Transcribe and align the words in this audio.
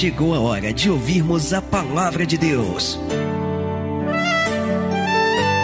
chegou 0.00 0.34
a 0.34 0.40
hora 0.40 0.72
de 0.72 0.88
ouvirmos 0.88 1.52
a 1.52 1.60
palavra 1.60 2.24
de 2.24 2.38
Deus. 2.38 2.98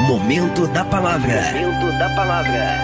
Momento 0.06 0.66
da 0.66 0.84
palavra. 0.84 1.40
Momento 1.54 1.98
da 1.98 2.14
palavra. 2.14 2.76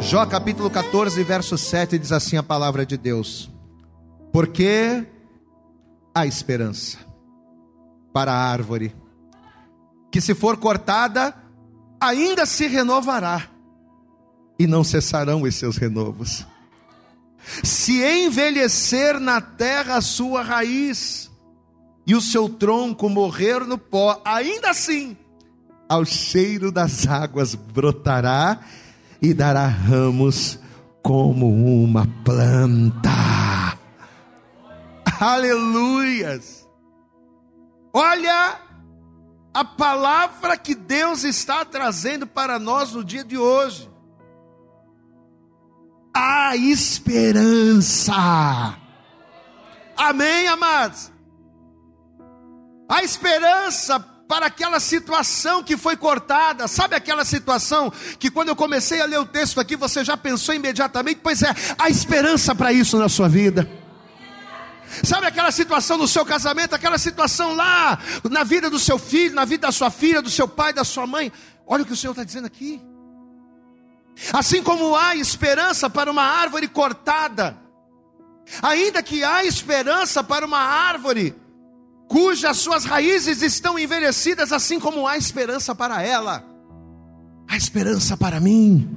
Jó 0.00 0.24
capítulo 0.26 0.70
14, 0.70 1.24
verso 1.24 1.58
7 1.58 1.98
diz 1.98 2.12
assim 2.12 2.36
a 2.36 2.44
palavra 2.44 2.86
de 2.86 2.96
Deus: 2.96 3.50
Porque 4.32 5.04
há 6.14 6.24
esperança 6.26 6.98
para 8.12 8.32
a 8.32 8.38
árvore, 8.38 8.94
que 10.12 10.20
se 10.20 10.32
for 10.32 10.58
cortada, 10.58 11.34
ainda 12.00 12.46
se 12.46 12.68
renovará, 12.68 13.48
e 14.56 14.64
não 14.68 14.84
cessarão 14.84 15.42
os 15.42 15.56
seus 15.56 15.76
renovos. 15.76 16.46
Se 17.62 18.02
envelhecer 18.02 19.20
na 19.20 19.40
terra 19.40 19.96
a 19.96 20.00
sua 20.00 20.42
raiz, 20.42 21.30
e 22.06 22.14
o 22.14 22.20
seu 22.20 22.48
tronco 22.48 23.08
morrer 23.08 23.60
no 23.66 23.76
pó, 23.76 24.20
ainda 24.24 24.70
assim, 24.70 25.16
ao 25.88 26.04
cheiro 26.04 26.70
das 26.70 27.06
águas 27.06 27.54
brotará 27.54 28.60
e 29.20 29.34
dará 29.34 29.66
ramos 29.66 30.58
como 31.02 31.48
uma 31.82 32.06
planta. 32.24 33.10
Aleluias! 35.18 36.66
Olha 37.92 38.60
a 39.54 39.64
palavra 39.64 40.56
que 40.56 40.74
Deus 40.74 41.24
está 41.24 41.64
trazendo 41.64 42.26
para 42.26 42.58
nós 42.58 42.92
no 42.92 43.02
dia 43.02 43.24
de 43.24 43.38
hoje. 43.38 43.88
A 46.18 46.56
esperança. 46.56 48.14
Amém, 49.94 50.48
amados? 50.48 51.12
A 52.88 53.02
esperança 53.02 54.00
para 54.00 54.46
aquela 54.46 54.80
situação 54.80 55.62
que 55.62 55.76
foi 55.76 55.94
cortada. 55.94 56.66
Sabe 56.68 56.96
aquela 56.96 57.22
situação 57.22 57.92
que 58.18 58.30
quando 58.30 58.48
eu 58.48 58.56
comecei 58.56 59.02
a 59.02 59.04
ler 59.04 59.20
o 59.20 59.26
texto 59.26 59.60
aqui, 59.60 59.76
você 59.76 60.02
já 60.02 60.16
pensou 60.16 60.54
imediatamente? 60.54 61.20
Pois 61.22 61.42
é, 61.42 61.54
há 61.78 61.90
esperança 61.90 62.54
para 62.54 62.72
isso 62.72 62.96
na 62.96 63.10
sua 63.10 63.28
vida. 63.28 63.68
Sabe 65.04 65.26
aquela 65.26 65.50
situação 65.50 65.98
no 65.98 66.08
seu 66.08 66.24
casamento, 66.24 66.74
aquela 66.74 66.96
situação 66.96 67.54
lá 67.54 67.98
na 68.30 68.42
vida 68.42 68.70
do 68.70 68.78
seu 68.78 68.98
filho, 68.98 69.34
na 69.34 69.44
vida 69.44 69.66
da 69.66 69.72
sua 69.72 69.90
filha, 69.90 70.22
do 70.22 70.30
seu 70.30 70.48
pai, 70.48 70.72
da 70.72 70.82
sua 70.82 71.06
mãe? 71.06 71.30
Olha 71.66 71.82
o 71.82 71.86
que 71.86 71.92
o 71.92 71.96
Senhor 71.96 72.12
está 72.12 72.24
dizendo 72.24 72.46
aqui. 72.46 72.95
Assim 74.32 74.62
como 74.62 74.96
há 74.96 75.14
esperança 75.14 75.90
para 75.90 76.10
uma 76.10 76.22
árvore 76.22 76.68
cortada, 76.68 77.56
ainda 78.62 79.02
que 79.02 79.22
há 79.22 79.44
esperança 79.44 80.24
para 80.24 80.46
uma 80.46 80.58
árvore 80.58 81.34
cujas 82.08 82.56
suas 82.58 82.84
raízes 82.84 83.42
estão 83.42 83.78
envelhecidas, 83.78 84.52
assim 84.52 84.78
como 84.78 85.06
há 85.06 85.16
esperança 85.18 85.74
para 85.74 86.02
ela, 86.02 86.44
há 87.48 87.56
esperança 87.56 88.16
para 88.16 88.40
mim, 88.40 88.96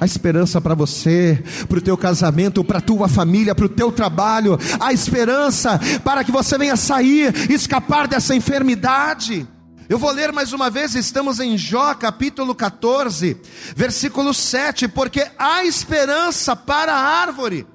há 0.00 0.04
esperança 0.04 0.60
para 0.60 0.74
você, 0.74 1.42
para 1.68 1.78
o 1.78 1.82
teu 1.82 1.96
casamento, 1.96 2.64
para 2.64 2.78
a 2.78 2.82
tua 2.82 3.08
família, 3.08 3.54
para 3.54 3.66
o 3.66 3.68
teu 3.68 3.92
trabalho, 3.92 4.58
há 4.80 4.92
esperança 4.92 5.78
para 6.02 6.24
que 6.24 6.32
você 6.32 6.56
venha 6.58 6.76
sair, 6.76 7.32
escapar 7.50 8.08
dessa 8.08 8.34
enfermidade. 8.34 9.46
Eu 9.88 9.98
vou 9.98 10.10
ler 10.10 10.32
mais 10.32 10.52
uma 10.52 10.70
vez, 10.70 10.94
estamos 10.94 11.40
em 11.40 11.58
Jó 11.58 11.94
capítulo 11.94 12.54
14, 12.54 13.40
versículo 13.76 14.32
7, 14.32 14.88
porque 14.88 15.30
há 15.38 15.64
esperança 15.64 16.56
para 16.56 16.94
a 16.94 17.20
árvore 17.20 17.66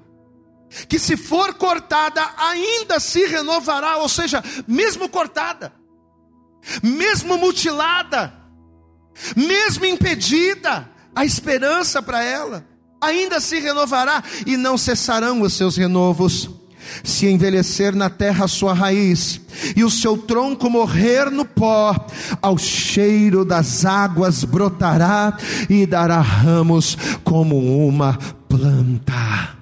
que 0.87 0.97
se 0.97 1.15
for 1.15 1.53
cortada, 1.53 2.21
ainda 2.37 2.99
se 2.99 3.25
renovará, 3.25 3.97
ou 3.97 4.09
seja, 4.09 4.43
mesmo 4.67 5.07
cortada, 5.07 5.73
mesmo 6.81 7.37
mutilada, 7.37 8.33
mesmo 9.35 9.85
impedida, 9.85 10.89
a 11.15 11.25
esperança 11.25 12.01
para 12.01 12.23
ela 12.23 12.65
ainda 13.01 13.39
se 13.39 13.59
renovará 13.59 14.23
e 14.45 14.57
não 14.57 14.77
cessarão 14.77 15.41
os 15.41 15.53
seus 15.53 15.77
renovos. 15.77 16.49
Se 17.03 17.27
envelhecer 17.27 17.95
na 17.95 18.09
terra 18.09 18.45
a 18.45 18.47
sua 18.47 18.73
raiz, 18.73 19.41
e 19.75 19.83
o 19.83 19.89
seu 19.89 20.17
tronco 20.17 20.69
morrer 20.69 21.29
no 21.29 21.45
pó, 21.45 21.95
ao 22.41 22.57
cheiro 22.57 23.43
das 23.43 23.85
águas 23.85 24.43
brotará 24.43 25.37
e 25.69 25.85
dará 25.85 26.21
ramos 26.21 26.97
como 27.23 27.87
uma 27.87 28.17
planta. 28.47 29.58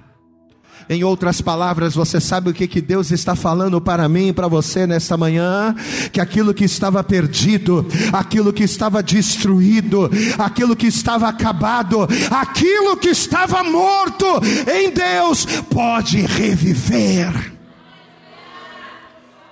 Em 0.88 1.04
outras 1.04 1.40
palavras, 1.40 1.94
você 1.94 2.20
sabe 2.20 2.50
o 2.50 2.54
que, 2.54 2.66
que 2.66 2.80
Deus 2.80 3.10
está 3.10 3.36
falando 3.36 3.80
para 3.80 4.08
mim 4.08 4.28
e 4.28 4.32
para 4.32 4.48
você 4.48 4.86
nesta 4.86 5.16
manhã? 5.16 5.74
Que 6.12 6.20
aquilo 6.20 6.54
que 6.54 6.64
estava 6.64 7.04
perdido, 7.04 7.86
aquilo 8.12 8.52
que 8.52 8.64
estava 8.64 9.02
destruído, 9.02 10.10
aquilo 10.38 10.74
que 10.74 10.86
estava 10.86 11.28
acabado, 11.28 12.08
aquilo 12.30 12.96
que 12.96 13.08
estava 13.08 13.62
morto 13.62 14.26
em 14.66 14.90
Deus, 14.90 15.44
pode 15.68 16.22
reviver. 16.22 17.57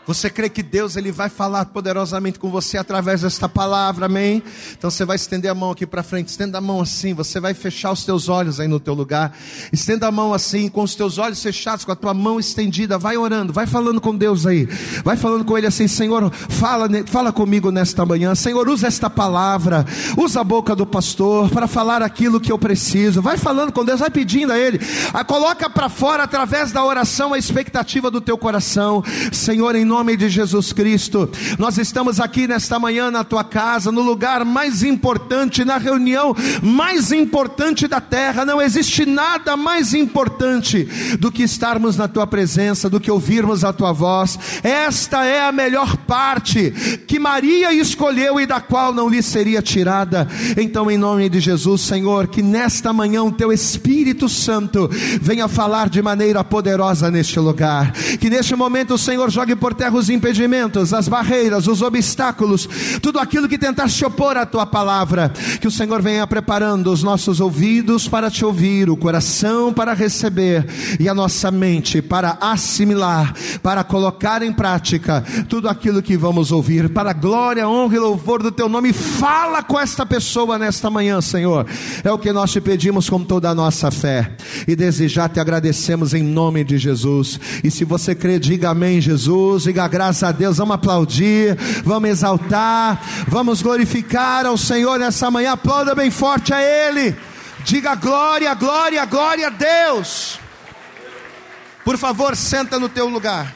Você 0.07 0.31
crê 0.31 0.49
que 0.49 0.63
Deus 0.63 0.95
ele 0.95 1.11
vai 1.11 1.29
falar 1.29 1.65
poderosamente 1.67 2.39
com 2.39 2.49
você 2.49 2.79
através 2.79 3.23
desta 3.23 3.49
palavra, 3.49 4.07
amém? 4.07 4.41
Então 4.79 4.89
você 4.89 5.05
vai 5.05 5.17
estender 5.17 5.51
a 5.51 5.55
mão 5.55 5.73
aqui 5.73 5.85
para 5.85 6.01
frente, 6.01 6.29
estenda 6.29 6.59
a 6.59 6.61
mão 6.61 6.81
assim, 6.81 7.13
você 7.13 7.41
vai 7.41 7.55
fechar 7.55 7.91
os 7.91 8.05
teus 8.05 8.29
olhos 8.29 8.61
aí 8.61 8.69
no 8.69 8.79
teu 8.79 8.95
lugar. 8.95 9.37
Estenda 9.73 10.07
a 10.07 10.13
mão 10.13 10.33
assim, 10.33 10.69
com 10.69 10.83
os 10.83 10.95
teus 10.95 11.19
olhos 11.19 11.43
fechados, 11.43 11.85
com 11.85 11.91
a 11.91 11.97
tua 11.97 12.15
mão 12.15 12.39
estendida, 12.39 12.97
vai 12.97 13.17
orando, 13.17 13.53
vai 13.53 13.67
falando 13.67 14.01
com 14.01 14.17
Deus 14.17 14.47
aí. 14.47 14.67
Vai 15.03 15.17
falando 15.17 15.45
com 15.45 15.59
ele 15.59 15.67
assim, 15.67 15.89
Senhor, 15.89 16.31
fala, 16.31 16.89
fala 17.07 17.33
comigo 17.33 17.73
nesta 17.73 18.07
manhã. 18.07 18.33
Senhor, 18.37 18.69
usa 18.69 18.87
esta 18.87 19.11
palavra, 19.11 19.85
usa 20.17 20.41
a 20.41 20.45
boca 20.45 20.77
do 20.77 20.87
pastor 20.87 21.51
para 21.51 21.67
falar 21.67 22.01
aquilo 22.01 22.41
que 22.41 22.53
eu 22.53 22.59
preciso. 22.59 23.21
Vai 23.21 23.37
falando 23.37 23.73
com 23.73 23.85
Deus, 23.85 23.99
vai 23.99 24.11
pedindo 24.11 24.53
a 24.53 24.59
ele. 24.59 24.79
Ah, 25.13 25.25
coloca 25.25 25.69
para 25.69 25.89
fora 25.89 26.23
através 26.23 26.71
da 26.71 26.85
oração 26.85 27.35
a 27.35 27.39
expectativa 27.39 28.09
do 28.09 28.21
teu 28.21 28.39
coração. 28.39 29.03
Senhor, 29.33 29.75
em 29.75 29.85
nome 29.85 29.96
nome 29.97 30.15
de 30.15 30.29
Jesus 30.29 30.75
Cristo. 30.75 31.27
Nós 31.59 31.79
estamos 31.79 32.21
aqui 32.21 32.47
nesta 32.47 32.79
manhã 32.79 33.11
na 33.11 33.25
tua 33.25 33.43
casa, 33.43 33.91
no 33.91 34.03
lugar 34.03 34.45
mais 34.45 34.83
importante, 34.83 35.65
na 35.65 35.79
reunião 35.79 36.37
mais 36.63 37.13
importante 37.13 37.89
da 37.89 37.99
terra. 37.99 38.45
Não 38.45 38.61
existe 38.61 39.07
nada 39.07 39.57
mais 39.57 39.95
importante 39.95 40.85
do 41.19 41.33
que 41.33 41.43
estarmos 41.43 41.97
na 41.97 42.07
tua 42.07 42.27
presença, 42.27 42.91
do 42.91 43.01
que 43.01 43.11
ouvirmos 43.11 43.65
a 43.65 43.73
tua 43.73 43.91
voz. 43.91 44.39
Esta 44.63 45.25
é 45.25 45.41
a 45.41 45.51
melhor 45.51 45.97
parte 45.97 46.71
que 47.09 47.19
Maria 47.19 47.73
escolheu 47.73 48.39
e 48.39 48.45
da 48.45 48.61
qual 48.61 48.93
não 48.93 49.09
lhe 49.09 49.23
seria 49.23 49.63
tirada. 49.63 50.29
Então, 50.59 50.91
em 50.91 50.99
nome 50.99 51.31
de 51.31 51.41
Jesus, 51.41 51.81
Senhor, 51.81 52.27
que 52.27 52.43
nesta 52.43 52.93
manhã 52.93 53.23
o 53.23 53.33
teu 53.33 53.51
Espírito 53.51 54.29
Santo 54.29 54.91
venha 55.23 55.49
falar 55.49 55.89
de 55.89 56.03
maneira 56.03 56.45
poderosa 56.45 57.11
neste 57.11 57.41
lugar. 57.41 57.93
Que 58.21 58.29
neste 58.29 58.55
momento 58.55 58.93
o 58.93 58.99
Senhor 58.99 59.31
jogue 59.31 59.57
por 59.57 59.73
terra 59.73 59.86
os 59.95 60.11
impedimentos, 60.11 60.93
as 60.93 61.09
barreiras, 61.09 61.67
os 61.67 61.83
obstáculos, 61.83 62.69
tudo 63.03 63.19
aquilo 63.19 63.49
que 63.49 63.59
tentar 63.59 63.89
se 63.89 64.05
opor 64.05 64.37
à 64.37 64.47
tua 64.47 64.67
palavra. 64.67 65.33
Que 65.61 65.69
o 65.69 65.71
Senhor 65.71 66.03
venha 66.03 66.27
preparando 66.27 66.93
os 66.93 67.03
nossos 67.03 67.41
ouvidos 67.41 68.09
para 68.09 68.31
te 68.31 68.45
ouvir, 68.45 68.91
o 68.91 68.97
coração 68.97 69.73
para 69.73 69.95
receber 69.95 70.67
e 70.99 71.09
a 71.09 71.15
nossa 71.15 71.51
mente 71.51 72.01
para 72.03 72.39
assimilar, 72.41 73.35
para 73.63 73.85
colocar 73.85 74.43
em 74.43 74.53
prática 74.53 75.25
tudo 75.49 75.69
aquilo 75.69 76.03
que 76.03 76.17
vamos 76.17 76.53
ouvir. 76.53 76.89
Para 76.89 77.11
a 77.11 77.15
glória, 77.15 77.69
honra 77.69 77.97
e 77.97 77.99
louvor 77.99 78.43
do 78.43 78.51
teu 78.51 78.69
nome, 78.69 78.93
fala 78.93 79.63
com 79.63 79.79
esta 79.79 80.05
pessoa 80.07 80.59
nesta 80.59 80.91
manhã, 80.91 81.21
Senhor. 81.21 81.67
É 82.03 82.11
o 82.13 82.19
que 82.19 82.33
nós 82.33 82.53
te 82.53 82.61
pedimos 82.61 83.09
com 83.09 83.23
toda 83.23 83.51
a 83.51 83.55
nossa 83.55 83.91
fé. 83.91 84.37
E 84.67 84.75
desejar 84.75 85.29
te 85.29 85.41
agradecemos 85.41 86.15
em 86.15 86.23
nome 86.23 86.65
de 86.65 86.79
Jesus. 86.79 87.39
E 87.63 87.71
se 87.71 87.85
você 87.85 88.15
crê, 88.15 88.39
diga 88.39 88.71
amém, 88.71 89.01
Jesus. 89.01 89.67
Diga 89.77 89.89
graças 89.89 90.23
a 90.23 90.33
Deus, 90.33 90.57
vamos 90.57 90.75
aplaudir, 90.75 91.55
vamos 91.85 92.09
exaltar, 92.09 92.99
vamos 93.29 93.61
glorificar 93.61 94.47
ao 94.47 94.57
Senhor 94.57 94.99
nessa 94.99 95.31
manhã, 95.31 95.53
aplauda 95.53 95.95
bem 95.95 96.11
forte 96.11 96.55
a 96.55 96.63
Ele, 96.63 97.15
diga 97.63 97.95
glória, 97.95 98.55
glória, 98.55 99.05
glória 99.05 99.49
a 99.49 99.51
Deus. 99.51 100.41
Por 101.85 101.99
favor, 101.99 102.35
senta 102.35 102.79
no 102.79 102.89
teu 102.89 103.07
lugar. 103.07 103.55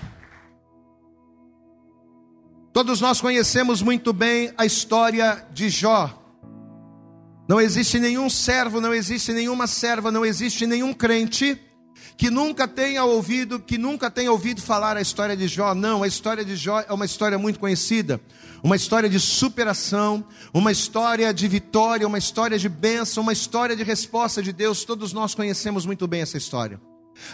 Todos 2.71 3.01
nós 3.01 3.19
conhecemos 3.19 3.81
muito 3.81 4.13
bem 4.13 4.53
a 4.59 4.67
história 4.67 5.43
de 5.55 5.71
Jó. 5.71 6.23
Não 7.49 7.59
existe 7.59 7.99
nenhum 7.99 8.29
servo, 8.29 8.79
não 8.79 8.93
existe 8.93 9.33
nenhuma 9.33 9.67
serva, 9.67 10.13
não 10.13 10.27
existe 10.27 10.67
nenhum 10.67 10.93
crente 10.93 11.59
que 12.17 12.31
nunca 12.31 12.69
tenha 12.69 13.05
ouvido, 13.05 13.59
que 13.59 13.79
nunca 13.79 14.11
tenha 14.11 14.31
ouvido 14.31 14.61
falar 14.61 14.97
a 14.97 15.01
história 15.01 15.37
de 15.37 15.49
Jó. 15.49 15.75
Não, 15.75 16.03
a 16.03 16.07
história 16.07 16.45
de 16.45 16.57
Jó 16.57 16.81
é 16.81 16.93
uma 16.93 17.05
história 17.05 17.39
muito 17.39 17.59
conhecida, 17.59 18.21
uma 18.63 18.77
história 18.77 19.09
de 19.09 19.19
superação, 19.19 20.25
uma 20.53 20.71
história 20.71 21.33
de 21.33 21.49
vitória, 21.49 22.07
uma 22.07 22.19
história 22.19 22.59
de 22.59 22.69
bênção, 22.69 23.23
uma 23.23 23.33
história 23.33 23.75
de 23.75 23.83
resposta 23.83 24.43
de 24.43 24.53
Deus. 24.53 24.85
Todos 24.85 25.13
nós 25.13 25.35
conhecemos 25.35 25.87
muito 25.87 26.07
bem 26.07 26.23
essa 26.23 26.37
história. 26.37 26.81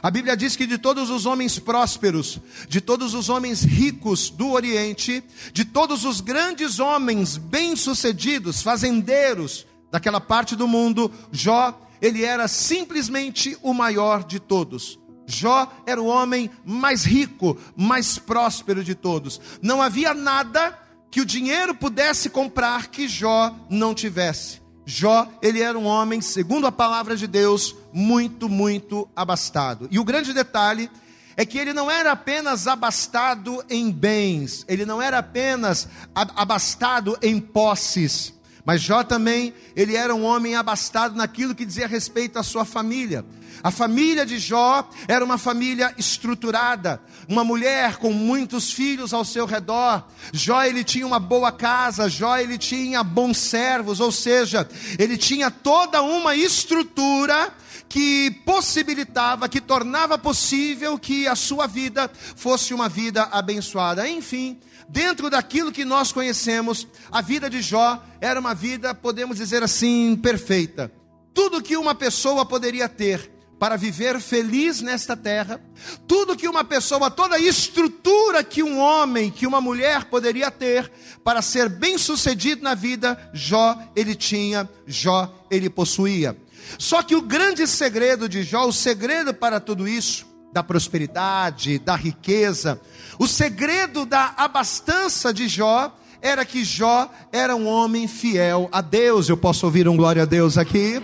A 0.03 0.11
Bíblia 0.11 0.37
diz 0.37 0.57
que 0.57 0.67
de 0.67 0.79
todos 0.79 1.11
os 1.11 1.27
homens 1.27 1.59
prósperos, 1.59 2.41
de 2.69 2.81
todos 2.81 3.15
os 3.15 3.29
homens 3.29 3.63
ricos 3.63 4.31
do 4.31 4.51
Oriente, 4.51 5.23
de 5.53 5.65
todos 5.65 6.05
os 6.05 6.21
grandes 6.21 6.79
homens 6.79 7.37
bem-sucedidos, 7.37 8.63
fazendeiros 8.63 9.67
daquela 9.91 10.21
parte 10.21 10.57
do 10.57 10.67
mundo, 10.67 11.11
Jó, 11.31 11.86
ele 12.01 12.25
era 12.25 12.49
simplesmente 12.49 13.57
o 13.63 13.73
maior 13.73 14.25
de 14.25 14.39
todos. 14.41 14.99
Jó 15.27 15.71
era 15.85 16.01
o 16.01 16.07
homem 16.07 16.51
mais 16.65 17.05
rico, 17.05 17.59
mais 17.77 18.19
próspero 18.19 18.85
de 18.85 18.95
todos. 18.95 19.41
Não 19.61 19.83
havia 19.83 20.15
nada 20.15 20.79
que 21.11 21.21
o 21.21 21.27
dinheiro 21.27 21.75
pudesse 21.75 22.31
comprar 22.31 22.89
que 22.89 23.09
Jó 23.09 23.55
não 23.69 23.95
tivesse. 23.95 24.61
Jó, 24.85 25.29
ele 25.43 25.61
era 25.61 25.77
um 25.77 25.85
homem, 25.85 26.21
segundo 26.21 26.67
a 26.67 26.73
palavra 26.73 27.17
de 27.17 27.27
Deus, 27.27 27.75
muito, 27.93 28.49
muito 28.49 29.09
abastado. 29.17 29.89
E 29.91 29.99
o 29.99 30.05
grande 30.05 30.33
detalhe 30.33 30.89
é 31.37 31.45
que 31.45 31.59
ele 31.59 31.73
não 31.73 31.91
era 31.91 32.13
apenas 32.13 32.69
abastado 32.69 33.65
em 33.69 33.91
bens, 33.91 34.65
ele 34.69 34.87
não 34.87 35.03
era 35.03 35.19
apenas 35.19 35.89
abastado 36.15 37.19
em 37.21 37.41
posses, 37.41 38.33
mas 38.67 38.83
Jó 38.83 39.05
também, 39.05 39.55
ele 39.77 39.95
era 39.95 40.13
um 40.13 40.25
homem 40.25 40.57
abastado 40.57 41.15
naquilo 41.15 41.55
que 41.55 41.65
dizia 41.65 41.87
respeito 41.87 42.37
à 42.37 42.43
sua 42.43 42.65
família. 42.65 43.25
A 43.63 43.71
família 43.71 44.27
de 44.27 44.41
Jó 44.41 44.91
era 45.07 45.25
uma 45.25 45.39
família 45.39 45.95
estruturada, 45.97 47.01
uma 47.29 47.45
mulher 47.45 47.97
com 47.99 48.13
muitos 48.13 48.73
filhos 48.73 49.15
ao 49.15 49.25
seu 49.25 49.47
redor. 49.47 50.05
Jó 50.33 50.65
ele 50.65 50.83
tinha 50.83 51.07
uma 51.07 51.21
boa 51.21 51.53
casa, 51.53 52.09
Jó 52.09 52.37
ele 52.37 52.59
tinha 52.59 53.05
bons 53.05 53.39
servos, 53.39 54.01
ou 54.01 54.11
seja, 54.11 54.69
ele 54.99 55.17
tinha 55.17 55.49
toda 55.49 56.03
uma 56.03 56.35
estrutura 56.35 57.55
que 57.89 58.33
possibilitava, 58.45 59.49
que 59.49 59.61
tornava 59.61 60.19
possível 60.19 60.99
que 60.99 61.29
a 61.29 61.37
sua 61.37 61.69
vida 61.69 62.11
fosse 62.35 62.75
uma 62.75 62.89
vida 62.89 63.29
abençoada. 63.31 64.09
Enfim, 64.09 64.59
dentro 64.89 65.29
daquilo 65.31 65.73
que 65.73 65.85
nós 65.85 66.13
conhecemos, 66.13 66.87
a 67.11 67.21
vida 67.21 67.49
de 67.51 67.61
Jó 67.61 68.03
era 68.21 68.39
uma 68.39 68.55
vida, 68.55 68.95
podemos 68.95 69.37
dizer 69.37 69.63
assim, 69.63 70.17
perfeita. 70.17 70.91
Tudo 71.35 71.63
que 71.63 71.77
uma 71.77 71.95
pessoa 71.95 72.47
poderia 72.47 72.89
ter 72.89 73.31
para 73.59 73.77
viver 73.77 74.21
feliz 74.21 74.83
nesta 74.83 75.17
terra, 75.17 75.61
tudo 76.07 76.37
que 76.37 76.47
uma 76.47 76.63
pessoa, 76.63 77.11
toda 77.11 77.37
a 77.37 77.41
estrutura 77.41 78.45
que 78.45 78.63
um 78.63 78.79
homem, 78.79 79.31
que 79.31 79.47
uma 79.47 79.61
mulher 79.61 80.05
poderia 80.05 80.51
ter 80.51 80.91
para 81.25 81.41
ser 81.41 81.69
bem-sucedido 81.69 82.63
na 82.63 82.75
vida, 82.75 83.31
Jó 83.33 83.79
ele 83.95 84.15
tinha, 84.15 84.69
Jó 84.87 85.47
ele 85.51 85.71
possuía. 85.71 86.37
Só 86.79 87.03
que 87.03 87.15
o 87.15 87.23
grande 87.23 87.67
segredo 87.67 88.29
de 88.29 88.43
Jó, 88.43 88.67
o 88.67 88.73
segredo 88.73 89.33
para 89.33 89.61
tudo 89.61 89.89
isso, 89.89 90.26
da 90.57 90.63
prosperidade, 90.63 91.79
da 91.79 91.95
riqueza, 91.95 92.81
o 93.19 93.27
segredo 93.27 94.07
da 94.07 94.33
abastança 94.39 95.31
de 95.31 95.49
Jó 95.49 95.95
era 96.23 96.47
que 96.47 96.65
Jó 96.65 97.11
era 97.31 97.55
um 97.55 97.67
homem 97.67 98.09
fiel 98.09 98.67
a 98.73 98.81
Deus. 98.81 99.29
Eu 99.29 99.37
posso 99.37 99.67
ouvir 99.67 99.87
um 99.87 99.95
glória 99.99 100.23
a 100.23 100.25
Deus 100.25 100.57
aqui? 100.57 101.03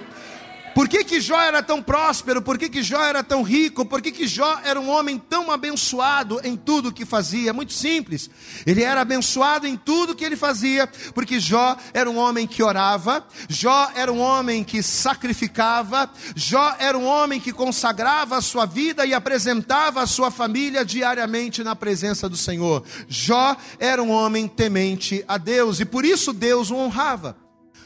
Por 0.75 0.89
que, 0.89 1.05
que 1.05 1.21
Jó 1.21 1.39
era 1.39 1.63
tão 1.63 1.83
próspero? 1.83 2.41
Por 2.41 2.59
que, 2.59 2.69
que 2.69 2.83
Jó 2.83 3.03
era 3.03 3.23
tão 3.23 3.43
rico? 3.43 3.85
Por 3.85 4.01
que, 4.01 4.11
que 4.11 4.27
Jó 4.27 4.59
era 4.65 4.81
um 4.81 4.89
homem 4.89 5.19
tão 5.19 5.51
abençoado 5.51 6.41
em 6.43 6.57
tudo 6.57 6.93
que 6.93 7.05
fazia? 7.05 7.53
Muito 7.53 7.73
simples. 7.73 8.31
Ele 8.67 8.83
era 8.83 9.03
abençoado 9.03 9.67
em 9.67 9.77
tudo 9.77 10.15
que 10.15 10.25
ele 10.25 10.37
fazia, 10.37 10.87
porque 11.15 11.39
Jó 11.39 11.77
era 11.93 12.11
um 12.11 12.17
homem 12.17 12.47
que 12.47 12.63
orava, 12.63 13.27
Jó 13.49 13.91
era 13.95 14.11
um 14.13 14.21
homem 14.21 14.65
que 14.65 14.83
sacrificava, 14.83 16.11
Jó 16.35 16.75
era 16.79 16.97
um 16.97 17.05
homem 17.05 17.39
que 17.39 17.53
consagrava 17.53 18.37
a 18.37 18.43
sua 18.43 18.65
vida 18.65 19.05
e 19.05 19.13
apresentava 19.13 20.03
a 20.03 20.07
sua 20.07 20.31
família 20.31 20.85
diariamente 20.85 21.63
na 21.63 21.77
presença 21.77 22.29
do 22.29 22.37
Senhor. 22.37 22.83
Jó 23.09 23.57
era 23.79 24.03
um 24.03 24.11
homem 24.11 24.49
temente 24.49 25.25
a 25.29 25.37
Deus 25.37 25.81
e 25.81 25.85
por 25.85 26.05
isso 26.05 26.33
Deus 26.33 26.71
o 26.71 26.77
honrava. 26.77 27.37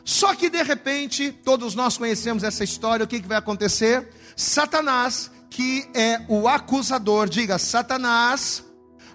Só 0.07 0.37
que 0.37 0.49
de 0.49 0.63
repente, 0.63 1.33
todos 1.33 1.75
nós 1.75 1.99
conhecemos 1.99 2.45
essa 2.45 2.63
história, 2.63 3.03
o 3.03 3.09
que, 3.09 3.21
que 3.21 3.27
vai 3.27 3.39
acontecer? 3.39 4.09
Satanás, 4.37 5.33
que 5.51 5.85
é 5.93 6.21
o 6.29 6.47
acusador, 6.47 7.29
diga 7.29 7.59
Satanás, 7.59 8.65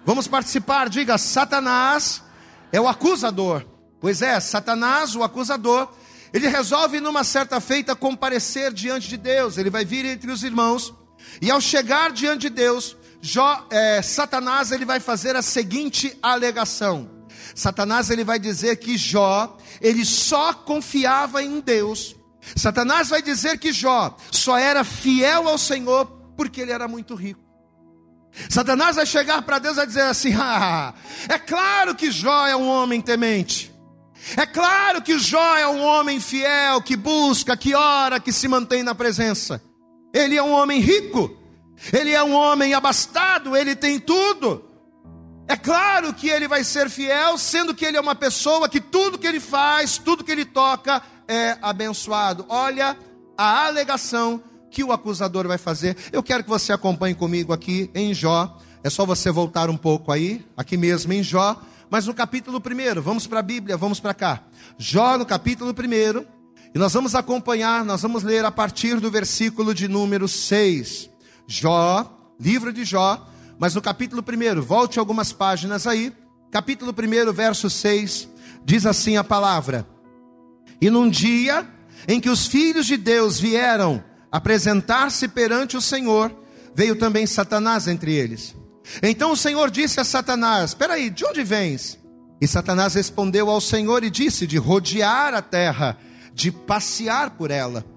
vamos 0.04 0.28
participar, 0.28 0.90
diga 0.90 1.16
Satanás 1.16 2.22
é 2.70 2.78
o 2.78 2.86
acusador. 2.86 3.64
Pois 4.02 4.20
é, 4.20 4.38
Satanás, 4.38 5.16
o 5.16 5.22
acusador, 5.22 5.90
ele 6.30 6.46
resolve 6.46 7.00
numa 7.00 7.24
certa 7.24 7.58
feita 7.58 7.96
comparecer 7.96 8.70
diante 8.70 9.08
de 9.08 9.16
Deus, 9.16 9.56
ele 9.56 9.70
vai 9.70 9.86
vir 9.86 10.04
entre 10.04 10.30
os 10.30 10.42
irmãos, 10.42 10.92
e 11.40 11.50
ao 11.50 11.60
chegar 11.60 12.12
diante 12.12 12.42
de 12.42 12.50
Deus, 12.50 12.98
Jó, 13.22 13.66
é, 13.70 14.02
Satanás 14.02 14.72
ele 14.72 14.84
vai 14.84 15.00
fazer 15.00 15.36
a 15.36 15.42
seguinte 15.42 16.18
alegação. 16.22 17.08
Satanás 17.54 18.10
ele 18.10 18.24
vai 18.24 18.38
dizer 18.38 18.76
que 18.76 18.96
Jó, 18.96 19.56
ele 19.80 20.04
só 20.04 20.52
confiava 20.52 21.42
em 21.42 21.60
Deus. 21.60 22.16
Satanás 22.56 23.08
vai 23.08 23.22
dizer 23.22 23.58
que 23.58 23.72
Jó 23.72 24.16
só 24.30 24.58
era 24.58 24.84
fiel 24.84 25.48
ao 25.48 25.58
Senhor 25.58 26.06
porque 26.36 26.60
ele 26.60 26.72
era 26.72 26.88
muito 26.88 27.14
rico. 27.14 27.40
Satanás 28.48 28.96
vai 28.96 29.06
chegar 29.06 29.42
para 29.42 29.58
Deus 29.58 29.76
e 29.76 29.86
dizer 29.86 30.02
assim: 30.02 30.34
ah, 30.38 30.94
é 31.28 31.38
claro 31.38 31.94
que 31.94 32.10
Jó 32.10 32.46
é 32.46 32.56
um 32.56 32.66
homem 32.68 33.00
temente. 33.00 33.72
É 34.36 34.46
claro 34.46 35.02
que 35.02 35.18
Jó 35.18 35.56
é 35.56 35.66
um 35.66 35.82
homem 35.82 36.20
fiel, 36.20 36.80
que 36.80 36.96
busca, 36.96 37.56
que 37.56 37.74
ora, 37.74 38.20
que 38.20 38.32
se 38.32 38.46
mantém 38.46 38.82
na 38.82 38.94
presença. 38.94 39.60
Ele 40.14 40.36
é 40.36 40.42
um 40.42 40.52
homem 40.52 40.80
rico. 40.80 41.38
Ele 41.92 42.12
é 42.12 42.22
um 42.22 42.32
homem 42.32 42.74
abastado, 42.74 43.56
ele 43.56 43.74
tem 43.74 43.98
tudo. 43.98 44.71
É 45.52 45.56
claro 45.58 46.14
que 46.14 46.30
ele 46.30 46.48
vai 46.48 46.64
ser 46.64 46.88
fiel, 46.88 47.36
sendo 47.36 47.74
que 47.74 47.84
ele 47.84 47.98
é 47.98 48.00
uma 48.00 48.14
pessoa 48.14 48.70
que 48.70 48.80
tudo 48.80 49.18
que 49.18 49.26
ele 49.26 49.38
faz, 49.38 49.98
tudo 49.98 50.24
que 50.24 50.32
ele 50.32 50.46
toca 50.46 51.02
é 51.28 51.58
abençoado. 51.60 52.46
Olha 52.48 52.96
a 53.36 53.66
alegação 53.66 54.42
que 54.70 54.82
o 54.82 54.92
acusador 54.92 55.46
vai 55.46 55.58
fazer. 55.58 55.94
Eu 56.10 56.22
quero 56.22 56.42
que 56.42 56.48
você 56.48 56.72
acompanhe 56.72 57.14
comigo 57.14 57.52
aqui 57.52 57.90
em 57.94 58.14
Jó. 58.14 58.56
É 58.82 58.88
só 58.88 59.04
você 59.04 59.30
voltar 59.30 59.68
um 59.68 59.76
pouco 59.76 60.10
aí, 60.10 60.42
aqui 60.56 60.78
mesmo 60.78 61.12
em 61.12 61.22
Jó. 61.22 61.60
Mas 61.90 62.06
no 62.06 62.14
capítulo 62.14 62.56
1, 62.56 63.02
vamos 63.02 63.26
para 63.26 63.40
a 63.40 63.42
Bíblia, 63.42 63.76
vamos 63.76 64.00
para 64.00 64.14
cá. 64.14 64.44
Jó 64.78 65.18
no 65.18 65.26
capítulo 65.26 65.72
1. 65.72 66.24
E 66.74 66.78
nós 66.78 66.94
vamos 66.94 67.14
acompanhar, 67.14 67.84
nós 67.84 68.00
vamos 68.00 68.22
ler 68.22 68.42
a 68.46 68.50
partir 68.50 68.98
do 69.00 69.10
versículo 69.10 69.74
de 69.74 69.86
número 69.86 70.26
6. 70.26 71.10
Jó, 71.46 72.10
livro 72.40 72.72
de 72.72 72.86
Jó, 72.86 73.28
mas 73.62 73.76
no 73.76 73.80
capítulo 73.80 74.24
1, 74.28 74.60
volte 74.60 74.98
algumas 74.98 75.32
páginas 75.32 75.86
aí, 75.86 76.12
capítulo 76.50 76.90
1, 76.90 77.32
verso 77.32 77.70
6, 77.70 78.28
diz 78.64 78.84
assim 78.84 79.16
a 79.16 79.22
palavra: 79.22 79.86
E 80.80 80.90
num 80.90 81.08
dia 81.08 81.64
em 82.08 82.18
que 82.18 82.28
os 82.28 82.48
filhos 82.48 82.86
de 82.86 82.96
Deus 82.96 83.38
vieram 83.38 84.02
apresentar-se 84.32 85.28
perante 85.28 85.76
o 85.76 85.80
Senhor, 85.80 86.36
veio 86.74 86.96
também 86.96 87.24
Satanás 87.24 87.86
entre 87.86 88.12
eles. 88.12 88.52
Então 89.00 89.30
o 89.30 89.36
Senhor 89.36 89.70
disse 89.70 90.00
a 90.00 90.04
Satanás: 90.04 90.70
Espera 90.70 90.94
aí, 90.94 91.08
de 91.08 91.24
onde 91.24 91.44
vens? 91.44 91.96
E 92.40 92.48
Satanás 92.48 92.94
respondeu 92.94 93.48
ao 93.48 93.60
Senhor 93.60 94.02
e 94.02 94.10
disse: 94.10 94.44
De 94.44 94.58
rodear 94.58 95.34
a 95.34 95.40
terra, 95.40 95.96
de 96.34 96.50
passear 96.50 97.30
por 97.30 97.52
ela. 97.52 97.91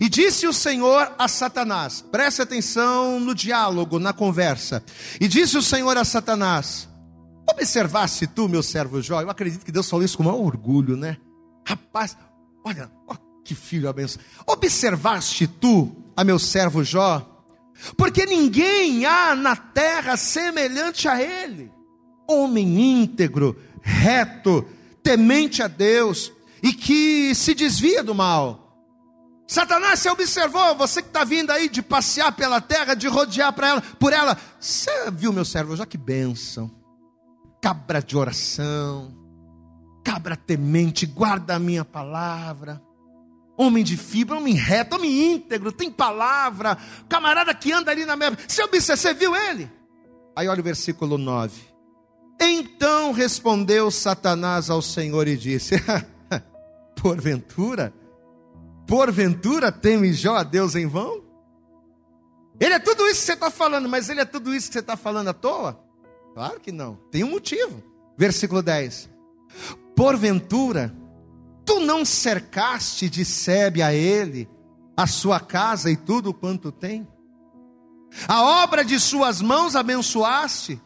E 0.00 0.08
disse 0.08 0.46
o 0.46 0.52
Senhor 0.52 1.12
a 1.18 1.28
Satanás: 1.28 2.04
preste 2.10 2.42
atenção 2.42 3.18
no 3.18 3.34
diálogo, 3.34 3.98
na 3.98 4.12
conversa. 4.12 4.82
E 5.20 5.26
disse 5.26 5.56
o 5.56 5.62
Senhor 5.62 5.96
a 5.96 6.04
Satanás: 6.04 6.88
Observaste 7.50 8.26
tu, 8.26 8.48
meu 8.48 8.62
servo 8.62 9.02
Jó? 9.02 9.20
Eu 9.20 9.30
acredito 9.30 9.64
que 9.64 9.72
Deus 9.72 9.88
falou 9.88 10.04
isso 10.04 10.16
com 10.16 10.22
maior 10.22 10.40
orgulho, 10.40 10.96
né? 10.96 11.16
Rapaz, 11.66 12.16
olha, 12.64 12.90
que 13.44 13.54
filho 13.54 13.88
abençoado. 13.88 14.26
Observaste 14.46 15.46
tu 15.46 15.90
a 16.16 16.24
meu 16.24 16.38
servo 16.38 16.84
Jó? 16.84 17.28
Porque 17.96 18.24
ninguém 18.24 19.04
há 19.04 19.34
na 19.34 19.56
terra 19.56 20.16
semelhante 20.16 21.08
a 21.08 21.20
ele, 21.20 21.70
homem 22.28 23.02
íntegro, 23.02 23.56
reto, 23.80 24.64
temente 25.02 25.62
a 25.62 25.68
Deus 25.68 26.32
e 26.62 26.72
que 26.72 27.34
se 27.34 27.54
desvia 27.54 28.02
do 28.02 28.14
mal. 28.14 28.61
Satanás, 29.52 30.00
você 30.00 30.08
observou, 30.08 30.74
você 30.74 31.02
que 31.02 31.08
está 31.08 31.24
vindo 31.24 31.50
aí 31.50 31.68
de 31.68 31.82
passear 31.82 32.32
pela 32.32 32.58
terra, 32.58 32.94
de 32.94 33.06
rodear 33.06 33.52
para 33.52 33.68
ela, 33.68 33.82
por 34.00 34.10
ela. 34.10 34.34
Você 34.58 35.10
viu, 35.10 35.30
meu 35.30 35.44
servo, 35.44 35.76
já 35.76 35.84
que 35.84 35.98
bênção. 35.98 36.70
Cabra 37.60 38.00
de 38.00 38.16
oração, 38.16 39.14
cabra 40.02 40.36
temente, 40.36 41.04
guarda 41.04 41.56
a 41.56 41.58
minha 41.58 41.84
palavra. 41.84 42.82
Homem 43.54 43.84
de 43.84 43.94
fibra, 43.94 44.38
homem 44.38 44.54
reto, 44.54 44.96
homem 44.96 45.34
íntegro, 45.34 45.70
tem 45.70 45.90
palavra. 45.90 46.78
Camarada 47.06 47.54
que 47.54 47.70
anda 47.72 47.90
ali 47.90 48.06
na 48.06 48.16
minha. 48.16 48.34
Você 48.48 48.62
observou, 48.62 48.96
você 48.96 49.12
viu 49.12 49.36
ele? 49.36 49.70
Aí 50.34 50.48
olha 50.48 50.60
o 50.60 50.64
versículo 50.64 51.18
9. 51.18 51.60
Então 52.40 53.12
respondeu 53.12 53.90
Satanás 53.90 54.70
ao 54.70 54.80
Senhor 54.80 55.28
e 55.28 55.36
disse: 55.36 55.74
Porventura 56.96 57.92
Porventura 58.86 59.70
teme 59.70 60.12
Jó 60.12 60.36
a 60.36 60.42
Deus 60.42 60.74
em 60.74 60.86
vão? 60.86 61.22
Ele 62.60 62.74
é 62.74 62.78
tudo 62.78 63.06
isso 63.06 63.20
que 63.20 63.26
você 63.26 63.32
está 63.32 63.50
falando, 63.50 63.88
mas 63.88 64.08
ele 64.08 64.20
é 64.20 64.24
tudo 64.24 64.54
isso 64.54 64.68
que 64.68 64.74
você 64.74 64.80
está 64.80 64.96
falando 64.96 65.28
à 65.28 65.32
toa? 65.32 65.82
Claro 66.34 66.60
que 66.60 66.70
não, 66.70 66.96
tem 67.10 67.24
um 67.24 67.30
motivo. 67.30 67.82
Versículo 68.16 68.62
10: 68.62 69.10
Porventura, 69.96 70.94
tu 71.64 71.80
não 71.80 72.04
cercaste 72.04 73.08
de 73.08 73.24
sebe 73.24 73.82
a 73.82 73.92
ele, 73.92 74.48
a 74.96 75.06
sua 75.06 75.40
casa 75.40 75.90
e 75.90 75.96
tudo 75.96 76.32
quanto 76.32 76.70
tem? 76.70 77.06
A 78.28 78.62
obra 78.62 78.84
de 78.84 79.00
suas 79.00 79.40
mãos 79.40 79.74
abençoaste, 79.74 80.80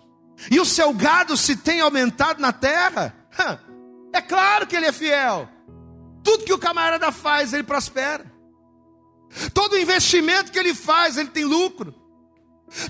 e 0.50 0.60
o 0.60 0.64
seu 0.64 0.92
gado 0.92 1.36
se 1.36 1.56
tem 1.56 1.80
aumentado 1.80 2.40
na 2.40 2.52
terra? 2.52 3.14
É 4.12 4.20
claro 4.22 4.66
que 4.66 4.74
ele 4.74 4.86
é 4.86 4.92
fiel. 4.92 5.46
Tudo 6.26 6.42
que 6.42 6.52
o 6.52 6.59
camarada 6.59 7.12
faz, 7.12 7.52
ele 7.52 7.62
prospera. 7.62 8.26
Todo 9.54 9.78
investimento 9.78 10.50
que 10.50 10.59
ele 10.59 10.75
faz, 10.75 11.16
ele 11.16 11.28
tem 11.28 11.45
lucro. 11.45 11.95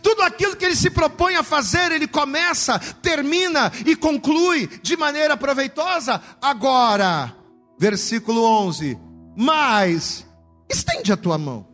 Tudo 0.02 0.22
aquilo 0.22 0.56
que 0.56 0.64
ele 0.64 0.74
se 0.74 0.88
propõe 0.88 1.36
a 1.36 1.42
fazer, 1.42 1.92
ele 1.92 2.08
começa, 2.08 2.78
termina 3.02 3.70
e 3.84 3.94
conclui 3.94 4.66
de 4.82 4.96
maneira 4.96 5.36
proveitosa. 5.36 6.22
Agora, 6.40 7.36
versículo 7.78 8.42
11: 8.42 8.98
Mas 9.36 10.26
estende 10.66 11.12
a 11.12 11.16
tua 11.16 11.36
mão 11.36 11.68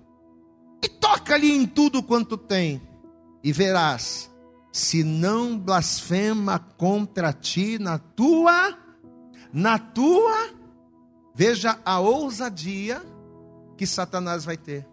e 0.82 0.88
toca-lhe 0.88 1.52
em 1.52 1.64
tudo 1.64 2.02
quanto 2.02 2.36
tem, 2.36 2.82
e 3.40 3.52
verás 3.52 4.28
se 4.72 5.04
não 5.04 5.56
blasfema 5.56 6.58
contra 6.58 7.32
ti 7.32 7.78
na 7.78 7.98
tua 7.98 8.76
na 9.52 9.78
tua 9.78 10.61
veja 11.34 11.78
a 11.84 12.00
ousadia 12.00 13.02
que 13.76 13.86
Satanás 13.86 14.44
vai 14.44 14.56
ter. 14.56 14.86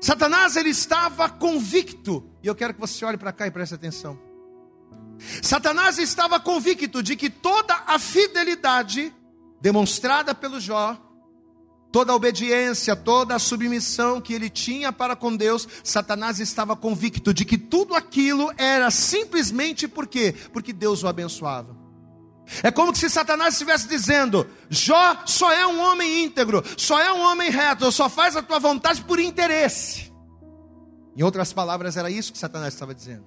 Satanás 0.00 0.56
ele 0.56 0.70
estava 0.70 1.28
convicto, 1.28 2.24
e 2.42 2.46
eu 2.46 2.54
quero 2.54 2.74
que 2.74 2.80
você 2.80 3.04
olhe 3.04 3.18
para 3.18 3.32
cá 3.32 3.46
e 3.46 3.50
preste 3.50 3.74
atenção. 3.74 4.18
Satanás 5.42 5.98
estava 5.98 6.40
convicto 6.40 7.02
de 7.02 7.14
que 7.14 7.28
toda 7.28 7.74
a 7.86 7.98
fidelidade 7.98 9.14
demonstrada 9.60 10.34
pelo 10.34 10.58
Jó, 10.58 10.96
toda 11.92 12.12
a 12.12 12.16
obediência, 12.16 12.96
toda 12.96 13.34
a 13.34 13.38
submissão 13.38 14.20
que 14.20 14.32
ele 14.32 14.48
tinha 14.48 14.92
para 14.92 15.14
com 15.14 15.36
Deus, 15.36 15.68
Satanás 15.84 16.40
estava 16.40 16.74
convicto 16.74 17.34
de 17.34 17.44
que 17.44 17.58
tudo 17.58 17.94
aquilo 17.94 18.50
era 18.56 18.90
simplesmente 18.90 19.86
por 19.86 20.06
quê? 20.06 20.34
Porque 20.52 20.72
Deus 20.72 21.02
o 21.02 21.08
abençoava. 21.08 21.79
É 22.62 22.70
como 22.70 22.94
se 22.94 23.08
Satanás 23.08 23.54
estivesse 23.54 23.88
dizendo: 23.88 24.46
Jó 24.68 25.22
só 25.26 25.52
é 25.52 25.66
um 25.66 25.80
homem 25.80 26.24
íntegro, 26.24 26.62
só 26.76 27.00
é 27.00 27.12
um 27.12 27.20
homem 27.20 27.50
reto, 27.50 27.90
só 27.92 28.08
faz 28.08 28.36
a 28.36 28.42
tua 28.42 28.58
vontade 28.58 29.02
por 29.02 29.20
interesse. 29.20 30.12
Em 31.16 31.22
outras 31.22 31.52
palavras, 31.52 31.96
era 31.96 32.10
isso 32.10 32.32
que 32.32 32.38
Satanás 32.38 32.74
estava 32.74 32.94
dizendo. 32.94 33.24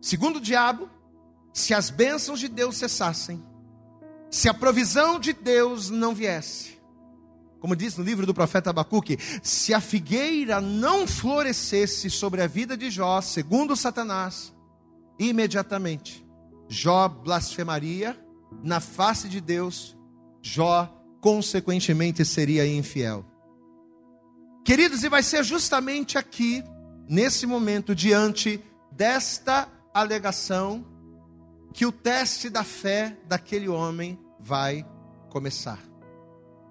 Segundo 0.00 0.36
o 0.36 0.40
diabo, 0.40 0.88
se 1.52 1.74
as 1.74 1.90
bênçãos 1.90 2.40
de 2.40 2.48
Deus 2.48 2.76
cessassem, 2.76 3.44
se 4.30 4.48
a 4.48 4.54
provisão 4.54 5.18
de 5.18 5.32
Deus 5.32 5.90
não 5.90 6.14
viesse, 6.14 6.80
como 7.60 7.76
diz 7.76 7.96
no 7.96 8.04
livro 8.04 8.24
do 8.24 8.32
profeta 8.32 8.70
Abacuque, 8.70 9.18
se 9.42 9.74
a 9.74 9.80
figueira 9.80 10.60
não 10.60 11.06
florescesse 11.06 12.08
sobre 12.08 12.40
a 12.42 12.46
vida 12.46 12.76
de 12.76 12.90
Jó, 12.90 13.20
segundo 13.20 13.76
Satanás, 13.76 14.54
imediatamente 15.18 16.24
Jó 16.72 17.08
blasfemaria 17.08 18.16
na 18.62 18.78
face 18.78 19.28
de 19.28 19.40
Deus, 19.40 19.98
Jó 20.40 20.86
consequentemente 21.20 22.24
seria 22.24 22.64
infiel. 22.64 23.24
Queridos, 24.64 25.02
e 25.02 25.08
vai 25.08 25.20
ser 25.20 25.42
justamente 25.42 26.16
aqui, 26.16 26.62
nesse 27.08 27.44
momento, 27.44 27.92
diante 27.92 28.62
desta 28.92 29.68
alegação, 29.92 30.86
que 31.74 31.84
o 31.84 31.90
teste 31.90 32.48
da 32.48 32.62
fé 32.62 33.18
daquele 33.26 33.68
homem 33.68 34.16
vai 34.38 34.86
começar. 35.28 35.80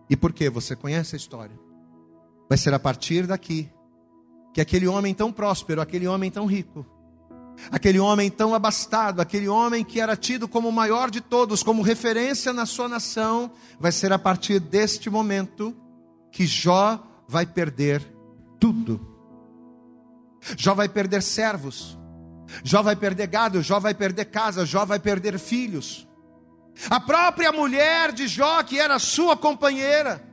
E 0.09 0.15
por 0.15 0.31
quê? 0.31 0.49
Você 0.49 0.77
conhece 0.77 1.13
a 1.13 1.17
história. 1.17 1.59
Vai 2.47 2.57
ser 2.57 2.73
a 2.73 2.79
partir 2.79 3.27
daqui 3.27 3.69
que 4.53 4.61
aquele 4.61 4.87
homem 4.87 5.13
tão 5.13 5.29
próspero, 5.29 5.81
aquele 5.81 6.07
homem 6.07 6.31
tão 6.31 6.45
rico, 6.45 6.85
Aquele 7.71 7.99
homem 7.99 8.29
tão 8.29 8.53
abastado, 8.53 9.21
aquele 9.21 9.47
homem 9.47 9.83
que 9.83 9.99
era 9.99 10.15
tido 10.15 10.47
como 10.47 10.69
o 10.69 10.73
maior 10.73 11.11
de 11.11 11.21
todos, 11.21 11.61
como 11.61 11.81
referência 11.81 12.53
na 12.53 12.65
sua 12.65 12.87
nação, 12.87 13.51
vai 13.79 13.91
ser 13.91 14.11
a 14.13 14.19
partir 14.19 14.59
deste 14.59 15.09
momento 15.09 15.75
que 16.31 16.45
Jó 16.45 16.99
vai 17.27 17.45
perder 17.45 18.01
tudo. 18.59 19.05
Jó 20.57 20.73
vai 20.73 20.87
perder 20.87 21.21
servos, 21.21 21.97
Jó 22.63 22.81
vai 22.81 22.95
perder 22.95 23.27
gado, 23.27 23.61
Jó 23.61 23.79
vai 23.79 23.93
perder 23.93 24.25
casa, 24.25 24.65
Jó 24.65 24.85
vai 24.85 24.99
perder 24.99 25.37
filhos. 25.37 26.07
A 26.89 26.99
própria 26.99 27.51
mulher 27.51 28.11
de 28.13 28.27
Jó, 28.27 28.63
que 28.63 28.79
era 28.79 28.97
sua 28.99 29.35
companheira, 29.35 30.23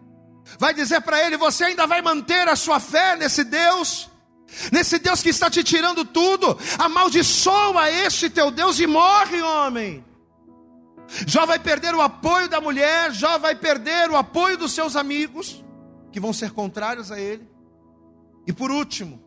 vai 0.59 0.73
dizer 0.73 1.01
para 1.01 1.25
ele: 1.25 1.37
Você 1.37 1.65
ainda 1.65 1.87
vai 1.87 2.01
manter 2.01 2.49
a 2.49 2.57
sua 2.57 2.79
fé 2.79 3.17
nesse 3.17 3.43
Deus? 3.43 4.11
Nesse 4.73 4.99
Deus 4.99 5.23
que 5.23 5.29
está 5.31 5.51
te 5.51 5.63
tirando 5.63 6.05
tudo, 6.05 6.59
amaldiçoa 6.79 7.91
este 7.91 8.31
teu 8.31 8.51
Deus 8.51 8.79
e 8.79 8.87
morre, 8.87 9.41
homem. 9.43 10.05
Jó 11.27 11.47
vai 11.47 11.59
perder 11.59 11.95
o 11.95 12.01
apoio 12.01 12.49
da 12.49 12.61
mulher, 12.61 13.13
Jó 13.13 13.39
vai 13.39 13.55
perder 13.55 14.11
o 14.11 14.17
apoio 14.17 14.57
dos 14.57 14.73
seus 14.73 14.97
amigos, 14.97 15.65
que 16.13 16.21
vão 16.21 16.33
ser 16.33 16.51
contrários 16.51 17.13
a 17.13 17.21
ele. 17.21 17.49
E 18.47 18.53
por 18.53 18.71
último, 18.71 19.23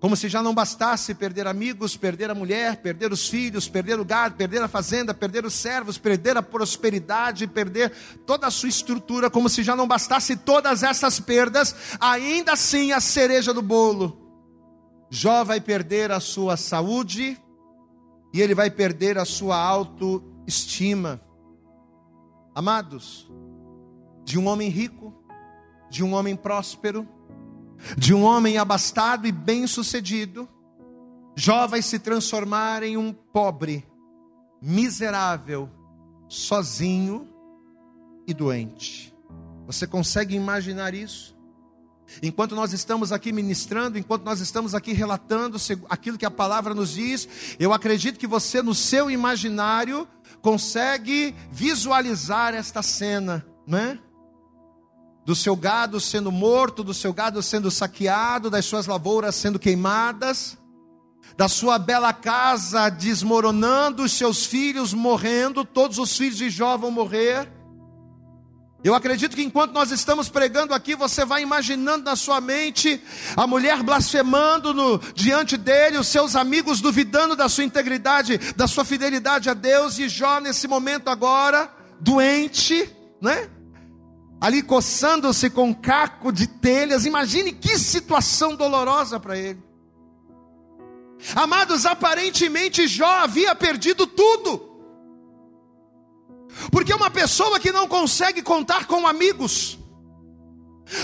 como 0.00 0.16
se 0.16 0.28
já 0.28 0.42
não 0.42 0.54
bastasse 0.54 1.12
perder 1.12 1.46
amigos, 1.46 1.96
perder 1.96 2.30
a 2.30 2.34
mulher, 2.34 2.76
perder 2.76 3.12
os 3.12 3.28
filhos, 3.28 3.68
perder 3.68 3.98
o 3.98 4.04
gado, 4.04 4.36
perder 4.36 4.62
a 4.62 4.68
fazenda, 4.68 5.12
perder 5.12 5.44
os 5.44 5.54
servos, 5.54 5.98
perder 5.98 6.36
a 6.36 6.42
prosperidade, 6.42 7.48
perder 7.48 7.92
toda 8.24 8.46
a 8.46 8.50
sua 8.50 8.68
estrutura, 8.68 9.28
como 9.28 9.48
se 9.48 9.62
já 9.64 9.74
não 9.74 9.88
bastasse 9.88 10.36
todas 10.36 10.84
essas 10.84 11.18
perdas, 11.18 11.74
ainda 11.98 12.52
assim 12.52 12.92
a 12.92 13.00
cereja 13.00 13.52
do 13.52 13.60
bolo. 13.60 14.16
Jó 15.10 15.42
vai 15.42 15.60
perder 15.60 16.12
a 16.12 16.20
sua 16.20 16.56
saúde 16.56 17.36
e 18.32 18.40
ele 18.40 18.54
vai 18.54 18.70
perder 18.70 19.18
a 19.18 19.24
sua 19.24 19.56
autoestima. 19.56 21.20
Amados, 22.54 23.28
de 24.24 24.38
um 24.38 24.46
homem 24.46 24.68
rico, 24.68 25.12
de 25.90 26.04
um 26.04 26.14
homem 26.14 26.36
próspero, 26.36 27.08
de 27.96 28.14
um 28.14 28.22
homem 28.22 28.58
abastado 28.58 29.26
e 29.26 29.32
bem-sucedido, 29.32 30.48
Jó 31.36 31.66
vai 31.66 31.80
se 31.82 31.98
transformar 31.98 32.82
em 32.82 32.96
um 32.96 33.12
pobre, 33.12 33.86
miserável, 34.60 35.70
sozinho 36.28 37.28
e 38.26 38.34
doente. 38.34 39.14
Você 39.66 39.86
consegue 39.86 40.34
imaginar 40.34 40.94
isso? 40.94 41.36
Enquanto 42.22 42.56
nós 42.56 42.72
estamos 42.72 43.12
aqui 43.12 43.32
ministrando, 43.32 43.98
enquanto 43.98 44.24
nós 44.24 44.40
estamos 44.40 44.74
aqui 44.74 44.92
relatando 44.92 45.58
aquilo 45.88 46.18
que 46.18 46.26
a 46.26 46.30
palavra 46.30 46.74
nos 46.74 46.94
diz, 46.94 47.28
eu 47.58 47.72
acredito 47.72 48.18
que 48.18 48.26
você, 48.26 48.62
no 48.62 48.74
seu 48.74 49.10
imaginário, 49.10 50.08
consegue 50.40 51.34
visualizar 51.52 52.54
esta 52.54 52.82
cena, 52.82 53.46
não 53.66 53.78
é? 53.78 53.98
Do 55.28 55.36
seu 55.36 55.54
gado 55.54 56.00
sendo 56.00 56.32
morto, 56.32 56.82
do 56.82 56.94
seu 56.94 57.12
gado 57.12 57.42
sendo 57.42 57.70
saqueado, 57.70 58.48
das 58.48 58.64
suas 58.64 58.86
lavouras 58.86 59.34
sendo 59.34 59.58
queimadas, 59.58 60.56
da 61.36 61.46
sua 61.48 61.78
bela 61.78 62.14
casa 62.14 62.88
desmoronando, 62.88 64.04
os 64.04 64.12
seus 64.12 64.46
filhos 64.46 64.94
morrendo, 64.94 65.66
todos 65.66 65.98
os 65.98 66.16
filhos 66.16 66.38
de 66.38 66.48
Jó 66.48 66.78
vão 66.78 66.90
morrer. 66.90 67.46
Eu 68.82 68.94
acredito 68.94 69.36
que 69.36 69.42
enquanto 69.42 69.74
nós 69.74 69.90
estamos 69.90 70.30
pregando 70.30 70.72
aqui, 70.72 70.96
você 70.96 71.26
vai 71.26 71.42
imaginando 71.42 72.04
na 72.04 72.16
sua 72.16 72.40
mente 72.40 72.98
a 73.36 73.46
mulher 73.46 73.82
blasfemando 73.82 74.72
no, 74.72 74.98
diante 75.14 75.58
dele, 75.58 75.98
os 75.98 76.08
seus 76.08 76.36
amigos 76.36 76.80
duvidando 76.80 77.36
da 77.36 77.50
sua 77.50 77.64
integridade, 77.64 78.38
da 78.56 78.66
sua 78.66 78.82
fidelidade 78.82 79.50
a 79.50 79.52
Deus, 79.52 79.98
e 79.98 80.08
Jó 80.08 80.40
nesse 80.40 80.66
momento 80.66 81.08
agora, 81.10 81.70
doente, 82.00 82.90
né? 83.20 83.50
Ali 84.40 84.62
coçando-se 84.62 85.50
com 85.50 85.64
um 85.64 85.74
caco 85.74 86.32
de 86.32 86.46
telhas. 86.46 87.04
Imagine 87.04 87.52
que 87.52 87.78
situação 87.78 88.54
dolorosa 88.54 89.18
para 89.18 89.36
ele. 89.36 89.62
Amados, 91.34 91.84
aparentemente 91.84 92.86
Jó 92.86 93.06
havia 93.06 93.54
perdido 93.54 94.06
tudo. 94.06 94.68
Porque 96.70 96.94
uma 96.94 97.10
pessoa 97.10 97.58
que 97.58 97.72
não 97.72 97.86
consegue 97.86 98.42
contar 98.42 98.86
com 98.86 99.06
amigos, 99.06 99.78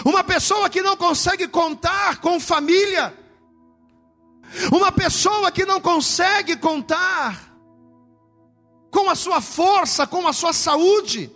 uma 0.04 0.24
pessoa 0.24 0.70
que 0.70 0.82
não 0.82 0.96
consegue 0.96 1.48
contar 1.48 2.20
com 2.20 2.40
família, 2.40 3.12
uma 4.72 4.90
pessoa 4.92 5.50
que 5.50 5.64
não 5.64 5.80
consegue 5.80 6.56
contar 6.56 7.52
com 8.90 9.10
a 9.10 9.14
sua 9.14 9.40
força, 9.40 10.06
com 10.06 10.26
a 10.26 10.32
sua 10.32 10.52
saúde, 10.52 11.30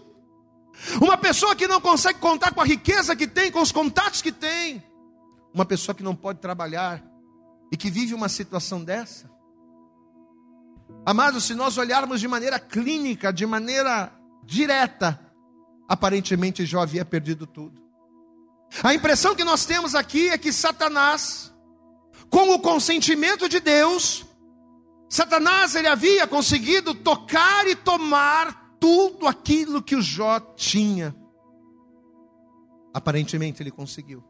uma 1.00 1.16
pessoa 1.16 1.54
que 1.54 1.66
não 1.66 1.80
consegue 1.80 2.18
contar 2.18 2.52
com 2.52 2.60
a 2.60 2.64
riqueza 2.64 3.16
que 3.16 3.26
tem, 3.26 3.50
com 3.50 3.60
os 3.60 3.72
contatos 3.72 4.22
que 4.22 4.32
tem, 4.32 4.82
uma 5.52 5.64
pessoa 5.64 5.94
que 5.94 6.02
não 6.02 6.14
pode 6.14 6.40
trabalhar 6.40 7.02
e 7.72 7.76
que 7.76 7.90
vive 7.90 8.14
uma 8.14 8.28
situação 8.28 8.82
dessa? 8.84 9.30
Amados, 11.04 11.44
se 11.44 11.54
nós 11.54 11.76
olharmos 11.78 12.20
de 12.20 12.28
maneira 12.28 12.58
clínica, 12.58 13.32
de 13.32 13.46
maneira 13.46 14.12
direta, 14.44 15.18
aparentemente 15.88 16.64
Jó 16.64 16.80
havia 16.80 17.04
perdido 17.04 17.46
tudo. 17.46 17.82
A 18.82 18.94
impressão 18.94 19.34
que 19.34 19.44
nós 19.44 19.64
temos 19.64 19.94
aqui 19.94 20.28
é 20.28 20.38
que 20.38 20.52
Satanás, 20.52 21.52
com 22.28 22.50
o 22.54 22.58
consentimento 22.58 23.48
de 23.48 23.60
Deus, 23.60 24.26
Satanás 25.08 25.74
ele 25.74 25.88
havia 25.88 26.26
conseguido 26.26 26.94
tocar 26.94 27.66
e 27.66 27.74
tomar 27.74 28.67
tudo 28.80 29.26
aquilo 29.26 29.82
que 29.82 29.96
o 29.96 30.02
Jó 30.02 30.40
tinha. 30.56 31.14
Aparentemente 32.92 33.62
ele 33.62 33.70
conseguiu. 33.70 34.24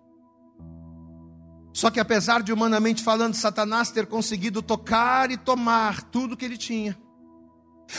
Só 1.73 1.90
que 1.90 2.00
apesar 2.00 2.43
de 2.43 2.52
humanamente 2.52 3.02
falando, 3.02 3.35
Satanás 3.35 3.90
ter 3.90 4.07
conseguido 4.07 4.61
tocar 4.61 5.31
e 5.31 5.37
tomar 5.37 6.02
tudo 6.02 6.37
que 6.37 6.45
ele 6.45 6.57
tinha, 6.59 6.99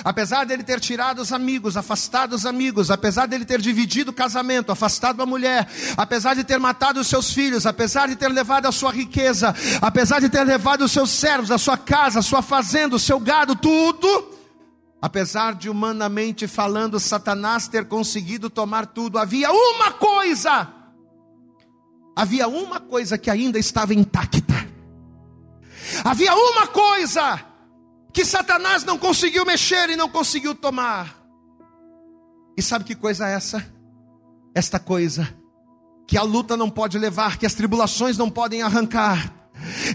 apesar 0.03 0.45
dele 0.45 0.63
ter 0.63 0.79
tirado 0.79 1.19
os 1.19 1.31
amigos, 1.31 1.77
afastado 1.77 2.33
os 2.33 2.45
amigos, 2.45 2.91
apesar 2.91 3.25
dele 3.25 3.45
ter 3.45 3.61
dividido 3.61 4.11
o 4.11 4.13
casamento, 4.13 4.71
afastado 4.71 5.21
a 5.23 5.25
mulher, 5.25 5.65
apesar 5.95 6.33
de 6.33 6.43
ter 6.43 6.59
matado 6.59 6.99
os 6.99 7.07
seus 7.07 7.31
filhos, 7.31 7.65
apesar 7.65 8.07
de 8.09 8.15
ter 8.15 8.27
levado 8.27 8.65
a 8.65 8.71
sua 8.71 8.91
riqueza, 8.91 9.55
apesar 9.81 10.19
de 10.19 10.27
ter 10.27 10.43
levado 10.43 10.83
os 10.83 10.91
seus 10.91 11.11
servos, 11.11 11.49
a 11.49 11.57
sua 11.57 11.77
casa, 11.77 12.19
a 12.19 12.23
sua 12.23 12.41
fazenda, 12.41 12.95
o 12.95 12.99
seu 12.99 13.19
gado, 13.19 13.55
tudo, 13.55 14.38
apesar 15.01 15.55
de 15.55 15.69
humanamente 15.69 16.47
falando, 16.47 16.99
Satanás 16.99 17.67
ter 17.67 17.85
conseguido 17.85 18.49
tomar 18.49 18.87
tudo, 18.87 19.17
havia 19.17 19.51
uma 19.51 19.91
coisa 19.93 20.79
havia 22.19 22.49
uma 22.49 22.81
coisa 22.81 23.17
que 23.17 23.29
ainda 23.29 23.57
estava 23.57 23.93
intacta. 23.93 24.67
Havia 26.03 26.35
uma 26.35 26.67
coisa 26.67 27.39
que 28.11 28.25
Satanás 28.25 28.83
não 28.83 28.97
conseguiu 28.97 29.45
mexer 29.45 29.89
e 29.89 29.95
não 29.95 30.09
conseguiu 30.09 30.53
tomar. 30.53 31.15
E 32.57 32.61
sabe 32.61 32.83
que 32.83 32.93
coisa 32.93 33.25
é 33.25 33.35
essa? 33.35 33.65
Esta 34.53 34.79
coisa 34.79 35.33
que 36.05 36.17
a 36.17 36.21
luta 36.21 36.57
não 36.57 36.69
pode 36.69 36.97
levar, 36.97 37.37
que 37.37 37.45
as 37.45 37.53
tribulações 37.53 38.17
não 38.17 38.29
podem 38.29 38.61
arrancar, 38.63 39.33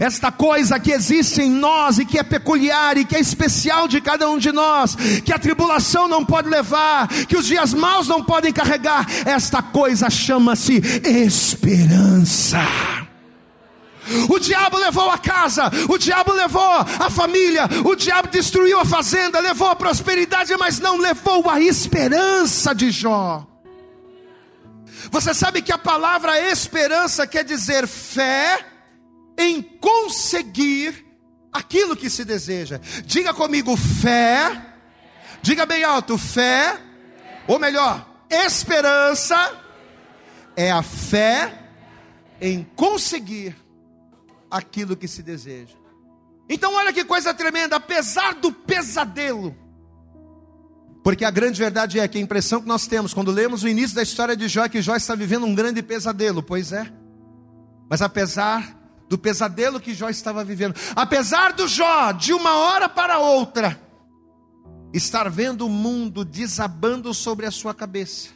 esta 0.00 0.30
coisa 0.30 0.78
que 0.78 0.92
existe 0.92 1.42
em 1.42 1.50
nós 1.50 1.98
e 1.98 2.04
que 2.04 2.18
é 2.18 2.22
peculiar 2.22 2.96
e 2.96 3.04
que 3.04 3.16
é 3.16 3.20
especial 3.20 3.88
de 3.88 4.00
cada 4.00 4.28
um 4.28 4.38
de 4.38 4.52
nós, 4.52 4.96
que 5.24 5.32
a 5.32 5.38
tribulação 5.38 6.08
não 6.08 6.24
pode 6.24 6.48
levar, 6.48 7.08
que 7.08 7.36
os 7.36 7.46
dias 7.46 7.74
maus 7.74 8.08
não 8.08 8.22
podem 8.22 8.52
carregar, 8.52 9.06
esta 9.24 9.62
coisa 9.62 10.08
chama-se 10.10 10.82
esperança. 11.04 12.60
O 14.28 14.38
diabo 14.38 14.76
levou 14.76 15.10
a 15.10 15.16
casa, 15.16 15.70
o 15.88 15.96
diabo 15.96 16.32
levou 16.32 16.62
a 16.62 17.08
família, 17.08 17.68
o 17.84 17.96
diabo 17.96 18.28
destruiu 18.28 18.78
a 18.78 18.84
fazenda, 18.84 19.40
levou 19.40 19.68
a 19.68 19.76
prosperidade, 19.76 20.54
mas 20.58 20.78
não 20.78 20.98
levou 20.98 21.48
a 21.48 21.60
esperança 21.60 22.74
de 22.74 22.90
Jó. 22.90 23.46
Você 25.10 25.32
sabe 25.32 25.62
que 25.62 25.72
a 25.72 25.78
palavra 25.78 26.38
esperança 26.50 27.26
quer 27.26 27.44
dizer 27.44 27.86
fé, 27.86 28.58
em 29.38 29.62
conseguir 29.62 31.04
aquilo 31.52 31.96
que 31.96 32.10
se 32.10 32.24
deseja. 32.24 32.80
Diga 33.04 33.32
comigo, 33.32 33.76
fé. 33.76 34.74
Diga 35.42 35.64
bem 35.64 35.84
alto, 35.84 36.18
fé. 36.18 36.78
Ou 37.46 37.58
melhor, 37.58 38.06
esperança 38.30 39.60
é 40.56 40.70
a 40.70 40.82
fé 40.82 41.68
em 42.40 42.64
conseguir 42.74 43.56
aquilo 44.50 44.96
que 44.96 45.08
se 45.08 45.22
deseja. 45.22 45.76
Então, 46.48 46.74
olha 46.74 46.92
que 46.92 47.04
coisa 47.04 47.32
tremenda, 47.32 47.76
apesar 47.76 48.34
do 48.34 48.52
pesadelo, 48.52 49.56
porque 51.02 51.24
a 51.24 51.30
grande 51.30 51.58
verdade 51.58 52.00
é 52.00 52.08
que 52.08 52.16
a 52.16 52.20
impressão 52.20 52.62
que 52.62 52.66
nós 52.66 52.86
temos 52.86 53.12
quando 53.12 53.30
lemos 53.30 53.62
o 53.62 53.68
início 53.68 53.94
da 53.94 54.02
história 54.02 54.34
de 54.34 54.48
Jó 54.48 54.64
é 54.64 54.68
que 54.68 54.80
Jó 54.80 54.96
está 54.96 55.14
vivendo 55.14 55.44
um 55.44 55.54
grande 55.54 55.82
pesadelo, 55.82 56.42
pois 56.42 56.72
é. 56.72 56.90
Mas 57.90 58.00
apesar 58.00 58.74
do 59.08 59.18
pesadelo 59.18 59.80
que 59.80 59.94
Jó 59.94 60.08
estava 60.08 60.44
vivendo. 60.44 60.74
Apesar 60.94 61.52
do 61.52 61.68
Jó, 61.68 62.12
de 62.12 62.32
uma 62.32 62.56
hora 62.56 62.88
para 62.88 63.18
outra, 63.18 63.80
estar 64.92 65.28
vendo 65.28 65.66
o 65.66 65.68
mundo 65.68 66.24
desabando 66.24 67.12
sobre 67.12 67.46
a 67.46 67.50
sua 67.50 67.74
cabeça, 67.74 68.30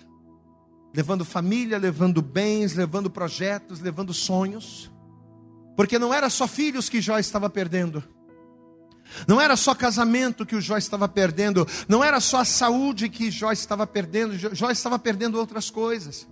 levando 0.95 1.25
família, 1.25 1.79
levando 1.79 2.21
bens, 2.21 2.75
levando 2.75 3.09
projetos, 3.09 3.81
levando 3.81 4.13
sonhos, 4.13 4.91
porque 5.77 5.99
não 5.99 6.13
era 6.13 6.29
só 6.29 6.49
filhos 6.49 6.89
que 6.89 7.01
Jó 7.01 7.19
estava 7.19 7.49
perdendo. 7.49 8.03
Não 9.27 9.41
era 9.41 9.57
só 9.57 9.75
casamento 9.75 10.45
que 10.45 10.55
o 10.55 10.61
Jó 10.61 10.77
estava 10.77 11.09
perdendo, 11.09 11.67
não 11.89 12.05
era 12.05 12.21
só 12.21 12.41
a 12.41 12.45
saúde 12.45 13.09
que 13.09 13.31
Jó 13.31 13.51
estava 13.53 13.87
perdendo, 13.87 14.37
Jó 14.37 14.71
estava 14.71 14.99
perdendo 14.99 15.39
outras 15.39 15.71
coisas. 15.71 16.29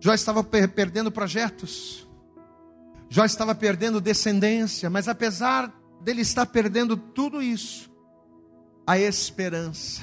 Jó 0.00 0.14
estava 0.14 0.42
perdendo 0.44 1.10
projetos. 1.10 2.05
Jó 3.08 3.24
estava 3.24 3.54
perdendo 3.54 4.00
descendência, 4.00 4.90
mas 4.90 5.08
apesar 5.08 5.72
dele 6.02 6.22
estar 6.22 6.46
perdendo 6.46 6.96
tudo 6.96 7.42
isso, 7.42 7.90
a 8.86 8.98
esperança, 8.98 10.02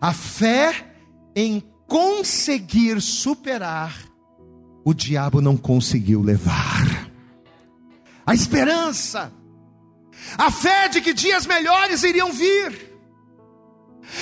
a 0.00 0.12
fé 0.12 0.94
em 1.34 1.62
conseguir 1.86 3.00
superar, 3.00 3.96
o 4.84 4.94
diabo 4.94 5.40
não 5.40 5.56
conseguiu 5.56 6.22
levar. 6.22 7.08
A 8.24 8.34
esperança, 8.34 9.32
a 10.36 10.50
fé 10.50 10.88
de 10.88 11.00
que 11.00 11.14
dias 11.14 11.46
melhores 11.46 12.02
iriam 12.02 12.32
vir, 12.32 12.88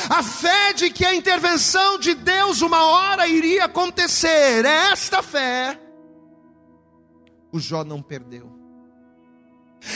a 0.09 0.23
fé 0.23 0.73
de 0.73 0.91
que 0.91 1.05
a 1.05 1.15
intervenção 1.15 1.99
de 1.99 2.15
Deus 2.15 2.63
uma 2.63 2.85
hora 2.85 3.27
iria 3.27 3.65
acontecer, 3.65 4.65
é 4.65 4.91
esta 4.93 5.23
fé 5.23 5.81
o 7.57 7.61
Jó 7.61 7.85
não 7.85 8.01
perdeu. 8.03 8.53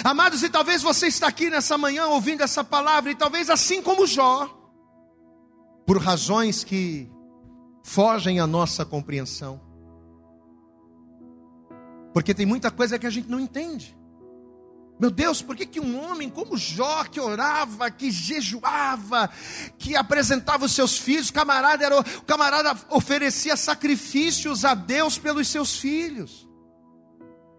Amados, 0.05 0.43
e 0.43 0.49
talvez 0.49 0.83
você 0.83 1.07
está 1.07 1.27
aqui 1.27 1.51
nessa 1.51 1.77
manhã 1.77 2.07
ouvindo 2.07 2.43
essa 2.43 2.63
palavra, 2.63 3.11
e 3.11 3.15
talvez 3.15 3.51
assim 3.51 3.83
como 3.83 4.07
Jó, 4.07 4.49
por 5.87 5.99
razões 5.99 6.63
que 6.65 7.11
fogem 7.83 8.41
à 8.41 8.47
nossa 8.47 8.85
compreensão. 8.85 9.61
Porque 12.13 12.35
tem 12.35 12.47
muita 12.47 12.71
coisa 12.71 12.99
que 12.99 13.07
a 13.07 13.11
gente 13.11 13.29
não 13.29 13.41
entende. 13.41 13.97
Meu 14.99 15.11
Deus, 15.11 15.41
por 15.41 15.57
que, 15.57 15.65
que 15.65 15.81
um 15.81 15.99
homem 15.99 16.29
como 16.29 16.59
Jó, 16.59 17.05
que 17.05 17.19
orava, 17.19 17.91
que 17.91 18.11
jejuava, 18.11 19.31
que 19.79 19.97
apresentava 19.97 20.67
os 20.67 20.73
seus 20.73 20.99
filhos, 20.99 21.31
camarada 21.31 21.85
era, 21.85 22.01
o 22.01 22.23
camarada 22.27 22.79
oferecia 22.91 23.57
sacrifícios 23.57 24.63
a 24.63 24.75
Deus 24.75 25.17
pelos 25.17 25.49
seus 25.49 25.79
filhos. 25.79 26.50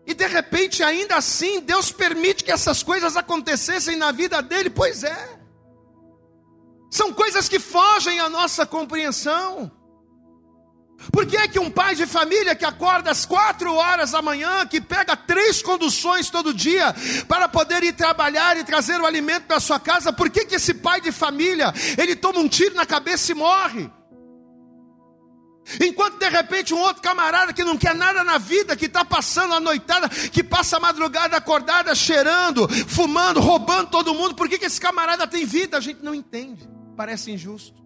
E 0.06 0.14
de 0.14 0.28
repente, 0.28 0.84
ainda 0.84 1.16
assim, 1.16 1.60
Deus 1.62 1.92
permite 1.92 2.44
que 2.44 2.52
essas 2.52 2.82
coisas 2.82 3.16
acontecessem 3.16 3.96
na 3.96 4.12
vida 4.12 4.42
dele, 4.42 4.70
pois 4.70 5.04
é. 5.04 5.40
São 6.90 7.14
coisas 7.14 7.48
que 7.48 7.60
fogem 7.60 8.20
à 8.20 8.30
nossa 8.30 8.66
compreensão. 8.66 9.72
Por 11.12 11.26
que 11.26 11.38
é 11.38 11.48
que 11.48 11.58
um 11.58 11.72
pai 11.72 11.96
de 11.96 12.06
família 12.06 12.54
que 12.56 12.66
acorda 12.66 13.10
às 13.10 13.26
quatro 13.26 13.74
horas 13.74 14.12
da 14.12 14.22
manhã, 14.22 14.68
que 14.68 14.80
pega 14.80 15.16
três 15.16 15.62
conduções 15.62 16.30
todo 16.30 16.54
dia 16.54 16.94
para 17.28 17.48
poder 17.48 17.82
ir 17.84 17.94
trabalhar 17.94 18.58
e 18.58 18.64
trazer 18.64 19.00
o 19.02 19.06
alimento 19.06 19.46
para 19.46 19.60
sua 19.60 19.80
casa, 19.80 20.14
por 20.14 20.30
que, 20.30 20.46
que 20.46 20.56
esse 20.56 20.76
pai 20.76 21.02
de 21.02 21.12
família 21.12 21.74
ele 21.98 22.16
toma 22.16 22.40
um 22.40 22.48
tiro 22.48 22.76
na 22.76 22.86
cabeça 22.86 23.32
e 23.32 23.36
morre? 23.36 23.90
Enquanto 25.80 26.17
de 26.17 26.28
repente 26.28 26.74
um 26.74 26.80
outro 26.80 27.02
camarada 27.02 27.54
que 27.54 27.63
não 27.63 27.78
quer 27.78 27.95
nada 27.95 28.24
na 28.24 28.38
vida, 28.38 28.76
que 28.76 28.86
está 28.86 29.06
passando 29.06 29.54
a 29.54 29.60
noitada, 29.60 30.10
que 30.10 30.43
passa 30.43 30.78
a 30.78 30.80
madrugada 30.80 31.38
acordada, 31.38 31.93
cheirando, 31.93 32.67
fumando, 32.88 33.39
roubando 33.39 33.89
todo 33.89 34.13
mundo, 34.13 34.36
por 34.36 34.50
que, 34.50 34.58
que 34.58 34.65
esse 34.65 34.82
camarada 34.82 35.28
tem 35.28 35.45
vida? 35.45 35.78
A 35.78 35.82
gente 35.82 36.04
não 36.04 36.15
entende, 36.15 36.67
parece 36.97 37.32
injusto. 37.32 37.82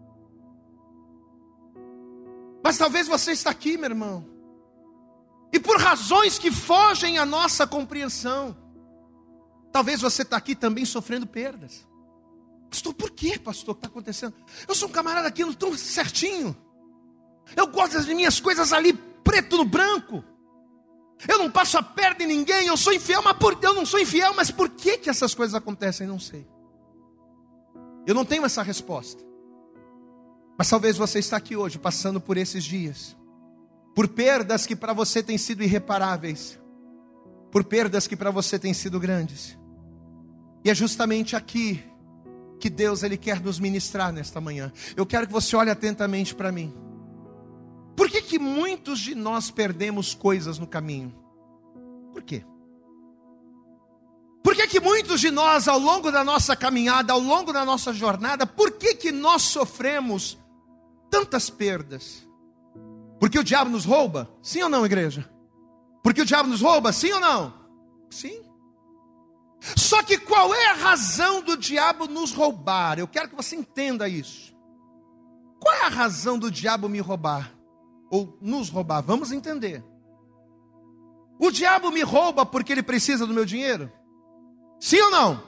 Mas 2.64 2.78
talvez 2.78 3.08
você 3.08 3.32
está 3.32 3.52
aqui, 3.52 3.78
meu 3.78 3.90
irmão, 3.90 4.36
e 5.54 5.60
por 5.60 5.80
razões 5.80 6.40
que 6.40 6.52
fogem 6.52 7.18
à 7.18 7.26
nossa 7.26 7.68
compreensão, 7.68 8.58
talvez 9.72 10.02
você 10.02 10.24
está 10.24 10.38
aqui 10.38 10.56
também 10.56 10.86
sofrendo 10.86 11.28
perdas. 11.28 11.88
Pastor, 12.70 12.94
por 12.94 13.12
que, 13.12 13.38
pastor, 13.38 13.76
que 13.76 13.80
está 13.80 13.88
acontecendo? 13.88 14.34
Eu 14.68 14.76
sou 14.76 14.90
um 14.90 14.92
camarada 14.92 15.28
aqui, 15.28 15.46
não 15.46 15.54
tão 15.54 15.78
certinho. 15.78 16.58
Eu 17.56 17.68
gosto 17.68 17.94
das 17.94 18.06
minhas 18.06 18.40
coisas 18.40 18.72
ali 18.72 18.94
preto 18.94 19.58
no 19.58 19.66
branco. 19.66 20.24
Eu 21.28 21.38
não 21.38 21.50
passo 21.52 21.78
a 21.78 21.84
perna 21.84 22.24
em 22.24 22.28
ninguém, 22.28 22.68
eu 22.68 22.78
sou 22.78 22.94
infiel, 22.94 23.22
mas 23.24 23.38
por, 23.38 23.58
eu 23.62 23.74
não 23.74 23.86
sou 23.86 24.00
infiel, 24.00 24.34
mas 24.34 24.52
por 24.52 24.70
que, 24.70 24.98
que 24.98 25.10
essas 25.10 25.34
coisas 25.34 25.56
acontecem? 25.56 26.06
Não 26.08 26.20
sei. 26.20 26.48
Eu 28.06 28.14
não 28.14 28.24
tenho 28.26 28.46
essa 28.46 28.62
resposta. 28.62 29.24
Mas 30.58 30.70
talvez 30.70 30.96
você 30.98 31.20
está 31.20 31.38
aqui 31.38 31.56
hoje 31.56 31.78
passando 31.80 32.22
por 32.22 32.38
esses 32.38 32.64
dias, 32.64 33.16
por 33.94 34.08
perdas 34.08 34.66
que 34.66 34.76
para 34.76 34.94
você 34.94 35.24
têm 35.24 35.38
sido 35.38 35.64
irreparáveis. 35.64 36.60
por 37.52 37.64
perdas 37.64 38.06
que 38.06 38.18
para 38.18 38.32
você 38.32 38.60
têm 38.60 38.74
sido 38.74 39.00
grandes. 39.00 39.58
E 40.66 40.70
é 40.70 40.76
justamente 40.76 41.38
aqui 41.38 41.82
que 42.60 42.70
Deus 42.70 43.02
ele 43.02 43.16
quer 43.16 43.40
nos 43.40 43.60
ministrar 43.60 44.12
nesta 44.12 44.42
manhã. 44.42 44.74
Eu 44.94 45.06
quero 45.06 45.26
que 45.26 45.32
você 45.32 45.56
olhe 45.56 45.70
atentamente 45.70 46.36
para 46.36 46.52
mim. 46.52 46.74
Por 47.96 48.10
que, 48.10 48.22
que 48.22 48.38
muitos 48.38 49.00
de 49.00 49.16
nós 49.16 49.50
perdemos 49.50 50.14
coisas 50.14 50.60
no 50.60 50.68
caminho? 50.68 51.14
Por 52.12 52.24
quê? 52.24 52.46
Por 54.44 54.56
que, 54.56 54.68
que 54.68 54.80
muitos 54.80 55.22
de 55.22 55.32
nós, 55.32 55.68
ao 55.68 55.80
longo 55.80 56.12
da 56.12 56.24
nossa 56.24 56.56
caminhada, 56.56 57.14
ao 57.14 57.20
longo 57.20 57.52
da 57.52 57.66
nossa 57.66 57.92
jornada, 57.92 58.46
por 58.46 58.74
que, 58.74 58.94
que 58.94 59.12
nós 59.12 59.42
sofremos 59.42 60.38
tantas 61.10 61.50
perdas? 61.50 62.28
Porque 63.20 63.40
o 63.40 63.44
diabo 63.44 63.72
nos 63.72 63.86
rouba? 63.86 64.30
Sim 64.44 64.62
ou 64.62 64.70
não, 64.70 64.86
igreja? 64.86 65.28
Porque 66.04 66.22
o 66.22 66.26
diabo 66.26 66.48
nos 66.48 66.62
rouba? 66.62 66.94
Sim 66.94 67.14
ou 67.14 67.20
não? 67.20 67.54
Sim. 68.10 68.40
Só 69.76 70.04
que 70.04 70.18
qual 70.18 70.54
é 70.54 70.68
a 70.68 70.74
razão 70.74 71.42
do 71.42 71.58
diabo 71.58 72.08
nos 72.08 72.32
roubar? 72.32 73.00
Eu 73.00 73.08
quero 73.08 73.30
que 73.30 73.36
você 73.36 73.56
entenda 73.56 74.08
isso. 74.08 74.56
Qual 75.60 75.74
é 75.74 75.86
a 75.86 75.90
razão 75.90 76.38
do 76.38 76.52
diabo 76.52 76.88
me 76.88 77.00
roubar? 77.00 77.52
Ou 78.10 78.38
nos 78.42 78.70
roubar? 78.70 79.02
Vamos 79.02 79.32
entender. 79.32 79.84
O 81.40 81.52
diabo 81.52 81.92
me 81.92 82.02
rouba 82.02 82.46
porque 82.46 82.72
ele 82.72 82.84
precisa 82.84 83.26
do 83.26 83.34
meu 83.34 83.46
dinheiro? 83.46 83.92
Sim 84.80 85.02
ou 85.02 85.12
não? 85.12 85.44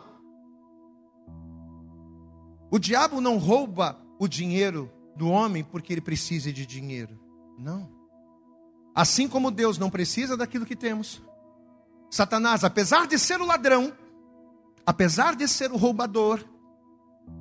O 2.70 2.78
diabo 2.78 3.22
não 3.22 3.38
rouba 3.38 3.98
o 4.20 4.28
dinheiro 4.28 4.92
do 5.16 5.30
homem 5.30 5.64
porque 5.64 5.94
ele 5.94 6.02
precisa 6.02 6.52
de 6.52 6.66
dinheiro. 6.66 7.18
Não. 7.58 7.90
Assim 8.94 9.28
como 9.28 9.52
Deus 9.52 9.78
não 9.78 9.90
precisa 9.90 10.36
daquilo 10.36 10.66
que 10.66 10.76
temos, 10.76 11.22
Satanás, 12.10 12.64
apesar 12.64 13.08
de 13.08 13.18
ser 13.18 13.40
o 13.40 13.46
ladrão, 13.46 13.94
apesar 14.86 15.36
de 15.36 15.48
ser 15.48 15.72
o 15.72 15.78
roubador, 15.78 16.44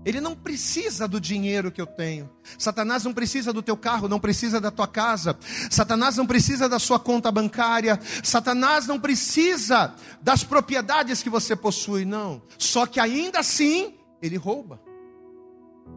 ele 0.06 0.20
não 0.20 0.36
precisa 0.36 1.08
do 1.08 1.20
dinheiro 1.20 1.72
que 1.72 1.80
eu 1.80 1.86
tenho. 1.86 2.30
Satanás 2.56 3.02
não 3.02 3.12
precisa 3.12 3.52
do 3.52 3.60
teu 3.60 3.76
carro, 3.76 4.06
não 4.06 4.20
precisa 4.20 4.60
da 4.60 4.70
tua 4.70 4.86
casa. 4.86 5.36
Satanás 5.68 6.16
não 6.16 6.24
precisa 6.24 6.68
da 6.68 6.78
sua 6.78 7.00
conta 7.00 7.32
bancária. 7.32 7.98
Satanás 8.22 8.86
não 8.86 9.00
precisa 9.00 9.92
das 10.22 10.44
propriedades 10.44 11.24
que 11.24 11.28
você 11.28 11.56
possui, 11.56 12.04
não. 12.04 12.40
Só 12.56 12.86
que 12.86 13.00
ainda 13.00 13.40
assim, 13.40 13.94
ele 14.22 14.36
rouba. 14.36 14.80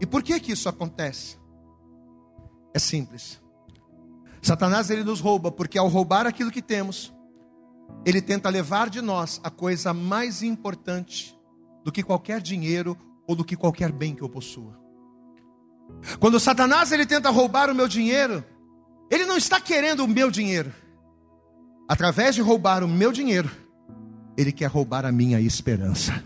E 0.02 0.08
por 0.08 0.24
que 0.24 0.40
que 0.40 0.54
isso 0.54 0.68
acontece? 0.68 1.38
É 2.74 2.80
simples. 2.80 3.40
Satanás 4.42 4.90
ele 4.90 5.04
nos 5.04 5.20
rouba 5.20 5.52
porque 5.52 5.78
ao 5.78 5.88
roubar 5.88 6.26
aquilo 6.26 6.50
que 6.50 6.64
temos, 6.64 7.14
ele 8.04 8.24
tenta 8.24 8.50
levar 8.50 8.90
de 8.90 9.02
nós 9.02 9.40
a 9.44 9.52
coisa 9.52 9.94
mais 9.94 10.42
importante 10.42 11.38
do 11.84 11.92
que 11.92 12.02
qualquer 12.02 12.42
dinheiro 12.42 12.98
ou 13.30 13.36
do 13.36 13.46
que 13.46 13.56
qualquer 13.56 13.92
bem 13.92 14.16
que 14.16 14.24
eu 14.24 14.28
possua. 14.28 14.76
Quando 16.20 16.40
Satanás 16.40 16.92
ele 16.92 17.06
tenta 17.06 17.30
roubar 17.30 17.70
o 17.70 17.76
meu 17.76 17.88
dinheiro, 17.88 18.44
ele 19.08 19.24
não 19.24 19.38
está 19.38 19.62
querendo 19.62 20.04
o 20.04 20.08
meu 20.08 20.32
dinheiro. 20.32 20.74
Através 21.88 22.34
de 22.34 22.42
roubar 22.42 22.84
o 22.84 22.88
meu 22.88 23.12
dinheiro, 23.12 23.48
ele 24.36 24.52
quer 24.52 24.66
roubar 24.66 25.06
a 25.06 25.12
minha 25.12 25.40
esperança. 25.40 26.24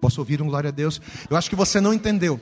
Posso 0.00 0.20
ouvir 0.20 0.42
um 0.42 0.48
glória 0.48 0.70
a 0.70 0.72
Deus? 0.72 1.00
Eu 1.30 1.36
acho 1.36 1.48
que 1.48 1.54
você 1.54 1.80
não 1.80 1.94
entendeu. 1.94 2.40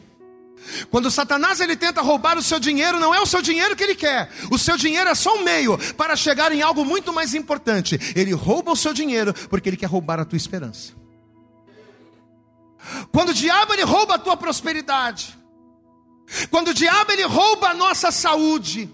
Quando 0.90 1.11
Satanás 1.11 1.61
ele 1.61 1.77
tenta 1.77 2.01
roubar 2.01 2.38
o 2.38 2.42
seu 2.42 2.59
dinheiro, 2.59 2.99
não 2.99 3.14
é 3.14 3.20
o 3.20 3.27
seu 3.27 3.42
dinheiro 3.42 3.77
que 3.77 3.85
ele 3.85 3.94
quer. 3.94 4.31
O 4.51 4.57
seu 4.57 4.79
dinheiro 4.79 5.11
é 5.11 5.14
só 5.14 5.37
um 5.37 5.44
meio 5.44 5.77
para 5.96 6.16
chegar 6.16 6.51
em 6.51 6.62
algo 6.62 6.83
muito 6.83 7.12
mais 7.12 7.35
importante. 7.35 8.01
Ele 8.16 8.33
rouba 8.33 8.73
o 8.73 8.77
seu 8.77 8.94
dinheiro 8.94 9.35
porque 9.51 9.68
ele 9.68 9.77
quer 9.77 9.87
roubar 9.87 10.18
a 10.18 10.25
tua 10.25 10.38
esperança. 10.38 10.99
Quando 13.12 13.31
o 13.31 13.35
diabo 13.35 13.73
ele 13.73 13.85
rouba 13.85 14.14
a 14.14 14.19
tua 14.19 14.37
prosperidade, 14.37 15.38
quando 16.51 16.69
o 16.69 16.75
diabo 16.75 17.12
ele 17.12 17.25
rouba 17.25 17.71
a 17.71 17.75
nossa 17.75 18.11
saúde, 18.11 18.88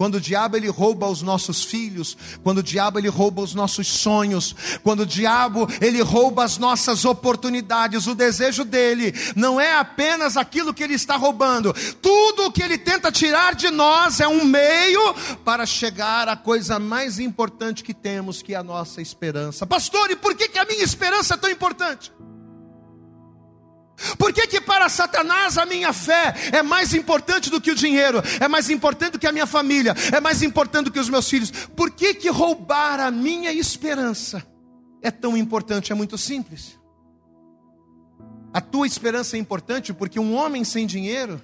quando 0.00 0.14
o 0.14 0.20
diabo 0.20 0.56
ele 0.56 0.68
rouba 0.68 1.06
os 1.10 1.20
nossos 1.20 1.62
filhos, 1.62 2.16
quando 2.42 2.58
o 2.58 2.62
diabo 2.62 2.98
ele 2.98 3.10
rouba 3.10 3.42
os 3.42 3.52
nossos 3.52 3.86
sonhos, 3.86 4.56
quando 4.82 5.00
o 5.00 5.06
diabo 5.06 5.68
ele 5.78 6.00
rouba 6.00 6.42
as 6.42 6.56
nossas 6.56 7.04
oportunidades, 7.04 8.06
o 8.06 8.14
desejo 8.14 8.64
dele 8.64 9.12
não 9.36 9.60
é 9.60 9.74
apenas 9.74 10.38
aquilo 10.38 10.72
que 10.72 10.82
ele 10.82 10.94
está 10.94 11.16
roubando. 11.16 11.74
Tudo 12.00 12.46
o 12.46 12.50
que 12.50 12.62
ele 12.62 12.78
tenta 12.78 13.12
tirar 13.12 13.54
de 13.54 13.68
nós 13.68 14.20
é 14.20 14.26
um 14.26 14.42
meio 14.42 15.12
para 15.44 15.66
chegar 15.66 16.30
à 16.30 16.34
coisa 16.34 16.78
mais 16.78 17.18
importante 17.18 17.84
que 17.84 17.92
temos, 17.92 18.40
que 18.40 18.54
é 18.54 18.56
a 18.56 18.62
nossa 18.62 19.02
esperança. 19.02 19.66
Pastor, 19.66 20.10
e 20.10 20.16
por 20.16 20.34
que 20.34 20.48
que 20.48 20.58
a 20.58 20.64
minha 20.64 20.82
esperança 20.82 21.34
é 21.34 21.36
tão 21.36 21.50
importante? 21.50 22.10
Por 24.18 24.32
que, 24.32 24.46
que 24.46 24.60
para 24.60 24.88
Satanás 24.88 25.58
a 25.58 25.66
minha 25.66 25.92
fé 25.92 26.34
é 26.52 26.62
mais 26.62 26.94
importante 26.94 27.50
do 27.50 27.60
que 27.60 27.70
o 27.70 27.74
dinheiro, 27.74 28.22
é 28.40 28.48
mais 28.48 28.70
importante 28.70 29.12
do 29.12 29.18
que 29.18 29.26
a 29.26 29.32
minha 29.32 29.46
família, 29.46 29.94
é 30.12 30.20
mais 30.20 30.42
importante 30.42 30.86
do 30.86 30.92
que 30.92 30.98
os 30.98 31.08
meus 31.08 31.28
filhos? 31.28 31.50
Por 31.50 31.90
que, 31.90 32.14
que 32.14 32.30
roubar 32.30 33.00
a 33.00 33.10
minha 33.10 33.52
esperança 33.52 34.42
é 35.02 35.10
tão 35.10 35.36
importante? 35.36 35.92
É 35.92 35.94
muito 35.94 36.16
simples. 36.16 36.78
A 38.52 38.60
tua 38.60 38.86
esperança 38.86 39.36
é 39.36 39.40
importante 39.40 39.92
porque 39.92 40.18
um 40.18 40.34
homem 40.34 40.64
sem 40.64 40.86
dinheiro, 40.86 41.40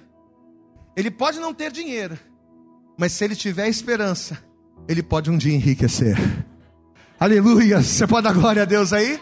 ele 0.95 1.09
pode 1.09 1.39
não 1.39 1.53
ter 1.53 1.71
dinheiro, 1.71 2.17
mas 2.97 3.13
se 3.13 3.23
ele 3.23 3.35
tiver 3.35 3.69
esperança, 3.69 4.43
ele 4.87 5.03
pode 5.03 5.29
um 5.29 5.37
dia 5.37 5.53
enriquecer. 5.53 6.17
Aleluia! 7.19 7.81
Você 7.81 8.05
pode 8.05 8.23
dar 8.25 8.33
glória 8.33 8.63
a 8.63 8.65
Deus 8.65 8.91
aí? 8.91 9.19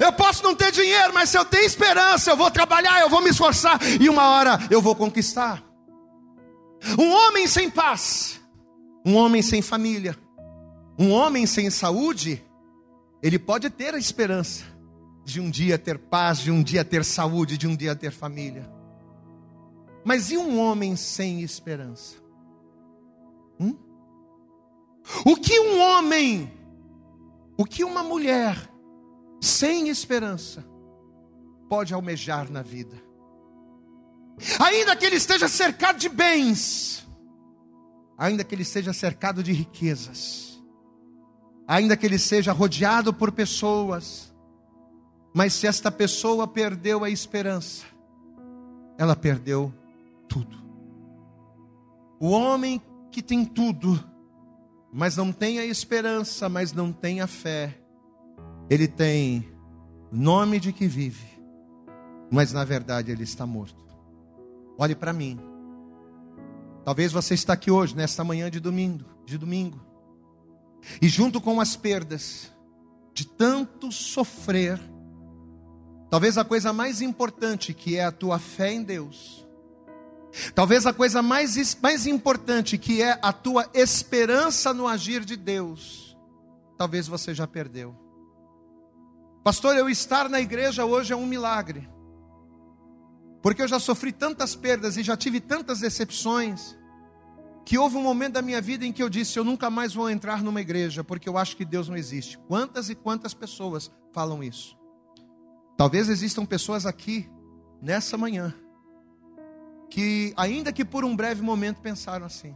Eu 0.00 0.12
posso 0.12 0.42
não 0.42 0.54
ter 0.54 0.70
dinheiro, 0.70 1.12
mas 1.12 1.30
se 1.30 1.38
eu 1.38 1.44
tenho 1.44 1.64
esperança, 1.64 2.30
eu 2.30 2.36
vou 2.36 2.50
trabalhar, 2.50 3.00
eu 3.00 3.10
vou 3.10 3.20
me 3.20 3.30
esforçar 3.30 3.78
e 4.00 4.08
uma 4.08 4.28
hora 4.28 4.58
eu 4.70 4.80
vou 4.80 4.94
conquistar. 4.94 5.62
Um 6.98 7.10
homem 7.10 7.46
sem 7.46 7.68
paz, 7.68 8.40
um 9.04 9.16
homem 9.16 9.42
sem 9.42 9.60
família, 9.60 10.16
um 10.98 11.10
homem 11.10 11.46
sem 11.46 11.70
saúde, 11.70 12.42
ele 13.22 13.38
pode 13.38 13.68
ter 13.70 13.94
a 13.94 13.98
esperança 13.98 14.64
de 15.24 15.40
um 15.40 15.50
dia 15.50 15.78
ter 15.78 15.98
paz, 15.98 16.38
de 16.38 16.50
um 16.50 16.62
dia 16.62 16.84
ter 16.84 17.04
saúde, 17.04 17.58
de 17.58 17.66
um 17.66 17.76
dia 17.76 17.94
ter 17.94 18.12
família. 18.12 18.70
Mas 20.04 20.30
e 20.30 20.38
um 20.38 20.58
homem 20.58 20.96
sem 20.96 21.42
esperança? 21.42 22.16
Hum? 23.60 23.76
O 25.24 25.36
que 25.36 25.58
um 25.58 25.80
homem, 25.80 26.52
o 27.56 27.64
que 27.64 27.84
uma 27.84 28.02
mulher 28.02 28.56
sem 29.40 29.88
esperança, 29.88 30.64
pode 31.68 31.94
almejar 31.94 32.50
na 32.50 32.62
vida. 32.62 32.96
Ainda 34.58 34.96
que 34.96 35.04
ele 35.04 35.16
esteja 35.16 35.48
cercado 35.48 35.98
de 35.98 36.08
bens, 36.08 37.06
ainda 38.16 38.44
que 38.44 38.54
ele 38.54 38.62
esteja 38.62 38.92
cercado 38.92 39.42
de 39.42 39.52
riquezas, 39.52 40.60
ainda 41.66 41.96
que 41.96 42.06
ele 42.06 42.18
seja 42.18 42.52
rodeado 42.52 43.12
por 43.12 43.32
pessoas, 43.32 44.32
mas 45.34 45.52
se 45.54 45.66
esta 45.66 45.90
pessoa 45.90 46.46
perdeu 46.46 47.04
a 47.04 47.10
esperança, 47.10 47.84
ela 48.96 49.14
perdeu 49.14 49.72
tudo. 50.28 50.56
O 52.18 52.30
homem 52.30 52.82
que 53.10 53.22
tem 53.22 53.44
tudo, 53.44 54.02
mas 54.92 55.16
não 55.16 55.32
tem 55.32 55.58
a 55.58 55.64
esperança, 55.64 56.48
mas 56.48 56.72
não 56.72 56.92
tem 56.92 57.20
a 57.20 57.26
fé, 57.26 57.78
ele 58.70 58.86
tem 58.86 59.48
nome 60.12 60.60
de 60.60 60.72
que 60.72 60.86
vive, 60.86 61.26
mas 62.30 62.52
na 62.52 62.64
verdade 62.64 63.10
ele 63.10 63.22
está 63.22 63.46
morto. 63.46 63.82
Olhe 64.78 64.94
para 64.94 65.12
mim. 65.12 65.38
Talvez 66.84 67.12
você 67.12 67.34
está 67.34 67.54
aqui 67.54 67.70
hoje, 67.70 67.96
nesta 67.96 68.22
manhã 68.22 68.50
de 68.50 68.60
domingo, 68.60 69.04
de 69.24 69.36
domingo. 69.36 69.80
E 71.00 71.08
junto 71.08 71.40
com 71.40 71.60
as 71.60 71.76
perdas 71.76 72.52
de 73.12 73.26
tanto 73.26 73.90
sofrer, 73.90 74.80
talvez 76.10 76.38
a 76.38 76.44
coisa 76.44 76.72
mais 76.72 77.02
importante 77.02 77.74
que 77.74 77.96
é 77.96 78.04
a 78.04 78.12
tua 78.12 78.38
fé 78.38 78.72
em 78.72 78.82
Deus, 78.82 79.46
talvez 80.54 80.86
a 80.86 80.92
coisa 80.92 81.20
mais, 81.20 81.76
mais 81.82 82.06
importante 82.06 82.78
que 82.78 83.02
é 83.02 83.18
a 83.20 83.32
tua 83.32 83.68
esperança 83.74 84.72
no 84.72 84.86
agir 84.86 85.24
de 85.24 85.36
Deus, 85.36 86.16
talvez 86.76 87.08
você 87.08 87.34
já 87.34 87.46
perdeu. 87.46 88.07
Pastor, 89.48 89.74
eu 89.78 89.88
estar 89.88 90.28
na 90.28 90.42
igreja 90.42 90.84
hoje 90.84 91.14
é 91.14 91.16
um 91.16 91.24
milagre. 91.24 91.88
Porque 93.40 93.62
eu 93.62 93.66
já 93.66 93.80
sofri 93.80 94.12
tantas 94.12 94.54
perdas 94.54 94.98
e 94.98 95.02
já 95.02 95.16
tive 95.16 95.40
tantas 95.40 95.80
decepções, 95.80 96.76
que 97.64 97.78
houve 97.78 97.96
um 97.96 98.02
momento 98.02 98.34
da 98.34 98.42
minha 98.42 98.60
vida 98.60 98.84
em 98.84 98.92
que 98.92 99.02
eu 99.02 99.08
disse: 99.08 99.38
eu 99.38 99.44
nunca 99.44 99.70
mais 99.70 99.94
vou 99.94 100.10
entrar 100.10 100.42
numa 100.42 100.60
igreja, 100.60 101.02
porque 101.02 101.26
eu 101.26 101.38
acho 101.38 101.56
que 101.56 101.64
Deus 101.64 101.88
não 101.88 101.96
existe. 101.96 102.36
Quantas 102.40 102.90
e 102.90 102.94
quantas 102.94 103.32
pessoas 103.32 103.90
falam 104.12 104.42
isso? 104.42 104.76
Talvez 105.78 106.10
existam 106.10 106.44
pessoas 106.44 106.84
aqui, 106.84 107.26
nessa 107.80 108.18
manhã, 108.18 108.54
que, 109.88 110.34
ainda 110.36 110.74
que 110.74 110.84
por 110.84 111.06
um 111.06 111.16
breve 111.16 111.40
momento, 111.40 111.80
pensaram 111.80 112.26
assim. 112.26 112.54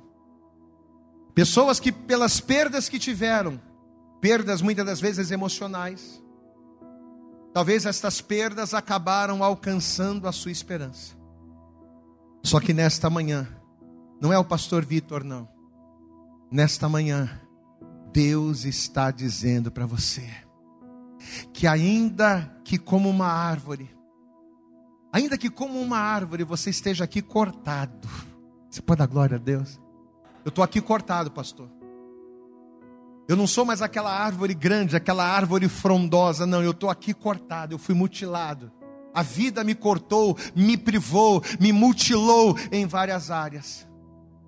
Pessoas 1.35 1.81
que, 1.81 1.91
pelas 1.91 2.39
perdas 2.39 2.87
que 2.87 2.99
tiveram, 2.99 3.59
perdas 4.21 4.61
muitas 4.61 4.85
das 4.85 5.01
vezes 5.01 5.31
emocionais. 5.31 6.23
Talvez 7.53 7.85
estas 7.85 8.21
perdas 8.21 8.73
acabaram 8.73 9.45
alcançando 9.45 10.27
a 10.27 10.33
sua 10.33 10.51
esperança. 10.51 11.15
Só 12.43 12.59
que 12.59 12.73
nesta 12.73 13.11
manhã, 13.11 13.47
não 14.21 14.33
é 14.33 14.39
o 14.39 14.45
pastor 14.45 14.85
Vitor, 14.85 15.23
não. 15.23 15.49
Nesta 16.51 16.89
manhã, 16.89 17.41
Deus 18.13 18.65
está 18.65 19.11
dizendo 19.11 19.71
para 19.71 19.87
você 19.87 20.29
que 21.53 21.67
ainda 21.67 22.61
que 22.65 22.79
como 22.79 23.09
uma 23.09 23.27
árvore, 23.27 23.91
ainda 25.13 25.39
que 25.39 25.49
como 25.49 25.81
uma 25.81 25.99
árvore 25.99 26.45
você 26.45 26.71
esteja 26.71 27.05
aqui 27.05 27.23
cortado, 27.23 28.09
você 28.69 28.83
pode 28.83 28.99
dar 28.99 29.07
glória 29.07 29.37
a 29.37 29.41
Deus? 29.41 29.79
Eu 30.45 30.49
estou 30.49 30.65
aqui 30.65 30.81
cortado, 30.81 31.31
pastor. 31.31 31.71
Eu 33.29 33.37
não 33.37 33.47
sou 33.47 33.65
mais 33.65 33.81
aquela 33.81 34.13
árvore 34.13 34.55
grande, 34.55 34.97
aquela 34.97 35.25
árvore 35.25 35.69
frondosa, 35.69 36.47
não. 36.47 36.63
Eu 36.63 36.73
estou 36.73 36.91
aqui 36.91 37.15
cortado, 37.15 37.75
eu 37.75 37.79
fui 37.79 37.95
mutilado. 37.95 38.73
A 39.15 39.23
vida 39.23 39.63
me 39.63 39.75
cortou, 39.75 40.37
me 40.55 40.77
privou, 40.77 41.43
me 41.61 41.73
mutilou 41.73 42.57
em 42.71 42.87
várias 42.87 43.31
áreas. 43.31 43.87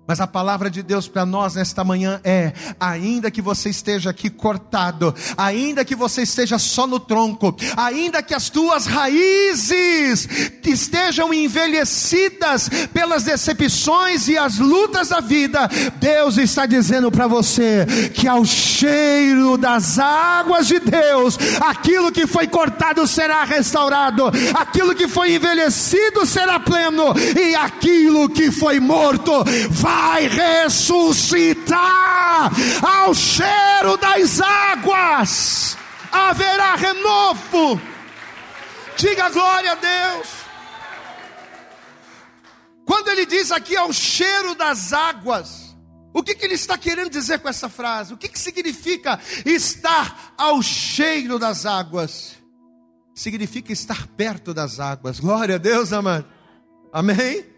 Mas 0.07 0.19
a 0.19 0.27
palavra 0.27 0.69
de 0.69 0.83
Deus 0.83 1.07
para 1.07 1.25
nós 1.25 1.55
nesta 1.55 1.83
manhã 1.83 2.21
é: 2.23 2.53
ainda 2.79 3.31
que 3.31 3.41
você 3.41 3.69
esteja 3.69 4.11
aqui 4.11 4.29
cortado, 4.29 5.15
ainda 5.35 5.83
que 5.83 5.95
você 5.95 6.21
esteja 6.21 6.59
só 6.59 6.85
no 6.85 6.99
tronco, 6.99 7.55
ainda 7.75 8.21
que 8.21 8.33
as 8.33 8.49
tuas 8.49 8.85
raízes 8.85 10.27
estejam 10.63 11.33
envelhecidas 11.33 12.69
pelas 12.93 13.23
decepções 13.23 14.27
e 14.27 14.37
as 14.37 14.59
lutas 14.59 15.09
da 15.09 15.21
vida, 15.21 15.69
Deus 15.97 16.37
está 16.37 16.65
dizendo 16.65 17.11
para 17.11 17.25
você 17.27 17.85
que 18.13 18.27
ao 18.27 18.45
cheiro 18.45 19.57
das 19.57 19.97
águas 19.97 20.67
de 20.67 20.79
Deus, 20.79 21.37
aquilo 21.61 22.11
que 22.11 22.27
foi 22.27 22.47
cortado 22.47 23.07
será 23.07 23.43
restaurado, 23.43 24.31
aquilo 24.53 24.93
que 24.93 25.07
foi 25.07 25.35
envelhecido 25.35 26.25
será 26.25 26.59
pleno, 26.59 27.13
e 27.39 27.55
aquilo 27.55 28.29
que 28.29 28.51
foi 28.51 28.79
morto 28.79 29.31
vai 29.71 29.94
vai 29.95 30.27
ressuscitar 30.27 31.79
ao 32.83 33.13
cheiro 33.13 33.95
das 33.97 34.41
águas, 34.41 35.77
haverá 36.11 36.75
renovo. 36.75 37.79
Diga 38.97 39.29
glória 39.29 39.71
a 39.71 39.75
Deus. 39.75 40.27
Quando 42.85 43.07
ele 43.09 43.25
diz 43.25 43.51
aqui 43.51 43.75
ao 43.75 43.91
cheiro 43.93 44.53
das 44.53 44.93
águas, 44.93 45.75
o 46.13 46.21
que, 46.21 46.35
que 46.35 46.45
ele 46.45 46.53
está 46.55 46.77
querendo 46.77 47.09
dizer 47.09 47.39
com 47.39 47.49
essa 47.49 47.67
frase? 47.69 48.13
O 48.13 48.17
que, 48.17 48.27
que 48.29 48.39
significa 48.39 49.19
estar 49.45 50.33
ao 50.37 50.61
cheiro 50.61 51.39
das 51.39 51.65
águas? 51.65 52.35
Significa 53.13 53.71
estar 53.71 54.07
perto 54.07 54.53
das 54.53 54.79
águas. 54.79 55.19
Glória 55.19 55.55
a 55.55 55.57
Deus, 55.57 55.91
amado. 55.91 56.25
Amém? 56.91 57.54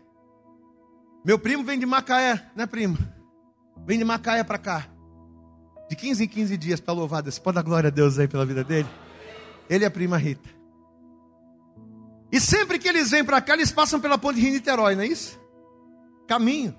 Meu 1.28 1.38
primo 1.38 1.62
vem 1.62 1.78
de 1.78 1.86
Macaé, 1.86 2.42
né, 2.56 2.66
primo? 2.66 2.98
Vem 3.86 3.98
de 3.98 4.06
Macaé 4.06 4.46
para 4.46 4.58
cá. 4.58 4.88
De 5.90 5.94
15 5.94 6.24
em 6.24 6.28
15 6.28 6.56
dias 6.56 6.80
para 6.80 6.94
louvar 6.94 7.22
Deus. 7.22 7.38
Pode 7.38 7.56
dar 7.56 7.64
glória 7.64 7.90
a 7.90 7.92
Deus 7.92 8.18
aí 8.18 8.30
pela 8.30 8.46
vida 8.46 8.64
dele? 8.64 8.88
Ele 9.70 9.84
é 9.84 9.88
a 9.88 9.92
prima 9.92 10.18
Rita. 10.18 10.50
E 12.32 12.40
sempre 12.40 12.80
que 12.80 12.88
eles 12.88 13.12
vêm 13.12 13.26
para 13.26 13.42
cá, 13.42 13.56
eles 13.56 13.74
passam 13.74 14.00
pela 14.00 14.18
ponte 14.18 14.38
de 14.38 14.42
Rio 14.44 14.54
Niterói, 14.54 14.96
não 14.96 15.04
é 15.04 15.08
isso? 15.08 15.38
Caminho. 16.30 16.74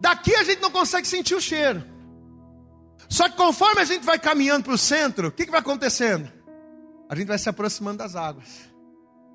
Daqui 0.00 0.34
a 0.34 0.42
gente 0.42 0.60
não 0.60 0.72
consegue 0.72 1.06
sentir 1.06 1.36
o 1.36 1.40
cheiro. 1.40 1.84
Só 3.08 3.28
que 3.28 3.36
conforme 3.36 3.80
a 3.80 3.84
gente 3.84 4.04
vai 4.04 4.18
caminhando 4.18 4.64
para 4.64 4.74
o 4.74 4.78
centro, 4.78 5.28
o 5.28 5.30
que, 5.30 5.44
que 5.44 5.52
vai 5.52 5.60
acontecendo? 5.60 6.28
A 7.08 7.14
gente 7.14 7.28
vai 7.28 7.38
se 7.38 7.48
aproximando 7.48 7.98
das 7.98 8.16
águas 8.16 8.67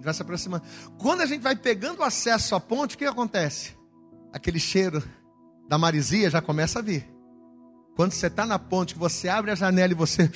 vai 0.04 0.13
se 0.13 0.22
aproximando. 0.22 0.63
Quando 0.98 1.22
a 1.22 1.26
gente 1.26 1.42
vai 1.42 1.56
pegando 1.56 2.04
acesso 2.04 2.56
à 2.56 2.60
ponte, 2.60 2.96
o 2.96 2.98
que 2.98 3.06
acontece? 3.06 3.76
Aquele 4.32 4.60
cheiro 4.60 5.04
da 5.68 5.78
marisia 5.78 6.30
já 6.30 6.42
começa 6.42 6.80
a 6.80 6.82
vir. 6.82 7.08
Quando 7.96 8.12
você 8.12 8.28
está 8.28 8.46
na 8.46 8.58
ponte, 8.58 8.96
você 8.96 9.30
abre 9.30 9.52
a 9.52 9.56
janela 9.56 9.94
e 9.94 9.96
você 9.96 10.30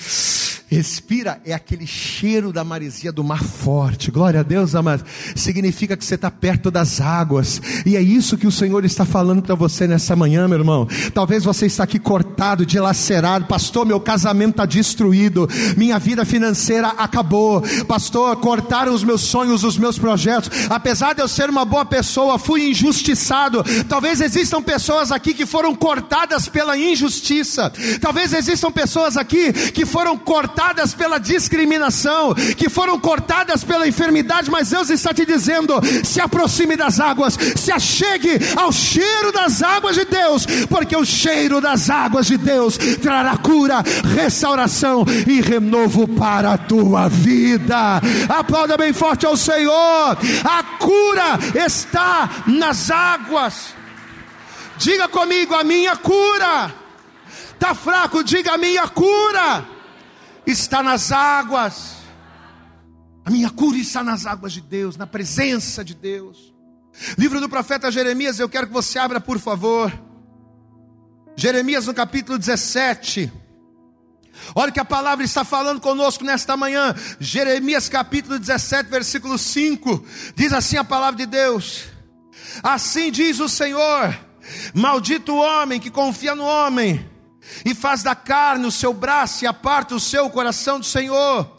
Respira 0.70 1.40
é 1.46 1.54
aquele 1.54 1.86
cheiro 1.86 2.52
da 2.52 2.62
maresia 2.62 3.10
do 3.10 3.24
mar 3.24 3.42
forte. 3.42 4.10
Glória 4.10 4.40
a 4.40 4.42
Deus, 4.42 4.74
amado. 4.74 5.02
Significa 5.34 5.96
que 5.96 6.04
você 6.04 6.14
está 6.14 6.30
perto 6.30 6.70
das 6.70 7.00
águas. 7.00 7.62
E 7.86 7.96
é 7.96 8.02
isso 8.02 8.36
que 8.36 8.46
o 8.46 8.52
Senhor 8.52 8.84
está 8.84 9.06
falando 9.06 9.40
para 9.40 9.54
você 9.54 9.86
nessa 9.86 10.14
manhã, 10.14 10.46
meu 10.46 10.58
irmão. 10.58 10.86
Talvez 11.14 11.42
você 11.42 11.64
está 11.64 11.84
aqui 11.84 11.98
cortado, 11.98 12.66
dilacerado. 12.66 13.46
Pastor, 13.46 13.86
meu 13.86 13.98
casamento 13.98 14.50
está 14.50 14.66
destruído. 14.66 15.48
Minha 15.74 15.98
vida 15.98 16.26
financeira 16.26 16.88
acabou. 16.88 17.62
Pastor, 17.86 18.36
cortaram 18.36 18.92
os 18.92 19.02
meus 19.02 19.22
sonhos, 19.22 19.64
os 19.64 19.78
meus 19.78 19.98
projetos. 19.98 20.50
Apesar 20.68 21.14
de 21.14 21.22
eu 21.22 21.28
ser 21.28 21.48
uma 21.48 21.64
boa 21.64 21.86
pessoa, 21.86 22.38
fui 22.38 22.68
injustiçado. 22.68 23.64
Talvez 23.88 24.20
existam 24.20 24.62
pessoas 24.62 25.10
aqui 25.12 25.32
que 25.32 25.46
foram 25.46 25.74
cortadas 25.74 26.46
pela 26.46 26.76
injustiça. 26.76 27.72
Talvez 28.02 28.34
existam 28.34 28.70
pessoas 28.70 29.16
aqui 29.16 29.50
que 29.72 29.86
foram 29.86 30.18
cortadas 30.18 30.57
cortadas 30.58 30.92
pela 30.92 31.20
discriminação, 31.20 32.34
que 32.34 32.68
foram 32.68 32.98
cortadas 32.98 33.62
pela 33.62 33.86
enfermidade, 33.86 34.50
mas 34.50 34.70
Deus 34.70 34.90
está 34.90 35.14
te 35.14 35.24
dizendo: 35.24 35.74
se 36.02 36.20
aproxime 36.20 36.76
das 36.76 36.98
águas, 36.98 37.38
se 37.54 37.70
achegue 37.70 38.40
ao 38.56 38.72
cheiro 38.72 39.30
das 39.30 39.62
águas 39.62 39.94
de 39.94 40.04
Deus, 40.04 40.44
porque 40.68 40.96
o 40.96 41.04
cheiro 41.04 41.60
das 41.60 41.88
águas 41.88 42.26
de 42.26 42.36
Deus 42.36 42.76
trará 43.00 43.36
cura, 43.36 43.84
restauração 44.16 45.04
e 45.28 45.40
renovo 45.40 46.08
para 46.08 46.54
a 46.54 46.58
tua 46.58 47.08
vida. 47.08 48.00
Aplauda 48.28 48.76
bem 48.76 48.92
forte 48.92 49.26
ao 49.26 49.36
Senhor. 49.36 50.18
A 50.44 50.62
cura 50.80 51.38
está 51.64 52.28
nas 52.48 52.90
águas. 52.90 53.74
Diga 54.76 55.06
comigo, 55.06 55.54
a 55.54 55.62
minha 55.62 55.94
cura. 55.94 56.74
Está 57.52 57.76
fraco, 57.76 58.24
diga 58.24 58.54
a 58.54 58.58
minha 58.58 58.88
cura 58.88 59.77
está 60.50 60.82
nas 60.82 61.12
águas. 61.12 61.96
A 63.24 63.30
minha 63.30 63.50
cura 63.50 63.76
está 63.76 64.02
nas 64.02 64.26
águas 64.26 64.52
de 64.52 64.60
Deus, 64.60 64.96
na 64.96 65.06
presença 65.06 65.84
de 65.84 65.94
Deus. 65.94 66.54
Livro 67.16 67.40
do 67.40 67.48
profeta 67.48 67.90
Jeremias, 67.90 68.38
eu 68.38 68.48
quero 68.48 68.66
que 68.66 68.72
você 68.72 68.98
abra, 68.98 69.20
por 69.20 69.38
favor. 69.38 69.92
Jeremias 71.36 71.86
no 71.86 71.94
capítulo 71.94 72.38
17. 72.38 73.30
Olha 74.54 74.72
que 74.72 74.80
a 74.80 74.84
palavra 74.84 75.24
está 75.24 75.44
falando 75.44 75.80
conosco 75.80 76.24
nesta 76.24 76.56
manhã. 76.56 76.94
Jeremias 77.20 77.88
capítulo 77.88 78.38
17, 78.38 78.88
versículo 78.88 79.36
5. 79.36 80.04
Diz 80.34 80.52
assim 80.52 80.76
a 80.76 80.84
palavra 80.84 81.18
de 81.18 81.26
Deus: 81.26 81.84
Assim 82.62 83.12
diz 83.12 83.40
o 83.40 83.48
Senhor: 83.48 84.18
Maldito 84.74 85.34
o 85.34 85.38
homem 85.38 85.78
que 85.78 85.90
confia 85.90 86.34
no 86.34 86.44
homem 86.44 87.17
e 87.64 87.74
faz 87.74 88.02
da 88.02 88.14
carne 88.14 88.66
o 88.66 88.72
seu 88.72 88.92
braço 88.92 89.44
e 89.44 89.46
aparta 89.46 89.94
o 89.94 90.00
seu 90.00 90.28
coração 90.30 90.78
do 90.78 90.86
Senhor 90.86 91.58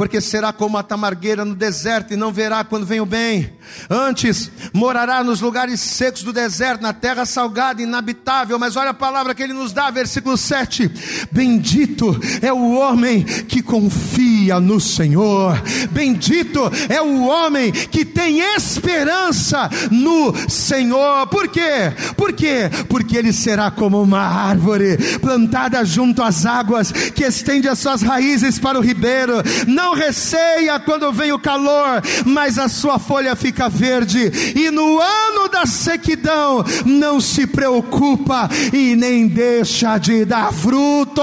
porque 0.00 0.20
será 0.20 0.50
como 0.50 0.78
a 0.78 0.82
tamargueira 0.82 1.44
no 1.44 1.54
deserto 1.54 2.14
e 2.14 2.16
não 2.16 2.32
verá 2.32 2.64
quando 2.64 2.86
vem 2.86 3.00
o 3.00 3.06
bem. 3.06 3.52
Antes 3.88 4.50
morará 4.72 5.22
nos 5.24 5.40
lugares 5.40 5.80
secos 5.80 6.22
do 6.22 6.32
deserto, 6.32 6.82
na 6.82 6.92
terra 6.92 7.24
salgada, 7.24 7.82
inabitável. 7.82 8.58
Mas 8.58 8.76
olha 8.76 8.90
a 8.90 8.94
palavra 8.94 9.34
que 9.34 9.42
ele 9.42 9.52
nos 9.52 9.72
dá, 9.72 9.90
versículo 9.90 10.36
7: 10.36 10.90
Bendito 11.30 12.18
é 12.42 12.52
o 12.52 12.74
homem 12.74 13.24
que 13.24 13.62
confia 13.62 14.60
no 14.60 14.80
Senhor, 14.80 15.60
bendito 15.90 16.60
é 16.88 17.00
o 17.00 17.24
homem 17.26 17.72
que 17.72 18.04
tem 18.04 18.40
esperança 18.40 19.68
no 19.90 20.34
Senhor. 20.48 21.26
Por 21.28 21.48
quê? 21.48 21.92
Por 22.16 22.32
quê? 22.32 22.70
Porque 22.88 23.16
ele 23.16 23.32
será 23.32 23.70
como 23.70 24.02
uma 24.02 24.20
árvore 24.20 24.96
plantada 25.20 25.84
junto 25.84 26.22
às 26.22 26.46
águas, 26.46 26.92
que 26.92 27.24
estende 27.24 27.68
as 27.68 27.78
suas 27.78 28.02
raízes 28.02 28.58
para 28.58 28.78
o 28.78 28.82
ribeiro. 28.82 29.34
Não 29.66 29.94
receia 29.94 30.78
quando 30.80 31.12
vem 31.12 31.32
o 31.32 31.38
calor, 31.38 32.02
mas 32.24 32.58
a 32.58 32.68
sua 32.68 32.98
folha 32.98 33.34
fica 33.36 33.59
verde, 33.68 34.52
e 34.56 34.70
no 34.70 35.00
ano 35.00 35.48
da 35.48 35.66
sequidão 35.66 36.64
não 36.84 37.20
se 37.20 37.46
preocupa 37.46 38.48
e 38.72 38.96
nem 38.96 39.26
deixa 39.26 39.98
de 39.98 40.24
dar 40.24 40.52
fruto. 40.52 41.22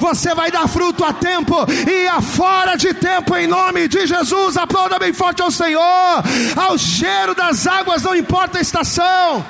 Você 0.00 0.34
vai 0.34 0.50
dar 0.50 0.68
fruto 0.68 1.04
a 1.04 1.12
tempo 1.12 1.56
e 1.88 2.06
a 2.08 2.20
fora 2.20 2.76
de 2.76 2.92
tempo, 2.94 3.36
em 3.36 3.46
nome 3.46 3.88
de 3.88 4.06
Jesus. 4.06 4.56
Aplauda 4.56 4.98
bem 4.98 5.12
forte 5.12 5.42
ao 5.42 5.50
Senhor, 5.50 6.22
ao 6.56 6.78
cheiro 6.78 7.34
das 7.34 7.66
águas, 7.66 8.02
não 8.02 8.14
importa 8.14 8.58
a 8.58 8.60
estação. 8.60 9.44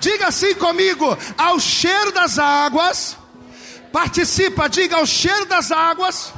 Diga 0.00 0.28
assim 0.28 0.54
comigo: 0.54 1.16
ao 1.36 1.58
cheiro 1.58 2.12
das 2.12 2.38
águas, 2.38 3.16
participa, 3.92 4.68
diga 4.68 4.96
ao 4.96 5.06
cheiro 5.06 5.46
das 5.46 5.72
águas, 5.72 6.32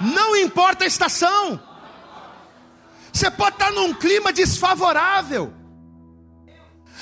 não 0.00 0.36
importa 0.36 0.84
a 0.84 0.86
estação. 0.86 1.60
Você 3.16 3.30
pode 3.30 3.56
estar 3.56 3.72
num 3.72 3.94
clima 3.94 4.30
desfavorável. 4.30 5.50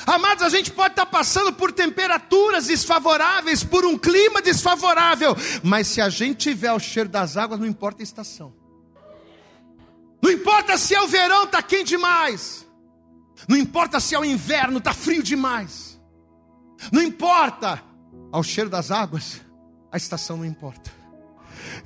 Amados, 0.07 0.45
a 0.45 0.49
gente 0.49 0.71
pode 0.71 0.93
estar 0.93 1.07
passando 1.07 1.53
por 1.53 1.73
temperaturas 1.73 2.67
desfavoráveis, 2.67 3.65
por 3.65 3.85
um 3.85 3.99
clima 3.99 4.41
desfavorável. 4.41 5.35
Mas 5.65 5.89
se 5.89 6.01
a 6.01 6.09
gente 6.09 6.37
tiver 6.37 6.73
o 6.73 6.79
cheiro 6.79 7.09
das 7.09 7.37
águas, 7.37 7.59
não 7.59 7.67
importa 7.67 8.01
a 8.01 8.05
estação. 8.05 8.55
Não 10.23 10.31
importa 10.31 10.79
se 10.79 10.95
é 10.95 11.03
o 11.03 11.09
verão, 11.09 11.45
está 11.45 11.61
quente 11.61 11.89
demais. 11.89 12.65
Não 13.49 13.57
importa 13.57 13.99
se 13.99 14.15
é 14.15 14.19
o 14.19 14.25
inverno, 14.25 14.79
está 14.79 14.95
frio 14.95 15.23
demais. 15.23 16.01
Não 16.93 17.03
importa 17.03 17.83
ao 18.31 18.45
cheiro 18.45 18.71
das 18.71 18.93
águas, 18.93 19.41
a 19.91 19.97
estação 19.97 20.37
não 20.37 20.45
importa 20.45 21.04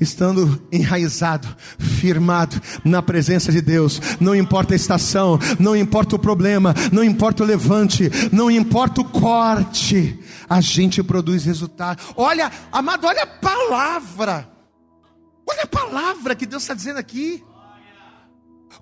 estando 0.00 0.60
enraizado, 0.70 1.48
firmado 1.78 2.60
na 2.84 3.02
presença 3.02 3.50
de 3.50 3.60
Deus, 3.60 4.00
não 4.20 4.34
importa 4.34 4.74
a 4.74 4.76
estação, 4.76 5.38
não 5.58 5.76
importa 5.76 6.16
o 6.16 6.18
problema, 6.18 6.74
não 6.92 7.02
importa 7.02 7.42
o 7.42 7.46
levante, 7.46 8.10
não 8.32 8.50
importa 8.50 9.00
o 9.00 9.04
corte, 9.04 10.18
a 10.48 10.60
gente 10.60 11.02
produz 11.02 11.44
resultado. 11.44 12.02
Olha, 12.16 12.50
amado, 12.72 13.06
olha 13.06 13.22
a 13.22 13.26
palavra, 13.26 14.48
olha 15.46 15.62
a 15.62 15.66
palavra 15.66 16.34
que 16.34 16.46
Deus 16.46 16.62
está 16.62 16.74
dizendo 16.74 16.98
aqui. 16.98 17.44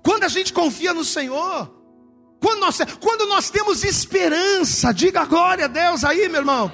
Quando 0.03 0.23
a 0.23 0.29
gente 0.29 0.53
confia 0.53 0.93
no 0.93 1.03
Senhor, 1.03 1.73
quando 2.39 2.59
nós, 2.59 2.79
quando 2.99 3.27
nós 3.27 3.49
temos 3.49 3.83
esperança, 3.83 4.93
diga 4.93 5.25
glória 5.25 5.65
a 5.65 5.67
Deus 5.67 6.03
aí, 6.03 6.29
meu 6.29 6.41
irmão. 6.41 6.71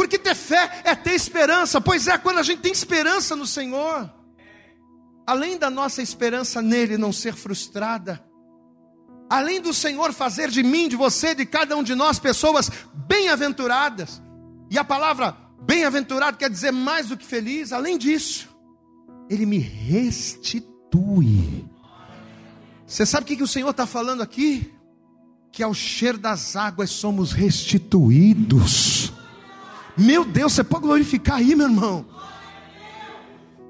Porque 0.00 0.18
ter 0.18 0.34
fé 0.34 0.80
é 0.82 0.94
ter 0.94 1.12
esperança. 1.12 1.78
Pois 1.78 2.08
é, 2.08 2.16
quando 2.16 2.38
a 2.38 2.42
gente 2.42 2.62
tem 2.62 2.72
esperança 2.72 3.36
no 3.36 3.46
Senhor, 3.46 4.10
além 5.26 5.58
da 5.58 5.68
nossa 5.68 6.00
esperança 6.00 6.62
nele 6.62 6.96
não 6.96 7.12
ser 7.12 7.34
frustrada, 7.34 8.18
além 9.28 9.60
do 9.60 9.74
Senhor 9.74 10.14
fazer 10.14 10.48
de 10.48 10.62
mim, 10.62 10.88
de 10.88 10.96
você, 10.96 11.34
de 11.34 11.44
cada 11.44 11.76
um 11.76 11.82
de 11.82 11.94
nós 11.94 12.18
pessoas 12.18 12.70
bem-aventuradas, 12.94 14.22
e 14.70 14.78
a 14.78 14.84
palavra 14.84 15.36
bem-aventurado 15.66 16.38
quer 16.38 16.48
dizer 16.48 16.70
mais 16.72 17.08
do 17.08 17.16
que 17.18 17.26
feliz, 17.26 17.70
além 17.70 17.98
disso, 17.98 18.48
ele 19.28 19.44
me 19.44 19.58
restitui. 19.58 20.82
Você 22.86 23.04
sabe 23.04 23.24
o 23.24 23.26
que, 23.26 23.36
que 23.36 23.42
o 23.42 23.46
Senhor 23.46 23.68
está 23.68 23.86
falando 23.86 24.22
aqui? 24.22 24.72
Que 25.52 25.62
ao 25.62 25.74
cheiro 25.74 26.16
das 26.16 26.56
águas 26.56 26.88
somos 26.88 27.32
restituídos. 27.32 29.12
Meu 30.00 30.24
Deus, 30.24 30.54
você 30.54 30.64
pode 30.64 30.82
glorificar 30.82 31.36
aí, 31.36 31.54
meu 31.54 31.68
irmão. 31.68 32.06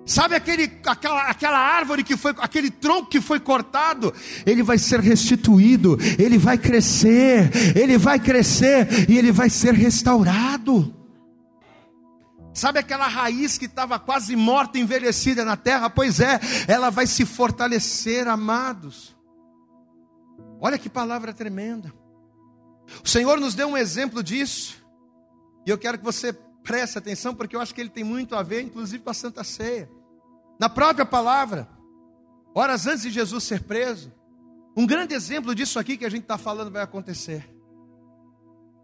Sabe 0.07 0.35
aquele, 0.35 0.71
aquela, 0.87 1.23
aquela 1.29 1.59
árvore 1.59 2.03
que 2.03 2.17
foi, 2.17 2.35
aquele 2.39 2.71
tronco 2.71 3.11
que 3.11 3.21
foi 3.21 3.39
cortado, 3.39 4.13
ele 4.45 4.63
vai 4.63 4.79
ser 4.79 4.99
restituído, 5.01 5.97
ele 6.19 6.37
vai 6.39 6.59
crescer, 6.59 7.51
ele 7.77 7.97
vai 7.97 8.19
crescer 8.19 9.09
e 9.09 9.17
ele 9.17 9.31
vai 9.31 9.49
ser 9.49 9.75
restaurado. 9.75 10.95
Sabe 12.53 12.81
aquela 12.81 13.07
raiz 13.07 13.57
que 13.57 13.67
estava 13.67 13.99
quase 13.99 14.35
morta, 14.35 14.79
envelhecida 14.79 15.45
na 15.45 15.57
terra? 15.57 15.89
Pois 15.89 16.19
é, 16.19 16.41
ela 16.67 16.91
vai 16.91 17.07
se 17.07 17.25
fortalecer, 17.25 18.27
amados. 18.27 19.17
Olha 20.61 20.77
que 20.77 20.89
palavra 20.89 21.33
tremenda. 21.33 21.93
O 23.05 23.09
Senhor 23.09 23.39
nos 23.39 23.55
deu 23.55 23.69
um 23.69 23.77
exemplo 23.77 24.23
disso. 24.23 24.80
E 25.67 25.71
eu 25.71 25.79
quero 25.79 25.99
que 25.99 26.05
você 26.05 26.33
preste 26.63 26.99
atenção, 26.99 27.35
porque 27.35 27.57
eu 27.57 27.61
acho 27.61 27.75
que 27.75 27.81
ele 27.81 27.91
tem 27.91 28.05
muito 28.05 28.35
a 28.35 28.43
ver, 28.43 28.63
inclusive, 28.63 29.03
com 29.03 29.11
a 29.11 29.15
Santa 29.15 29.45
Ceia. 29.45 29.91
Na 30.59 30.69
própria 30.69 31.07
palavra, 31.07 31.69
horas 32.55 32.87
antes 32.87 33.03
de 33.03 33.11
Jesus 33.11 33.45
ser 33.45 33.63
preso, 33.63 34.13
um 34.77 34.87
grande 34.87 35.15
exemplo 35.15 35.55
disso 35.55 35.79
aqui 35.79 35.97
que 35.97 36.05
a 36.05 36.11
gente 36.11 36.23
está 36.23 36.39
falando 36.39 36.71
vai 36.71 36.83
acontecer. 36.83 37.49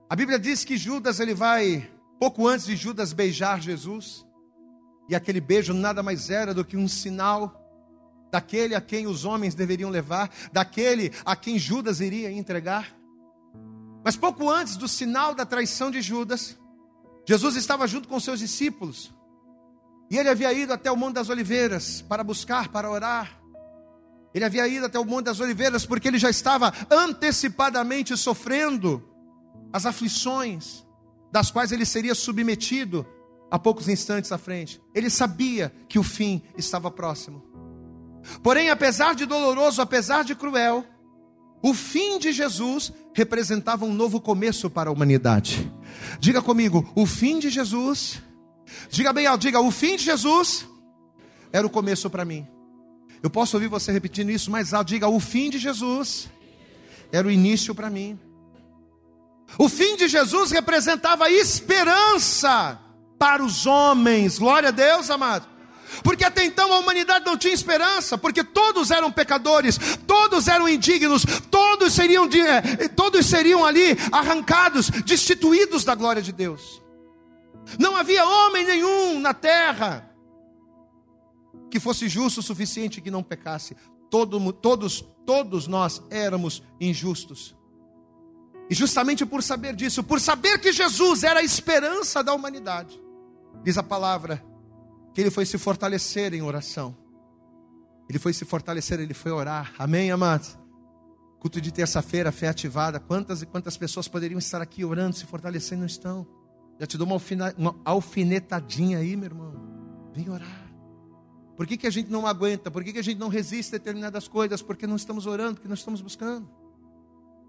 A 0.08 0.16
Bíblia 0.16 0.38
diz 0.38 0.64
que 0.64 0.76
Judas, 0.76 1.20
ele 1.20 1.34
vai, 1.34 1.90
pouco 2.18 2.46
antes 2.46 2.66
de 2.66 2.76
Judas 2.76 3.12
beijar 3.12 3.60
Jesus, 3.60 4.26
e 5.08 5.14
aquele 5.14 5.40
beijo 5.40 5.72
nada 5.72 6.02
mais 6.02 6.30
era 6.30 6.52
do 6.52 6.64
que 6.64 6.76
um 6.76 6.88
sinal 6.88 7.62
daquele 8.30 8.74
a 8.74 8.80
quem 8.80 9.06
os 9.06 9.24
homens 9.24 9.54
deveriam 9.54 9.88
levar, 9.88 10.30
daquele 10.52 11.12
a 11.24 11.36
quem 11.36 11.58
Judas 11.58 12.00
iria 12.00 12.30
entregar. 12.30 12.94
Mas 14.04 14.16
pouco 14.16 14.50
antes 14.50 14.76
do 14.76 14.88
sinal 14.88 15.34
da 15.34 15.46
traição 15.46 15.90
de 15.90 16.00
Judas, 16.00 16.58
Jesus 17.26 17.56
estava 17.56 17.86
junto 17.86 18.08
com 18.08 18.20
seus 18.20 18.38
discípulos. 18.38 19.12
E 20.10 20.16
ele 20.16 20.28
havia 20.28 20.52
ido 20.52 20.72
até 20.72 20.90
o 20.90 20.96
Monte 20.96 21.14
das 21.14 21.28
Oliveiras 21.28 22.00
para 22.02 22.22
buscar, 22.22 22.68
para 22.68 22.88
orar. 22.88 23.40
Ele 24.32 24.44
havia 24.44 24.68
ido 24.68 24.86
até 24.86 24.98
o 24.98 25.04
Monte 25.04 25.26
das 25.26 25.40
Oliveiras 25.40 25.84
porque 25.84 26.06
ele 26.06 26.18
já 26.18 26.30
estava 26.30 26.72
antecipadamente 26.90 28.16
sofrendo 28.16 29.02
as 29.72 29.84
aflições 29.84 30.86
das 31.32 31.50
quais 31.50 31.72
ele 31.72 31.84
seria 31.84 32.14
submetido 32.14 33.04
a 33.50 33.58
poucos 33.58 33.88
instantes 33.88 34.30
à 34.30 34.38
frente. 34.38 34.80
Ele 34.94 35.10
sabia 35.10 35.72
que 35.88 35.98
o 35.98 36.02
fim 36.02 36.42
estava 36.56 36.90
próximo. 36.90 37.42
Porém, 38.42 38.70
apesar 38.70 39.14
de 39.14 39.26
doloroso, 39.26 39.82
apesar 39.82 40.24
de 40.24 40.34
cruel, 40.34 40.84
o 41.62 41.74
fim 41.74 42.18
de 42.18 42.32
Jesus 42.32 42.92
representava 43.14 43.84
um 43.84 43.92
novo 43.92 44.20
começo 44.20 44.68
para 44.70 44.90
a 44.90 44.92
humanidade. 44.92 45.70
Diga 46.20 46.42
comigo, 46.42 46.90
o 46.94 47.06
fim 47.06 47.38
de 47.38 47.50
Jesus. 47.50 48.22
Diga 48.90 49.12
bem 49.12 49.26
alto, 49.26 49.42
diga, 49.42 49.60
o 49.60 49.70
fim 49.70 49.96
de 49.96 50.04
Jesus 50.04 50.66
era 51.52 51.66
o 51.66 51.70
começo 51.70 52.10
para 52.10 52.24
mim. 52.24 52.46
Eu 53.22 53.30
posso 53.30 53.56
ouvir 53.56 53.68
você 53.68 53.90
repetindo 53.90 54.30
isso 54.30 54.50
mais 54.50 54.74
alto. 54.74 54.88
Diga, 54.88 55.08
o 55.08 55.18
fim 55.18 55.50
de 55.50 55.58
Jesus 55.58 56.28
era 57.10 57.26
o 57.26 57.30
início 57.30 57.74
para 57.74 57.88
mim. 57.88 58.18
O 59.58 59.68
fim 59.68 59.96
de 59.96 60.08
Jesus 60.08 60.50
representava 60.50 61.30
esperança 61.30 62.78
para 63.18 63.42
os 63.42 63.66
homens. 63.66 64.38
Glória 64.38 64.68
a 64.68 64.72
Deus, 64.72 65.08
amado. 65.08 65.55
Porque 66.02 66.24
até 66.24 66.44
então 66.44 66.72
a 66.72 66.78
humanidade 66.78 67.24
não 67.24 67.36
tinha 67.36 67.54
esperança, 67.54 68.18
porque 68.18 68.42
todos 68.42 68.90
eram 68.90 69.10
pecadores, 69.10 69.78
todos 70.06 70.48
eram 70.48 70.68
indignos, 70.68 71.24
todos 71.50 71.92
seriam, 71.92 72.26
eh, 72.26 72.88
todos 72.88 73.26
seriam 73.26 73.64
ali 73.64 73.96
arrancados, 74.12 74.90
destituídos 74.90 75.84
da 75.84 75.94
glória 75.94 76.22
de 76.22 76.32
Deus. 76.32 76.82
Não 77.78 77.96
havia 77.96 78.24
homem 78.24 78.64
nenhum 78.64 79.18
na 79.18 79.34
terra 79.34 80.10
que 81.70 81.80
fosse 81.80 82.08
justo 82.08 82.38
o 82.38 82.42
suficiente 82.42 83.00
que 83.00 83.10
não 83.10 83.22
pecasse. 83.22 83.76
Todo, 84.08 84.52
todos, 84.52 85.04
todos 85.24 85.66
nós 85.66 86.02
éramos 86.10 86.62
injustos. 86.80 87.56
E 88.70 88.74
justamente 88.74 89.24
por 89.24 89.42
saber 89.42 89.74
disso, 89.74 90.02
por 90.02 90.20
saber 90.20 90.58
que 90.58 90.72
Jesus 90.72 91.22
era 91.22 91.40
a 91.40 91.42
esperança 91.42 92.22
da 92.22 92.32
humanidade, 92.32 93.00
diz 93.62 93.78
a 93.78 93.82
palavra 93.82 94.44
que 95.16 95.22
ele 95.22 95.30
foi 95.30 95.46
se 95.46 95.56
fortalecer 95.56 96.34
em 96.34 96.42
oração. 96.42 96.94
Ele 98.06 98.18
foi 98.18 98.34
se 98.34 98.44
fortalecer, 98.44 99.00
ele 99.00 99.14
foi 99.14 99.32
orar. 99.32 99.72
Amém, 99.78 100.10
amados? 100.10 100.58
Culto 101.40 101.58
de 101.58 101.72
terça-feira, 101.72 102.30
fé 102.30 102.48
ativada. 102.48 103.00
Quantas 103.00 103.40
e 103.40 103.46
quantas 103.46 103.78
pessoas 103.78 104.06
poderiam 104.08 104.36
estar 104.36 104.60
aqui 104.60 104.84
orando, 104.84 105.16
se 105.16 105.24
fortalecendo, 105.24 105.80
não 105.80 105.86
estão? 105.86 106.26
Já 106.78 106.86
te 106.86 106.98
dou 106.98 107.06
uma, 107.06 107.16
uma 107.56 107.80
alfinetadinha 107.82 108.98
aí, 108.98 109.16
meu 109.16 109.24
irmão. 109.24 109.54
Vem 110.12 110.28
orar. 110.28 110.70
Por 111.56 111.66
que, 111.66 111.78
que 111.78 111.86
a 111.86 111.90
gente 111.90 112.10
não 112.10 112.26
aguenta? 112.26 112.70
Por 112.70 112.84
que, 112.84 112.92
que 112.92 112.98
a 112.98 113.02
gente 113.02 113.16
não 113.16 113.28
resiste 113.28 113.74
a 113.74 113.78
determinadas 113.78 114.28
coisas? 114.28 114.60
Porque 114.60 114.86
não 114.86 114.96
estamos 114.96 115.24
orando, 115.24 115.54
porque 115.54 115.68
não 115.68 115.76
estamos 115.76 116.02
buscando. 116.02 116.46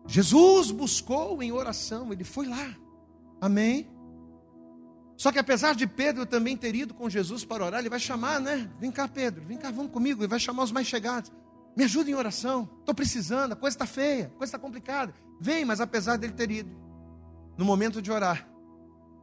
Jesus 0.08 0.72
buscou 0.72 1.44
em 1.44 1.52
oração, 1.52 2.14
ele 2.14 2.24
foi 2.24 2.48
lá. 2.48 2.74
Amém? 3.42 3.90
Só 5.18 5.32
que 5.32 5.40
apesar 5.40 5.74
de 5.74 5.88
Pedro 5.88 6.28
também 6.28 6.56
ter 6.56 6.76
ido 6.76 6.94
com 6.94 7.10
Jesus 7.10 7.44
para 7.44 7.66
orar, 7.66 7.80
ele 7.80 7.90
vai 7.90 8.00
chamar, 8.00 8.40
né? 8.40 8.70
Vem 8.80 8.92
cá, 8.92 9.08
Pedro, 9.08 9.44
vem 9.44 9.58
cá, 9.58 9.72
vamos 9.72 9.92
comigo. 9.92 10.22
Ele 10.22 10.28
vai 10.28 10.40
chamar 10.40 10.64
os 10.64 10.72
mais 10.72 10.86
chegados. 10.86 11.32
Me 11.76 11.84
ajuda 11.84 12.12
em 12.12 12.14
oração. 12.14 12.70
Estou 12.80 12.94
precisando, 12.94 13.54
a 13.54 13.56
coisa 13.56 13.74
está 13.76 13.88
feia, 13.88 14.28
a 14.28 14.38
coisa 14.38 14.46
está 14.46 14.60
complicada. 14.60 15.14
Vem, 15.42 15.66
mas 15.66 15.82
apesar 15.82 16.18
dele 16.18 16.34
ter 16.34 16.52
ido, 16.52 16.72
no 17.58 17.66
momento 17.66 18.00
de 18.00 18.12
orar, 18.12 18.48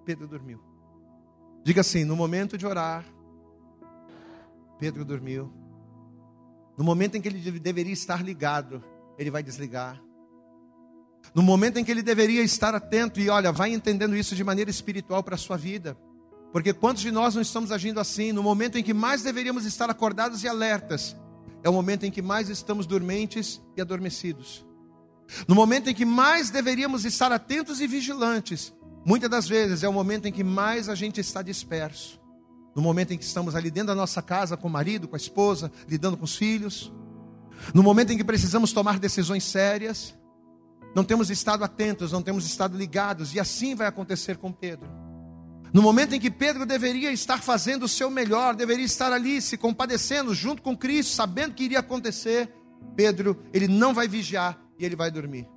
Pedro 0.05 0.27
dormiu. 0.27 0.61
Diga 1.63 1.81
assim: 1.81 2.05
no 2.05 2.17
momento 2.17 2.59
de 2.59 2.67
orar, 2.67 3.05
Pedro 4.81 5.05
dormiu. 5.05 5.53
No 6.77 6.83
momento 6.83 7.17
em 7.17 7.21
que 7.21 7.29
ele 7.29 7.61
deveria 7.61 7.93
estar 7.93 8.23
ligado, 8.23 8.83
ele 9.17 9.31
vai 9.31 9.45
desligar. 9.45 10.03
No 11.33 11.43
momento 11.43 11.79
em 11.79 11.85
que 11.85 11.91
ele 11.91 12.03
deveria 12.03 12.43
estar 12.43 12.75
atento 12.75 13.21
e 13.21 13.29
olha, 13.29 13.53
vai 13.53 13.73
entendendo 13.73 14.17
isso 14.17 14.35
de 14.35 14.45
maneira 14.45 14.71
espiritual 14.71 15.23
para 15.23 15.37
a 15.37 15.39
sua 15.39 15.57
vida. 15.57 15.97
Porque 16.53 16.73
quantos 16.73 17.03
de 17.03 17.11
nós 17.11 17.35
não 17.35 17.43
estamos 17.43 17.73
agindo 17.73 17.99
assim? 17.99 18.33
No 18.33 18.43
momento 18.43 18.79
em 18.79 18.83
que 18.83 18.95
mais 18.95 19.23
deveríamos 19.23 19.65
estar 19.65 19.91
acordados 19.91 20.45
e 20.45 20.49
alertas, 20.49 21.17
é 21.65 21.69
o 21.69 21.73
momento 21.73 22.05
em 22.05 22.11
que 22.11 22.23
mais 22.23 22.49
estamos 22.49 22.87
dormentes 22.87 23.61
e 23.77 23.81
adormecidos. 23.81 24.65
No 25.49 25.55
momento 25.55 25.89
em 25.89 25.95
que 25.95 26.05
mais 26.05 26.51
deveríamos 26.51 27.05
estar 27.05 27.33
atentos 27.33 27.81
e 27.81 27.87
vigilantes, 27.87 28.73
muitas 29.05 29.31
das 29.31 29.49
vezes 29.49 29.83
é 29.83 29.89
o 29.89 29.93
momento 29.93 30.27
em 30.27 30.33
que 30.33 30.45
mais 30.45 30.89
a 30.89 30.95
gente 30.95 31.21
está 31.21 31.43
disperso. 31.43 32.21
No 32.77 32.83
momento 32.83 33.13
em 33.13 33.19
que 33.19 33.25
estamos 33.25 33.55
ali 33.55 33.71
dentro 33.71 33.89
da 33.89 33.95
nossa 33.95 34.21
casa, 34.21 34.57
com 34.57 34.69
o 34.69 34.71
marido, 34.71 35.09
com 35.09 35.17
a 35.17 35.19
esposa, 35.19 35.73
lidando 35.89 36.17
com 36.17 36.25
os 36.25 36.37
filhos. 36.37 36.93
No 37.73 37.83
momento 37.83 38.13
em 38.13 38.17
que 38.17 38.25
precisamos 38.25 38.73
tomar 38.73 38.99
decisões 38.99 39.43
sérias 39.45 40.15
não 40.95 41.05
temos 41.05 41.31
estado 41.31 41.65
atentos, 41.65 42.13
não 42.13 42.23
temos 42.23 42.47
estado 42.47 42.77
ligados, 42.77 43.35
e 43.35 43.41
assim 43.41 43.75
vai 43.75 43.87
acontecer 43.87 44.37
com 44.37 44.53
Pedro. 44.53 44.89
No 45.73 45.83
momento 45.83 46.15
em 46.15 46.21
que 46.21 46.31
Pedro 46.31 46.65
deveria 46.65 47.11
estar 47.11 47.43
fazendo 47.43 47.83
o 47.83 47.89
seu 47.89 48.09
melhor, 48.09 48.55
deveria 48.55 48.85
estar 48.85 49.13
ali 49.13 49.43
se 49.43 49.57
compadecendo 49.59 50.33
junto 50.33 50.63
com 50.63 50.77
Cristo, 50.77 51.15
sabendo 51.15 51.55
que 51.55 51.65
iria 51.65 51.81
acontecer, 51.81 52.49
Pedro, 52.95 53.43
ele 53.53 53.67
não 53.67 53.93
vai 53.93 54.07
vigiar 54.07 54.57
e 54.79 54.85
ele 54.85 54.95
vai 54.95 55.11
dormir. 55.11 55.49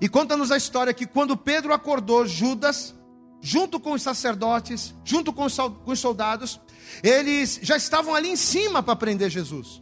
E 0.00 0.08
conta-nos 0.08 0.50
a 0.50 0.56
história 0.56 0.92
que 0.92 1.06
quando 1.06 1.36
Pedro 1.36 1.72
acordou, 1.72 2.26
Judas, 2.26 2.96
junto 3.40 3.78
com 3.78 3.92
os 3.92 4.02
sacerdotes, 4.02 4.92
junto 5.04 5.32
com 5.32 5.44
os 5.44 5.98
soldados, 6.00 6.60
eles 7.02 7.60
já 7.62 7.76
estavam 7.76 8.14
ali 8.16 8.30
em 8.30 8.36
cima 8.36 8.82
para 8.82 8.96
prender 8.96 9.30
Jesus. 9.30 9.80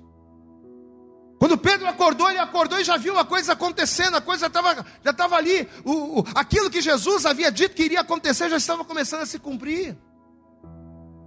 Quando 1.39 1.59
Pedro 1.59 1.87
acordou, 1.87 2.31
ele 2.31 2.39
acordou 2.39 2.81
e 2.81 2.85
já 2.85 2.97
viu 2.97 3.19
a 3.19 3.25
coisa 3.25 3.53
acontecendo, 3.53 4.17
a 4.17 4.21
coisa 4.21 4.49
tava, 4.49 4.87
já 5.05 5.11
estava 5.11 5.37
ali, 5.37 5.69
o, 5.85 6.21
o, 6.21 6.25
aquilo 6.35 6.71
que 6.71 6.81
Jesus 6.81 7.27
havia 7.27 7.53
dito 7.53 7.75
que 7.75 7.83
iria 7.83 8.01
acontecer 8.01 8.49
já 8.49 8.57
estava 8.57 8.85
começando 8.85 9.21
a 9.21 9.27
se 9.27 9.39
cumprir. 9.39 9.97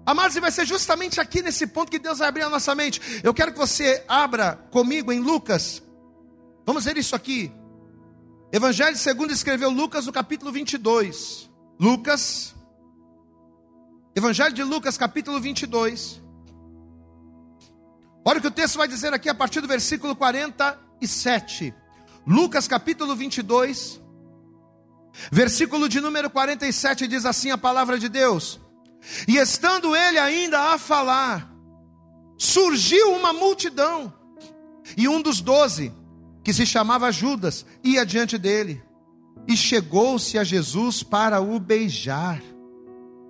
Amados, 0.05 0.35
e 0.35 0.39
vai 0.39 0.49
ser 0.49 0.65
justamente 0.65 1.21
aqui 1.21 1.43
nesse 1.43 1.67
ponto 1.67 1.91
que 1.91 1.99
Deus 1.99 2.17
vai 2.17 2.27
abrir 2.27 2.41
a 2.41 2.49
nossa 2.49 2.73
mente. 2.73 2.99
Eu 3.23 3.31
quero 3.33 3.51
que 3.51 3.59
você 3.59 4.03
abra 4.07 4.55
comigo 4.71 5.11
em 5.11 5.19
Lucas. 5.19 5.83
Vamos 6.65 6.85
ver 6.85 6.97
isso 6.97 7.15
aqui. 7.15 7.51
Evangelho 8.51 8.97
segundo 8.97 9.31
escreveu 9.31 9.69
Lucas 9.69 10.07
no 10.07 10.11
capítulo 10.11 10.51
22. 10.51 11.47
Lucas. 11.79 12.55
Evangelho 14.15 14.53
de 14.53 14.63
Lucas, 14.63 14.97
capítulo 14.97 15.39
22. 15.39 16.19
Olha 18.29 18.37
o 18.37 18.41
que 18.43 18.47
o 18.47 18.51
texto 18.51 18.77
vai 18.77 18.87
dizer 18.87 19.11
aqui 19.11 19.27
a 19.27 19.33
partir 19.33 19.59
do 19.59 19.67
versículo 19.67 20.15
47. 20.15 21.73
Lucas 22.27 22.67
capítulo 22.67 23.15
22, 23.15 23.99
versículo 25.31 25.89
de 25.89 25.99
número 25.99 26.29
47 26.29 27.07
diz 27.07 27.25
assim 27.25 27.49
a 27.49 27.57
palavra 27.57 27.97
de 27.97 28.07
Deus: 28.07 28.59
E 29.27 29.37
estando 29.37 29.95
ele 29.95 30.19
ainda 30.19 30.75
a 30.75 30.77
falar, 30.77 31.51
surgiu 32.37 33.15
uma 33.15 33.33
multidão, 33.33 34.13
e 34.95 35.07
um 35.07 35.23
dos 35.23 35.41
doze, 35.41 35.91
que 36.43 36.53
se 36.53 36.67
chamava 36.67 37.11
Judas, 37.11 37.65
ia 37.83 38.05
diante 38.05 38.37
dele, 38.37 38.79
e 39.47 39.57
chegou-se 39.57 40.37
a 40.37 40.43
Jesus 40.43 41.01
para 41.01 41.41
o 41.41 41.59
beijar. 41.59 42.43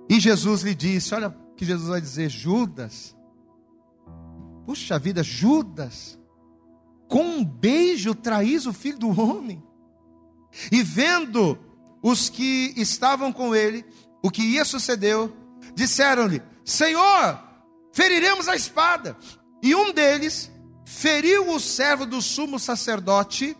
E 0.09 0.19
Jesus 0.19 0.61
lhe 0.61 0.75
disse: 0.75 1.15
Olha 1.15 1.29
o 1.29 1.55
que 1.55 1.63
Jesus 1.63 1.87
vai 1.87 2.01
dizer, 2.01 2.27
Judas 2.27 3.17
Puxa 4.69 4.99
vida, 4.99 5.23
Judas, 5.23 6.15
com 7.07 7.23
um 7.23 7.43
beijo 7.43 8.13
traís 8.13 8.67
o 8.67 8.71
filho 8.71 8.99
do 8.99 9.19
homem. 9.19 9.63
E 10.71 10.83
vendo 10.83 11.57
os 12.03 12.29
que 12.29 12.71
estavam 12.77 13.33
com 13.33 13.55
ele, 13.55 13.83
o 14.21 14.29
que 14.29 14.43
ia 14.43 14.63
sucedeu, 14.63 15.35
disseram-lhe: 15.73 16.39
Senhor, 16.63 17.41
feriremos 17.91 18.47
a 18.47 18.55
espada. 18.55 19.17
E 19.63 19.73
um 19.73 19.91
deles 19.91 20.51
feriu 20.85 21.49
o 21.49 21.59
servo 21.59 22.05
do 22.05 22.21
sumo 22.21 22.59
sacerdote 22.59 23.57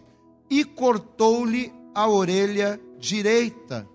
e 0.47 0.64
cortou-lhe 0.64 1.74
a 1.95 2.07
orelha 2.07 2.80
direita. 2.99 3.89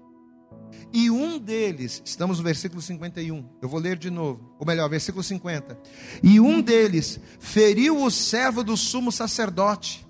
E 0.96 1.10
um 1.10 1.40
deles, 1.40 2.00
estamos 2.04 2.38
no 2.38 2.44
versículo 2.44 2.80
51, 2.80 3.44
eu 3.60 3.68
vou 3.68 3.80
ler 3.80 3.96
de 3.96 4.10
novo, 4.10 4.54
ou 4.60 4.64
melhor, 4.64 4.88
versículo 4.88 5.24
50. 5.24 5.76
E 6.22 6.38
um 6.38 6.62
deles 6.62 7.18
feriu 7.40 8.00
o 8.00 8.08
servo 8.12 8.62
do 8.62 8.76
sumo 8.76 9.10
sacerdote, 9.10 10.06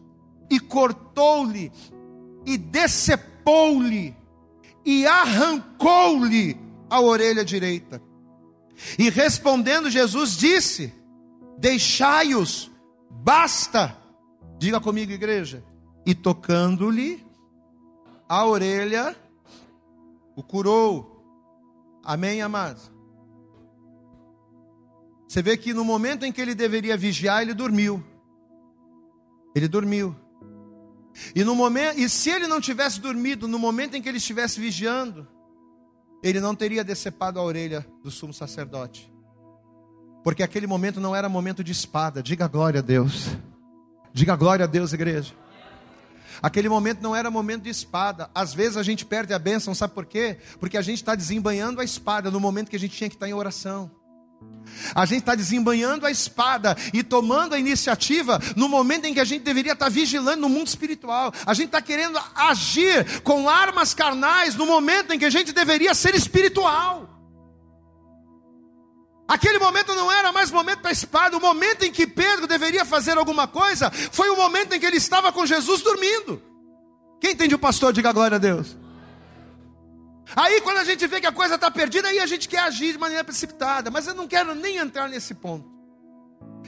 e 0.50 0.60
cortou-lhe, 0.60 1.72
e 2.44 2.58
decepou-lhe, 2.58 4.14
e 4.84 5.06
arrancou-lhe 5.06 6.60
a 6.90 7.00
orelha 7.00 7.46
direita. 7.46 8.02
E 8.98 9.08
respondendo 9.08 9.88
Jesus 9.88 10.36
disse: 10.36 10.92
Deixai-os, 11.56 12.70
basta. 13.10 13.96
Diga 14.58 14.78
comigo, 14.78 15.12
igreja. 15.12 15.64
E 16.04 16.14
tocando-lhe 16.14 17.24
a 18.28 18.44
orelha 18.44 19.16
o 20.36 20.42
curou. 20.42 21.24
Amém, 22.04 22.42
amados? 22.42 22.92
Você 25.28 25.42
vê 25.42 25.56
que 25.56 25.74
no 25.74 25.84
momento 25.84 26.24
em 26.24 26.32
que 26.32 26.40
ele 26.40 26.54
deveria 26.54 26.96
vigiar, 26.96 27.42
ele 27.42 27.54
dormiu. 27.54 28.02
Ele 29.54 29.66
dormiu. 29.66 30.14
E 31.34 31.44
no 31.44 31.54
momento, 31.54 31.98
e 31.98 32.08
se 32.08 32.30
ele 32.30 32.46
não 32.46 32.60
tivesse 32.60 33.00
dormido 33.00 33.46
no 33.46 33.58
momento 33.58 33.96
em 33.96 34.02
que 34.02 34.08
ele 34.08 34.18
estivesse 34.18 34.60
vigiando, 34.60 35.26
ele 36.22 36.40
não 36.40 36.54
teria 36.54 36.82
decepado 36.82 37.38
a 37.38 37.42
orelha 37.42 37.86
do 38.02 38.10
sumo 38.10 38.32
sacerdote. 38.32 39.12
Porque 40.22 40.42
aquele 40.42 40.66
momento 40.66 41.00
não 41.00 41.14
era 41.14 41.28
momento 41.28 41.62
de 41.62 41.70
espada. 41.70 42.22
Diga 42.22 42.48
glória 42.48 42.80
a 42.80 42.82
Deus. 42.82 43.28
Diga 44.12 44.34
glória 44.34 44.64
a 44.64 44.66
Deus, 44.66 44.92
igreja. 44.92 45.34
Aquele 46.42 46.68
momento 46.68 47.02
não 47.02 47.14
era 47.14 47.30
momento 47.30 47.62
de 47.62 47.70
espada. 47.70 48.30
Às 48.34 48.54
vezes 48.54 48.76
a 48.76 48.82
gente 48.82 49.04
perde 49.04 49.32
a 49.32 49.38
bênção, 49.38 49.74
sabe 49.74 49.94
por 49.94 50.06
quê? 50.06 50.38
Porque 50.58 50.76
a 50.76 50.82
gente 50.82 50.98
está 50.98 51.14
desembanhando 51.14 51.80
a 51.80 51.84
espada 51.84 52.30
no 52.30 52.40
momento 52.40 52.70
que 52.70 52.76
a 52.76 52.80
gente 52.80 52.96
tinha 52.96 53.08
que 53.08 53.16
estar 53.16 53.28
em 53.28 53.34
oração. 53.34 53.90
A 54.94 55.06
gente 55.06 55.20
está 55.20 55.34
desembanhando 55.34 56.06
a 56.06 56.10
espada 56.10 56.76
e 56.92 57.02
tomando 57.02 57.54
a 57.54 57.58
iniciativa 57.58 58.40
no 58.56 58.68
momento 58.68 59.06
em 59.06 59.14
que 59.14 59.20
a 59.20 59.24
gente 59.24 59.42
deveria 59.42 59.72
estar 59.72 59.88
vigilando 59.88 60.42
no 60.42 60.48
mundo 60.48 60.66
espiritual. 60.66 61.32
A 61.46 61.54
gente 61.54 61.66
está 61.66 61.80
querendo 61.80 62.18
agir 62.34 63.22
com 63.22 63.48
armas 63.48 63.94
carnais 63.94 64.54
no 64.54 64.66
momento 64.66 65.12
em 65.12 65.18
que 65.18 65.24
a 65.24 65.30
gente 65.30 65.52
deveria 65.52 65.94
ser 65.94 66.14
espiritual. 66.14 67.13
Aquele 69.26 69.58
momento 69.58 69.94
não 69.94 70.12
era 70.12 70.32
mais 70.32 70.50
momento 70.50 70.80
para 70.80 70.90
a 70.90 70.92
espada. 70.92 71.36
O 71.36 71.40
momento 71.40 71.82
em 71.84 71.92
que 71.92 72.06
Pedro 72.06 72.46
deveria 72.46 72.84
fazer 72.84 73.16
alguma 73.16 73.46
coisa 73.46 73.90
foi 73.90 74.28
o 74.30 74.36
momento 74.36 74.74
em 74.74 74.80
que 74.80 74.86
ele 74.86 74.98
estava 74.98 75.32
com 75.32 75.46
Jesus 75.46 75.82
dormindo. 75.82 76.42
Quem 77.20 77.32
entende 77.32 77.54
o 77.54 77.58
pastor, 77.58 77.92
diga 77.92 78.12
glória 78.12 78.36
a 78.36 78.38
Deus. 78.38 78.76
Aí 80.36 80.60
quando 80.60 80.78
a 80.78 80.84
gente 80.84 81.06
vê 81.06 81.20
que 81.20 81.26
a 81.26 81.32
coisa 81.32 81.54
está 81.54 81.70
perdida, 81.70 82.08
aí 82.08 82.18
a 82.18 82.26
gente 82.26 82.48
quer 82.48 82.60
agir 82.60 82.92
de 82.92 82.98
maneira 82.98 83.24
precipitada. 83.24 83.90
Mas 83.90 84.06
eu 84.06 84.14
não 84.14 84.28
quero 84.28 84.54
nem 84.54 84.76
entrar 84.76 85.08
nesse 85.08 85.34
ponto. 85.34 85.72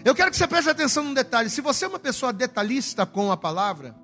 Eu 0.05 0.15
quero 0.15 0.31
que 0.31 0.37
você 0.37 0.47
preste 0.47 0.71
atenção 0.71 1.05
num 1.05 1.15
detalhe. 1.15 1.51
Se 1.51 1.61
você 1.61 1.85
é 1.85 1.89
uma 1.89 1.99
pessoa 1.99 2.33
detalhista 2.33 3.05
com 3.05 3.31
a 3.31 3.37
palavra, 3.37 3.95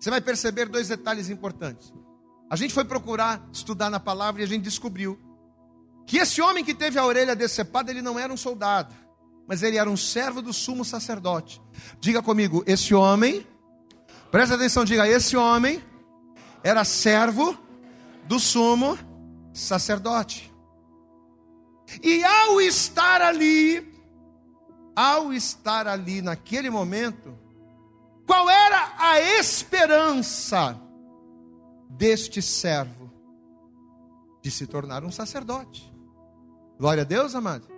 você 0.00 0.08
vai 0.08 0.20
perceber 0.20 0.66
dois 0.66 0.88
detalhes 0.88 1.28
importantes. 1.28 1.92
A 2.48 2.56
gente 2.56 2.72
foi 2.72 2.84
procurar 2.84 3.42
estudar 3.52 3.90
na 3.90 4.00
palavra 4.00 4.40
e 4.40 4.44
a 4.44 4.48
gente 4.48 4.62
descobriu 4.62 5.18
que 6.06 6.18
esse 6.18 6.40
homem 6.40 6.64
que 6.64 6.74
teve 6.74 6.98
a 6.98 7.04
orelha 7.04 7.34
decepada, 7.34 7.90
ele 7.90 8.02
não 8.02 8.18
era 8.18 8.32
um 8.32 8.36
soldado, 8.36 8.94
mas 9.46 9.62
ele 9.62 9.76
era 9.76 9.88
um 9.88 9.96
servo 9.96 10.42
do 10.42 10.52
sumo 10.52 10.84
sacerdote. 10.84 11.60
Diga 12.00 12.22
comigo, 12.22 12.62
esse 12.66 12.94
homem, 12.94 13.46
presta 14.30 14.54
atenção, 14.54 14.84
diga, 14.84 15.06
esse 15.06 15.36
homem 15.36 15.82
era 16.62 16.84
servo 16.84 17.56
do 18.24 18.38
sumo 18.38 18.98
sacerdote. 19.52 20.52
E 22.02 22.24
ao 22.24 22.60
estar 22.60 23.20
ali, 23.20 23.92
ao 24.94 25.32
estar 25.32 25.86
ali 25.86 26.22
naquele 26.22 26.70
momento, 26.70 27.36
qual 28.26 28.48
era 28.48 28.94
a 28.98 29.20
esperança 29.20 30.80
deste 31.90 32.40
servo? 32.40 33.10
De 34.40 34.50
se 34.50 34.66
tornar 34.66 35.04
um 35.04 35.10
sacerdote. 35.12 35.91
Glória 36.82 37.02
a 37.02 37.06
Deus, 37.06 37.32
amado. 37.36 37.68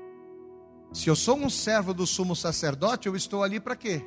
Se 0.91 1.11
eu 1.11 1.15
sou 1.15 1.37
um 1.37 1.51
servo 1.51 1.93
do 1.93 2.07
sumo 2.07 2.35
sacerdote, 2.35 3.07
eu 3.07 3.15
estou 3.15 3.43
ali 3.43 3.61
para 3.61 3.77
quê? 3.77 4.03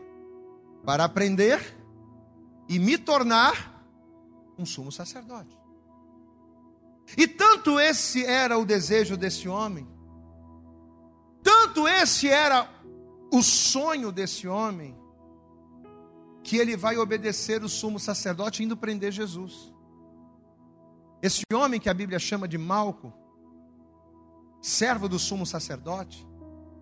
Para 0.84 1.04
aprender 1.04 1.78
e 2.68 2.80
me 2.80 2.98
tornar 2.98 3.86
um 4.58 4.66
sumo 4.66 4.92
sacerdote. 4.92 5.56
E 7.16 7.28
tanto 7.28 7.80
esse 7.80 8.26
era 8.26 8.58
o 8.58 8.66
desejo 8.66 9.16
desse 9.16 9.48
homem, 9.48 9.88
tanto 11.44 11.88
esse 11.88 12.28
era 12.28 12.68
o 13.32 13.44
sonho 13.44 14.12
desse 14.12 14.48
homem, 14.48 14.98
que 16.42 16.58
ele 16.58 16.76
vai 16.76 16.98
obedecer 16.98 17.64
o 17.64 17.70
sumo 17.70 18.00
sacerdote 18.00 18.64
indo 18.64 18.76
prender 18.76 19.12
Jesus. 19.12 19.72
Esse 21.22 21.44
homem 21.54 21.80
que 21.80 21.88
a 21.88 21.94
Bíblia 21.94 22.18
chama 22.18 22.48
de 22.48 22.58
Malco, 22.58 23.14
servo 24.68 25.08
do 25.08 25.18
sumo 25.18 25.46
sacerdote, 25.46 26.28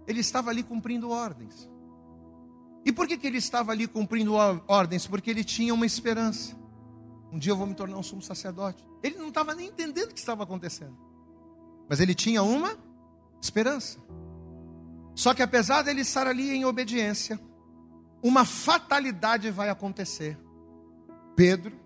ele 0.08 0.20
estava 0.20 0.50
ali 0.50 0.64
cumprindo 0.64 1.12
ordens. 1.12 1.70
E 2.84 2.92
por 2.92 3.08
que, 3.08 3.18
que 3.18 3.28
ele 3.28 3.38
estava 3.38 3.72
ali 3.72 3.88
cumprindo 3.88 4.34
ordens? 4.68 5.08
Porque 5.08 5.30
ele 5.30 5.44
tinha 5.44 5.74
uma 5.74 5.86
esperança. 5.86 6.56
Um 7.32 7.38
dia 7.38 7.52
eu 7.52 7.58
vou 7.58 7.68
me 7.68 7.76
tornar 7.76 7.98
um 7.98 8.04
sumo 8.04 8.22
sacerdote. 8.22 8.84
Ele 9.04 9.18
não 9.18 9.30
estava 9.30 9.54
nem 9.54 9.68
entendendo 9.68 10.10
o 10.10 10.14
que 10.14 10.20
estava 10.20 10.44
acontecendo. 10.44 10.98
Mas 11.88 12.00
ele 12.00 12.16
tinha 12.16 12.42
uma 12.42 12.76
esperança. 13.42 14.00
Só 15.14 15.34
que 15.34 15.44
apesar 15.44 15.84
dele 15.84 16.02
estar 16.02 16.28
ali 16.28 16.52
em 16.52 16.66
obediência, 16.66 17.40
uma 18.22 18.46
fatalidade 18.46 19.50
vai 19.52 19.70
acontecer. 19.70 20.38
Pedro, 21.36 21.80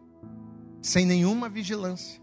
sem 0.81 1.05
nenhuma 1.05 1.49
vigilância, 1.49 2.21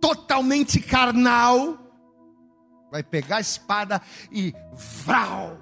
totalmente 0.00 0.80
carnal, 0.80 1.89
vai 2.90 3.02
pegar 3.02 3.36
a 3.36 3.40
espada 3.40 4.02
e 4.30 4.54
vral 5.04 5.58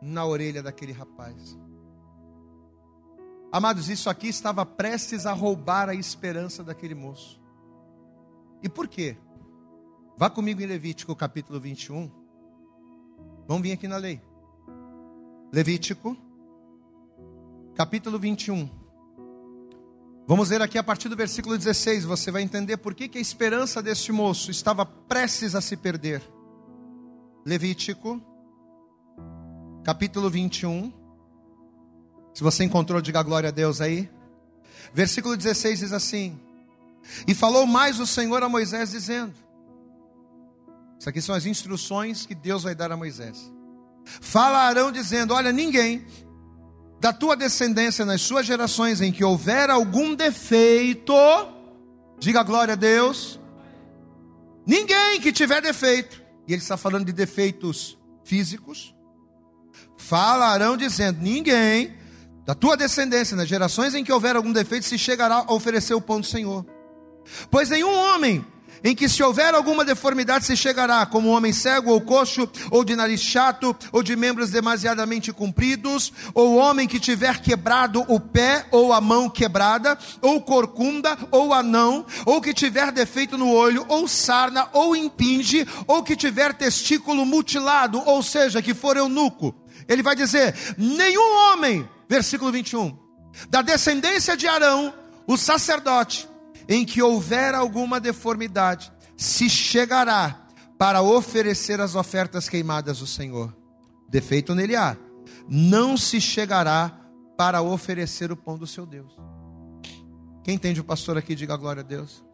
na 0.00 0.24
orelha 0.24 0.62
daquele 0.62 0.92
rapaz. 0.92 1.58
Amados, 3.50 3.88
isso 3.88 4.10
aqui 4.10 4.28
estava 4.28 4.66
prestes 4.66 5.26
a 5.26 5.32
roubar 5.32 5.88
a 5.88 5.94
esperança 5.94 6.64
daquele 6.64 6.94
moço. 6.94 7.40
E 8.62 8.68
por 8.68 8.88
quê? 8.88 9.16
Vá 10.16 10.28
comigo 10.28 10.60
em 10.60 10.66
Levítico 10.66 11.14
capítulo 11.14 11.60
21. 11.60 12.10
Vamos 13.46 13.62
vir 13.62 13.72
aqui 13.72 13.86
na 13.86 13.96
lei. 13.96 14.20
Levítico, 15.52 16.16
capítulo 17.74 18.18
21. 18.18 18.83
Vamos 20.26 20.48
ler 20.48 20.62
aqui 20.62 20.78
a 20.78 20.82
partir 20.82 21.10
do 21.10 21.16
versículo 21.16 21.58
16. 21.58 22.04
Você 22.04 22.30
vai 22.30 22.40
entender 22.40 22.78
por 22.78 22.94
que, 22.94 23.08
que 23.08 23.18
a 23.18 23.20
esperança 23.20 23.82
deste 23.82 24.10
moço 24.10 24.50
estava 24.50 24.86
prestes 24.86 25.54
a 25.54 25.60
se 25.60 25.76
perder. 25.76 26.22
Levítico, 27.44 28.22
capítulo 29.84 30.30
21. 30.30 30.90
Se 32.32 32.42
você 32.42 32.64
encontrou, 32.64 33.02
diga 33.02 33.22
glória 33.22 33.50
a 33.50 33.52
Deus 33.52 33.82
aí. 33.82 34.10
Versículo 34.94 35.36
16 35.36 35.80
diz 35.80 35.92
assim: 35.92 36.40
E 37.28 37.34
falou 37.34 37.66
mais 37.66 38.00
o 38.00 38.06
Senhor 38.06 38.42
a 38.42 38.48
Moisés, 38.48 38.92
dizendo: 38.92 39.34
Isso 40.98 41.08
aqui 41.08 41.20
são 41.20 41.34
as 41.34 41.44
instruções 41.44 42.24
que 42.24 42.34
Deus 42.34 42.62
vai 42.62 42.74
dar 42.74 42.90
a 42.90 42.96
Moisés. 42.96 43.52
Falarão 44.06 44.90
dizendo: 44.90 45.34
Olha, 45.34 45.52
ninguém 45.52 46.06
da 47.04 47.12
tua 47.12 47.36
descendência 47.36 48.02
nas 48.06 48.22
suas 48.22 48.46
gerações 48.46 49.02
em 49.02 49.12
que 49.12 49.22
houver 49.22 49.68
algum 49.68 50.14
defeito, 50.14 51.12
diga 52.18 52.42
glória 52.42 52.72
a 52.72 52.76
Deus. 52.76 53.38
Ninguém 54.66 55.20
que 55.20 55.30
tiver 55.30 55.60
defeito, 55.60 56.22
e 56.48 56.54
ele 56.54 56.62
está 56.62 56.78
falando 56.78 57.04
de 57.04 57.12
defeitos 57.12 57.98
físicos, 58.24 58.94
falarão 59.98 60.78
dizendo: 60.78 61.20
ninguém 61.20 61.94
da 62.46 62.54
tua 62.54 62.74
descendência 62.74 63.36
nas 63.36 63.48
gerações 63.48 63.94
em 63.94 64.02
que 64.02 64.10
houver 64.10 64.34
algum 64.34 64.50
defeito 64.50 64.86
se 64.86 64.96
chegará 64.96 65.44
a 65.46 65.52
oferecer 65.52 65.92
o 65.92 66.00
pão 66.00 66.20
do 66.20 66.26
Senhor. 66.26 66.64
Pois 67.50 67.68
nenhum 67.68 67.92
homem 67.92 68.46
em 68.84 68.94
que 68.94 69.08
se 69.08 69.22
houver 69.22 69.54
alguma 69.54 69.82
deformidade 69.82 70.44
se 70.44 70.54
chegará, 70.54 71.06
como 71.06 71.30
homem 71.30 71.54
cego 71.54 71.90
ou 71.90 72.02
coxo, 72.02 72.46
ou 72.70 72.84
de 72.84 72.94
nariz 72.94 73.20
chato, 73.20 73.74
ou 73.90 74.02
de 74.02 74.14
membros 74.14 74.50
demasiadamente 74.50 75.32
compridos, 75.32 76.12
ou 76.34 76.56
homem 76.56 76.86
que 76.86 77.00
tiver 77.00 77.40
quebrado 77.40 78.04
o 78.06 78.20
pé 78.20 78.66
ou 78.70 78.92
a 78.92 79.00
mão 79.00 79.30
quebrada, 79.30 79.98
ou 80.20 80.38
corcunda, 80.42 81.16
ou 81.30 81.54
anão, 81.54 82.04
ou 82.26 82.42
que 82.42 82.52
tiver 82.52 82.92
defeito 82.92 83.38
no 83.38 83.50
olho, 83.50 83.86
ou 83.88 84.06
sarna, 84.06 84.68
ou 84.74 84.94
impinge, 84.94 85.66
ou 85.86 86.02
que 86.02 86.14
tiver 86.14 86.52
testículo 86.52 87.24
mutilado, 87.24 88.02
ou 88.04 88.22
seja, 88.22 88.60
que 88.60 88.74
for 88.74 88.98
eunuco. 88.98 89.54
Ele 89.88 90.02
vai 90.02 90.14
dizer: 90.14 90.54
nenhum 90.76 91.52
homem, 91.52 91.88
versículo 92.06 92.52
21, 92.52 92.96
da 93.48 93.62
descendência 93.62 94.36
de 94.36 94.46
Arão, 94.46 94.92
o 95.26 95.38
sacerdote, 95.38 96.28
em 96.68 96.84
que 96.84 97.02
houver 97.02 97.54
alguma 97.54 98.00
deformidade, 98.00 98.92
se 99.16 99.48
chegará 99.48 100.46
para 100.78 101.02
oferecer 101.02 101.80
as 101.80 101.94
ofertas 101.94 102.48
queimadas 102.48 102.98
do 102.98 103.06
Senhor. 103.06 103.54
Defeito 104.08 104.54
nele 104.54 104.76
há, 104.76 104.96
não 105.48 105.96
se 105.96 106.20
chegará 106.20 107.00
para 107.36 107.62
oferecer 107.62 108.30
o 108.30 108.36
pão 108.36 108.56
do 108.56 108.66
seu 108.66 108.86
Deus. 108.86 109.12
Quem 110.42 110.54
entende 110.54 110.80
o 110.80 110.84
pastor 110.84 111.16
aqui, 111.16 111.34
diga 111.34 111.56
glória 111.56 111.80
a 111.80 111.84
Deus. 111.84 112.24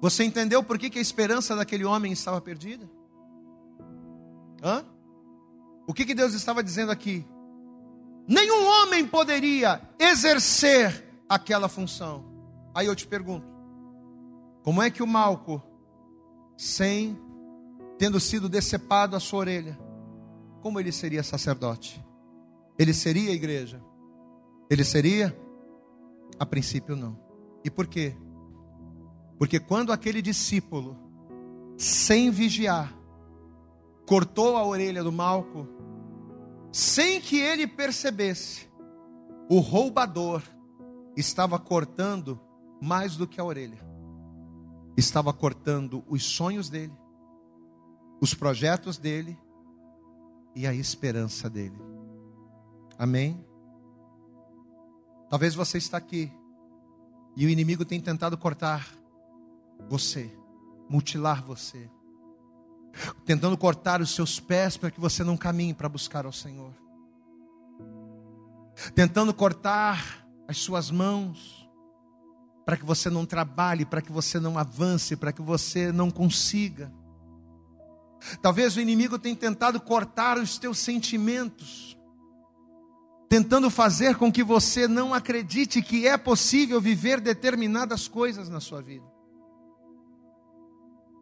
Você 0.00 0.24
entendeu 0.24 0.62
por 0.62 0.78
que, 0.78 0.90
que 0.90 0.98
a 0.98 1.02
esperança 1.02 1.54
daquele 1.56 1.84
homem 1.84 2.12
estava 2.12 2.40
perdida? 2.40 2.88
Hã? 4.62 4.84
O 5.86 5.94
que, 5.94 6.04
que 6.04 6.14
Deus 6.14 6.34
estava 6.34 6.62
dizendo 6.62 6.90
aqui? 6.90 7.24
Nenhum 8.26 8.66
homem 8.66 9.06
poderia 9.06 9.80
exercer 9.98 11.04
aquela 11.28 11.68
função. 11.68 12.35
Aí 12.76 12.86
eu 12.86 12.94
te 12.94 13.06
pergunto: 13.06 13.46
como 14.62 14.82
é 14.82 14.90
que 14.90 15.02
o 15.02 15.06
Malco, 15.06 15.62
sem 16.58 17.18
tendo 17.96 18.20
sido 18.20 18.50
decepado 18.50 19.16
a 19.16 19.20
sua 19.20 19.38
orelha, 19.38 19.78
como 20.60 20.78
ele 20.78 20.92
seria 20.92 21.22
sacerdote? 21.22 22.04
Ele 22.78 22.92
seria 22.92 23.32
igreja? 23.32 23.82
Ele 24.68 24.84
seria? 24.84 25.34
A 26.38 26.44
princípio, 26.44 26.94
não. 26.94 27.18
E 27.64 27.70
por 27.70 27.86
quê? 27.86 28.14
Porque 29.38 29.58
quando 29.58 29.90
aquele 29.90 30.20
discípulo, 30.20 30.98
sem 31.78 32.30
vigiar, 32.30 32.94
cortou 34.06 34.54
a 34.54 34.66
orelha 34.66 35.02
do 35.02 35.10
Malco, 35.10 35.66
sem 36.70 37.22
que 37.22 37.38
ele 37.38 37.66
percebesse, 37.66 38.68
o 39.48 39.60
roubador 39.60 40.42
estava 41.16 41.58
cortando 41.58 42.38
mais 42.80 43.16
do 43.16 43.26
que 43.26 43.40
a 43.40 43.44
orelha. 43.44 43.78
Estava 44.96 45.32
cortando 45.32 46.04
os 46.08 46.24
sonhos 46.24 46.68
dele, 46.68 46.96
os 48.20 48.34
projetos 48.34 48.96
dele 48.96 49.38
e 50.54 50.66
a 50.66 50.74
esperança 50.74 51.50
dele. 51.50 51.78
Amém? 52.98 53.44
Talvez 55.28 55.54
você 55.54 55.76
está 55.76 55.98
aqui 55.98 56.32
e 57.36 57.44
o 57.44 57.50
inimigo 57.50 57.84
tem 57.84 58.00
tentado 58.00 58.38
cortar 58.38 58.88
você, 59.88 60.30
mutilar 60.88 61.44
você, 61.44 61.90
tentando 63.26 63.58
cortar 63.58 64.00
os 64.00 64.14
seus 64.14 64.40
pés 64.40 64.76
para 64.76 64.90
que 64.90 65.00
você 65.00 65.22
não 65.22 65.36
caminhe 65.36 65.74
para 65.74 65.88
buscar 65.88 66.24
ao 66.24 66.32
Senhor, 66.32 66.72
tentando 68.94 69.34
cortar 69.34 70.26
as 70.48 70.56
suas 70.58 70.90
mãos 70.90 71.65
para 72.66 72.76
que 72.76 72.84
você 72.84 73.08
não 73.08 73.24
trabalhe, 73.24 73.86
para 73.86 74.02
que 74.02 74.10
você 74.10 74.40
não 74.40 74.58
avance, 74.58 75.14
para 75.14 75.32
que 75.32 75.40
você 75.40 75.92
não 75.92 76.10
consiga. 76.10 76.92
Talvez 78.42 78.76
o 78.76 78.80
inimigo 78.80 79.20
tenha 79.20 79.36
tentado 79.36 79.80
cortar 79.80 80.36
os 80.36 80.58
teus 80.58 80.78
sentimentos, 80.78 81.96
tentando 83.28 83.70
fazer 83.70 84.16
com 84.16 84.32
que 84.32 84.42
você 84.42 84.88
não 84.88 85.14
acredite 85.14 85.80
que 85.80 86.08
é 86.08 86.18
possível 86.18 86.80
viver 86.80 87.20
determinadas 87.20 88.08
coisas 88.08 88.48
na 88.48 88.58
sua 88.58 88.82
vida. 88.82 89.06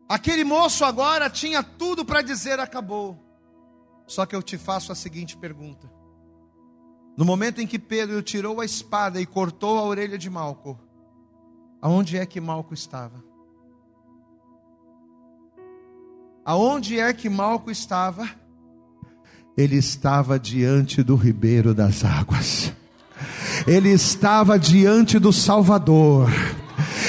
Aquele 0.09 0.45
moço 0.45 0.83
agora 0.83 1.29
tinha 1.29 1.63
tudo 1.63 2.07
para 2.07 2.23
dizer 2.23 2.59
acabou. 2.59 3.23
Só 4.07 4.25
que 4.25 4.35
eu 4.35 4.43
te 4.43 4.57
faço 4.57 4.93
a 4.93 4.95
seguinte 4.95 5.37
pergunta: 5.37 5.93
No 7.19 7.25
momento 7.25 7.61
em 7.61 7.67
que 7.67 7.79
Pedro 7.79 8.23
tirou 8.23 8.63
a 8.63 8.65
espada 8.65 9.21
e 9.21 9.27
cortou 9.27 9.79
a 9.79 9.83
orelha 9.83 10.17
de 10.17 10.31
Malco, 10.31 10.79
Aonde 11.85 12.17
é 12.17 12.25
que 12.25 12.41
Malco 12.41 12.73
estava? 12.73 13.23
Aonde 16.43 16.99
é 16.99 17.13
que 17.13 17.29
Malco 17.29 17.71
estava? 17.71 18.27
Ele 19.55 19.77
estava 19.77 20.41
diante 20.41 21.03
do 21.03 21.15
ribeiro 21.15 21.75
das 21.75 22.03
águas. 22.03 22.73
Ele 23.67 23.91
estava 23.91 24.59
diante 24.59 25.19
do 25.19 25.31
Salvador 25.31 26.31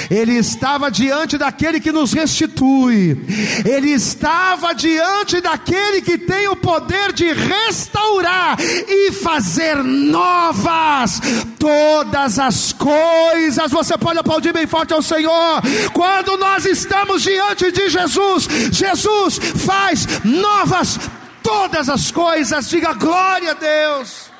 ele 0.10 0.34
estava 0.34 0.90
diante 0.90 1.38
daquele 1.38 1.80
que 1.80 1.92
nos 1.92 2.14
restitui, 2.14 3.18
ele 3.66 3.92
estava 3.92 4.74
diante 4.74 5.42
daquele 5.42 6.02
que 6.02 6.18
tem 6.18 6.48
o 6.48 6.56
poder 6.56 7.12
de 7.14 7.32
restaurar 7.34 8.58
e 8.60 9.12
fazer 9.12 9.84
novas 9.84 11.22
todas 11.60 12.40
as 12.40 12.74
coisas. 12.74 13.72
Você 13.72 13.98
pode 13.98 14.20
aplaudir 14.20 14.54
bem 14.54 14.68
forte 14.68 14.94
ao 14.94 15.02
Senhor. 15.02 15.62
Quando 15.94 16.38
nós 16.38 16.66
estamos 16.66 17.24
diante 17.24 17.72
de 17.72 17.90
Jesus, 17.90 18.48
Jesus 18.72 19.40
faz 19.66 20.08
novas 20.24 21.00
todas 21.42 21.90
as 21.90 22.12
coisas. 22.12 22.70
Diga 22.70 22.94
glória 22.94 23.52
a 23.52 23.54
Deus. 23.54 24.35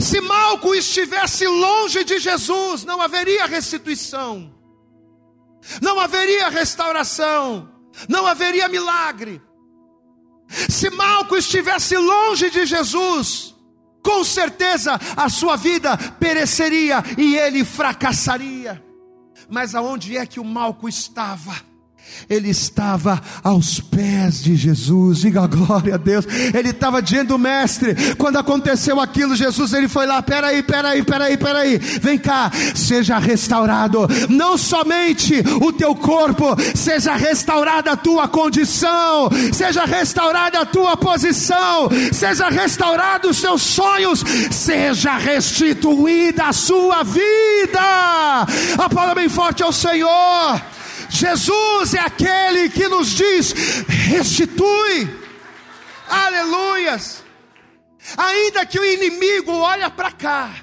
Se 0.00 0.20
Malco 0.20 0.74
estivesse 0.74 1.46
longe 1.46 2.04
de 2.04 2.18
Jesus, 2.18 2.84
não 2.84 3.00
haveria 3.00 3.46
restituição, 3.46 4.52
não 5.80 6.00
haveria 6.00 6.48
restauração, 6.48 7.70
não 8.08 8.26
haveria 8.26 8.68
milagre. 8.68 9.40
Se 10.48 10.90
Malco 10.90 11.36
estivesse 11.36 11.96
longe 11.96 12.50
de 12.50 12.66
Jesus, 12.66 13.54
com 14.02 14.22
certeza 14.22 14.98
a 15.16 15.28
sua 15.28 15.56
vida 15.56 15.96
pereceria 16.18 17.02
e 17.18 17.36
ele 17.36 17.64
fracassaria. 17.64 18.82
Mas 19.48 19.74
aonde 19.74 20.16
é 20.16 20.26
que 20.26 20.40
o 20.40 20.44
Malco 20.44 20.88
estava? 20.88 21.54
Ele 22.28 22.50
estava 22.50 23.20
aos 23.42 23.80
pés 23.80 24.42
de 24.42 24.56
Jesus, 24.56 25.18
diga 25.18 25.46
glória 25.46 25.94
a 25.94 25.98
Deus. 25.98 26.26
Ele 26.54 26.70
estava 26.70 27.00
diante 27.00 27.28
do 27.28 27.38
mestre. 27.38 27.94
Quando 28.16 28.38
aconteceu 28.38 29.00
aquilo, 29.00 29.36
Jesus 29.36 29.72
ele 29.72 29.88
foi 29.88 30.06
lá: 30.06 30.22
peraí, 30.22 30.62
peraí, 30.62 31.02
peraí, 31.02 31.36
peraí, 31.36 31.78
vem 31.78 32.18
cá, 32.18 32.50
seja 32.74 33.18
restaurado, 33.18 34.08
não 34.28 34.58
somente 34.58 35.34
o 35.60 35.72
teu 35.72 35.94
corpo, 35.94 36.56
seja 36.74 37.14
restaurada 37.14 37.92
a 37.92 37.96
tua 37.96 38.26
condição, 38.26 39.28
seja 39.52 39.84
restaurada 39.84 40.60
a 40.60 40.66
tua 40.66 40.96
posição, 40.96 41.88
seja 42.12 42.48
restaurado 42.48 43.30
os 43.30 43.40
teus 43.40 43.62
sonhos, 43.62 44.24
seja 44.50 45.16
restituída 45.16 46.46
a 46.46 46.52
sua 46.52 47.02
vida. 47.02 47.80
A 48.78 48.88
palavra 48.92 49.14
bem 49.14 49.28
forte 49.28 49.62
ao 49.62 49.72
Senhor. 49.72 50.60
Jesus 51.16 51.94
é 51.94 52.00
aquele 52.00 52.68
que 52.68 52.86
nos 52.88 53.08
diz: 53.08 53.52
restitui. 53.88 55.08
Aleluias. 56.08 57.24
Ainda 58.16 58.64
que 58.66 58.78
o 58.78 58.84
inimigo 58.84 59.50
olha 59.50 59.90
para 59.90 60.12
cá, 60.12 60.54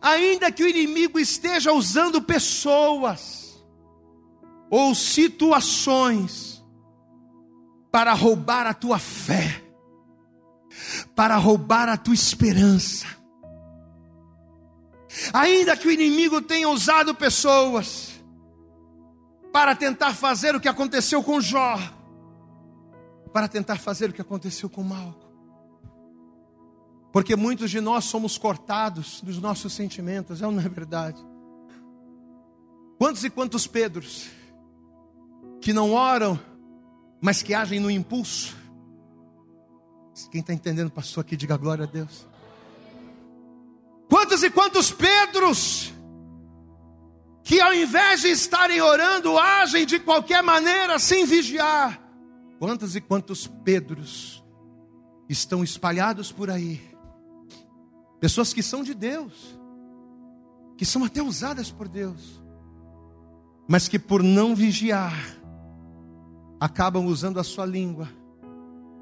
ainda 0.00 0.50
que 0.50 0.62
o 0.62 0.68
inimigo 0.68 1.18
esteja 1.18 1.72
usando 1.72 2.22
pessoas 2.22 3.62
ou 4.70 4.94
situações 4.94 6.64
para 7.90 8.14
roubar 8.14 8.66
a 8.66 8.72
tua 8.72 8.98
fé, 8.98 9.62
para 11.14 11.36
roubar 11.36 11.88
a 11.88 11.96
tua 11.96 12.14
esperança, 12.14 13.06
ainda 15.34 15.76
que 15.76 15.88
o 15.88 15.90
inimigo 15.90 16.40
tenha 16.40 16.68
usado 16.68 17.14
pessoas 17.14 18.09
para 19.52 19.74
tentar 19.74 20.14
fazer 20.14 20.54
o 20.54 20.60
que 20.60 20.68
aconteceu 20.68 21.22
com 21.22 21.40
Jó, 21.40 21.76
para 23.32 23.48
tentar 23.48 23.76
fazer 23.76 24.10
o 24.10 24.12
que 24.12 24.20
aconteceu 24.20 24.68
com 24.68 24.82
Malco. 24.82 25.28
Porque 27.12 27.34
muitos 27.34 27.70
de 27.70 27.80
nós 27.80 28.04
somos 28.04 28.38
cortados 28.38 29.20
dos 29.20 29.38
nossos 29.38 29.72
sentimentos, 29.72 30.40
é 30.40 30.46
ou 30.46 30.52
não 30.52 30.62
é 30.62 30.68
verdade? 30.68 31.20
Quantos 32.98 33.24
e 33.24 33.30
quantos 33.30 33.66
Pedros 33.66 34.28
que 35.60 35.72
não 35.72 35.92
oram, 35.92 36.38
mas 37.20 37.42
que 37.42 37.54
agem 37.54 37.80
no 37.80 37.90
impulso? 37.90 38.56
Quem 40.30 40.40
está 40.40 40.52
entendendo, 40.52 40.90
pastor, 40.90 41.22
aqui, 41.22 41.36
diga 41.36 41.56
glória 41.56 41.84
a 41.84 41.86
Deus. 41.86 42.26
Quantos 44.08 44.42
e 44.42 44.50
quantos 44.50 44.90
Pedros 44.90 45.92
que 47.42 47.60
ao 47.60 47.72
invés 47.74 48.22
de 48.22 48.28
estarem 48.28 48.80
orando, 48.80 49.38
agem 49.38 49.86
de 49.86 49.98
qualquer 49.98 50.42
maneira 50.42 50.98
sem 50.98 51.24
vigiar. 51.24 52.00
Quantos 52.58 52.94
e 52.94 53.00
quantos 53.00 53.46
Pedros 53.46 54.44
estão 55.28 55.64
espalhados 55.64 56.30
por 56.30 56.50
aí? 56.50 56.80
Pessoas 58.20 58.52
que 58.52 58.62
são 58.62 58.82
de 58.82 58.92
Deus, 58.92 59.58
que 60.76 60.84
são 60.84 61.04
até 61.04 61.22
usadas 61.22 61.70
por 61.70 61.88
Deus, 61.88 62.42
mas 63.66 63.88
que 63.88 63.98
por 63.98 64.22
não 64.22 64.54
vigiar, 64.54 65.14
acabam 66.60 67.06
usando 67.06 67.40
a 67.40 67.44
sua 67.44 67.64
língua 67.64 68.08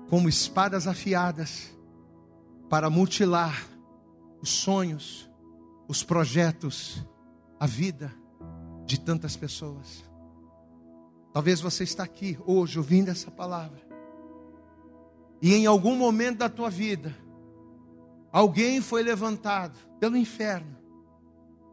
como 0.09 0.28
espadas 0.28 0.86
afiadas 0.86 1.76
para 2.70 2.89
mutilar 2.89 3.66
os 4.41 4.51
sonhos, 4.51 5.28
os 5.89 6.05
projetos, 6.05 7.05
a 7.59 7.66
vida 7.66 8.14
de 8.89 8.99
tantas 8.99 9.36
pessoas. 9.36 10.03
Talvez 11.32 11.61
você 11.61 11.84
está 11.84 12.03
aqui 12.03 12.39
hoje 12.47 12.78
ouvindo 12.78 13.11
essa 13.11 13.30
palavra. 13.30 13.78
E 15.43 15.55
em 15.55 15.66
algum 15.66 15.95
momento 15.95 16.39
da 16.39 16.49
tua 16.49 16.70
vida, 16.70 17.14
alguém 18.32 18.80
foi 18.80 19.03
levantado 19.03 19.78
pelo 20.01 20.16
inferno 20.16 20.74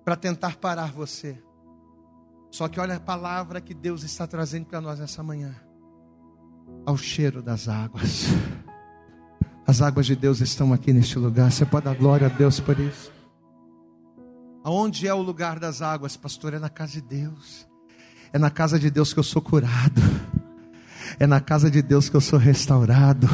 para 0.03 0.17
tentar 0.17 0.57
parar 0.57 0.91
você. 0.91 1.41
Só 2.51 2.67
que 2.67 2.79
olha 2.79 2.97
a 2.97 2.99
palavra 2.99 3.61
que 3.61 3.73
Deus 3.73 4.03
está 4.03 4.27
trazendo 4.27 4.65
para 4.65 4.81
nós 4.81 4.99
essa 4.99 5.23
manhã. 5.23 5.55
Ao 6.85 6.97
cheiro 6.97 7.41
das 7.41 7.69
águas. 7.69 8.25
As 9.65 9.81
águas 9.81 10.05
de 10.05 10.15
Deus 10.15 10.41
estão 10.41 10.73
aqui 10.73 10.91
neste 10.91 11.17
lugar. 11.17 11.51
Você 11.51 11.65
pode 11.65 11.85
dar 11.85 11.95
glória 11.95 12.27
a 12.27 12.29
Deus 12.29 12.59
por 12.59 12.77
isso. 12.77 13.14
Aonde 14.65 15.07
é 15.07 15.13
o 15.13 15.21
lugar 15.21 15.59
das 15.59 15.79
águas, 15.79 16.17
pastor? 16.17 16.55
É 16.55 16.57
na 16.57 16.69
casa 16.69 16.93
de 16.93 17.01
Deus. 17.01 17.67
É 18.33 18.39
na 18.39 18.49
casa 18.49 18.79
de 18.79 18.89
Deus 18.89 19.13
que 19.13 19.19
eu 19.19 19.23
sou 19.23 19.39
curado. 19.39 20.01
É 21.19 21.27
na 21.27 21.39
casa 21.39 21.69
de 21.69 21.83
Deus 21.83 22.09
que 22.09 22.15
eu 22.15 22.19
sou 22.19 22.39
restaurado. 22.39 23.29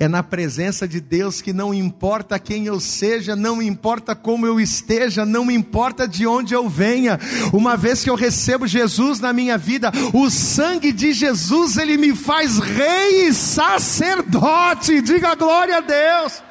É 0.00 0.08
na 0.08 0.20
presença 0.20 0.88
de 0.88 1.00
Deus 1.00 1.40
que 1.40 1.52
não 1.52 1.72
importa 1.72 2.40
quem 2.40 2.66
eu 2.66 2.80
seja, 2.80 3.36
não 3.36 3.62
importa 3.62 4.16
como 4.16 4.44
eu 4.44 4.58
esteja, 4.58 5.24
não 5.24 5.48
importa 5.48 6.08
de 6.08 6.26
onde 6.26 6.54
eu 6.54 6.68
venha. 6.68 7.20
Uma 7.52 7.76
vez 7.76 8.02
que 8.02 8.10
eu 8.10 8.16
recebo 8.16 8.66
Jesus 8.66 9.20
na 9.20 9.32
minha 9.32 9.56
vida, 9.56 9.92
o 10.12 10.28
sangue 10.28 10.92
de 10.92 11.12
Jesus 11.12 11.76
ele 11.76 11.96
me 11.96 12.16
faz 12.16 12.58
rei 12.58 13.28
e 13.28 13.32
sacerdote. 13.32 15.00
Diga 15.02 15.36
glória 15.36 15.76
a 15.76 15.80
Deus. 15.80 16.42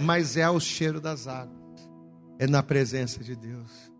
Mas 0.00 0.36
é 0.36 0.50
o 0.50 0.58
cheiro 0.58 1.00
das 1.00 1.28
águas 1.28 1.59
é 2.40 2.46
na 2.46 2.62
presença 2.62 3.22
de 3.22 3.36
Deus. 3.36 3.92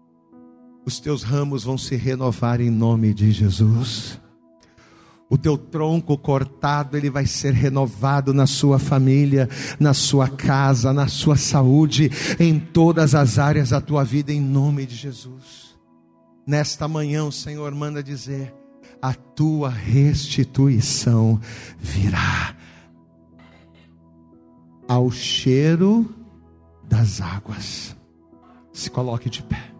Os 0.87 0.99
teus 0.99 1.23
ramos 1.23 1.63
vão 1.63 1.77
se 1.77 1.95
renovar 1.95 2.59
em 2.59 2.71
nome 2.71 3.13
de 3.13 3.31
Jesus. 3.31 4.19
O 5.29 5.37
teu 5.37 5.59
tronco 5.59 6.17
cortado, 6.17 6.97
ele 6.97 7.11
vai 7.11 7.27
ser 7.27 7.53
renovado 7.53 8.33
na 8.33 8.47
sua 8.47 8.79
família, 8.79 9.47
na 9.79 9.93
sua 9.93 10.27
casa, 10.27 10.91
na 10.91 11.07
sua 11.07 11.37
saúde, 11.37 12.11
em 12.41 12.59
todas 12.59 13.15
as 13.15 13.39
áreas 13.39 13.69
da 13.69 13.81
tua 13.81 14.03
vida, 14.05 14.33
em 14.33 14.41
nome 14.41 14.87
de 14.87 14.97
Jesus. 14.97 15.79
Nesta 16.47 16.89
manhã, 16.89 17.25
o 17.25 17.31
Senhor 17.31 17.71
manda 17.75 18.03
dizer: 18.03 18.55
a 19.03 19.13
tua 19.13 19.69
restituição 19.69 21.39
virá 21.79 22.57
ao 24.89 25.11
cheiro 25.11 26.09
das 26.89 27.21
águas. 27.21 28.00
Se 28.73 28.91
coloque 28.91 29.29
de 29.29 29.43
pé. 29.43 29.71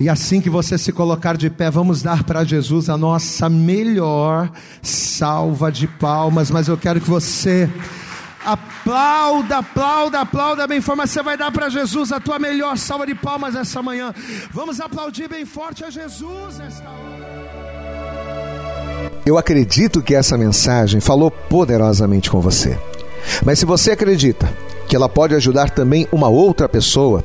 E 0.00 0.08
assim 0.08 0.40
que 0.40 0.50
você 0.50 0.76
se 0.78 0.92
colocar 0.92 1.36
de 1.36 1.48
pé, 1.48 1.70
vamos 1.70 2.02
dar 2.02 2.24
para 2.24 2.44
Jesus 2.44 2.88
a 2.88 2.96
nossa 2.96 3.48
melhor 3.48 4.50
salva 4.82 5.70
de 5.70 5.86
palmas. 5.86 6.50
Mas 6.50 6.66
eu 6.66 6.76
quero 6.76 7.00
que 7.00 7.08
você 7.08 7.70
aplauda, 8.44 9.58
aplauda, 9.58 10.20
aplauda 10.20 10.66
bem 10.66 10.80
forte. 10.80 11.08
Você 11.08 11.22
vai 11.22 11.36
dar 11.36 11.52
para 11.52 11.68
Jesus 11.68 12.10
a 12.10 12.18
tua 12.18 12.38
melhor 12.38 12.76
salva 12.76 13.06
de 13.06 13.14
palmas 13.14 13.54
essa 13.54 13.82
manhã. 13.82 14.12
Vamos 14.50 14.80
aplaudir 14.80 15.28
bem 15.28 15.44
forte 15.44 15.84
a 15.84 15.90
Jesus 15.90 16.58
esta. 16.60 16.90
Eu 19.24 19.38
acredito 19.38 20.02
que 20.02 20.14
essa 20.14 20.36
mensagem 20.36 21.00
falou 21.00 21.30
poderosamente 21.30 22.28
com 22.28 22.40
você. 22.40 22.76
Mas 23.44 23.60
se 23.60 23.64
você 23.64 23.92
acredita 23.92 24.52
que 24.88 24.96
ela 24.96 25.08
pode 25.08 25.34
ajudar 25.34 25.70
também 25.70 26.08
uma 26.10 26.28
outra 26.28 26.68
pessoa, 26.68 27.24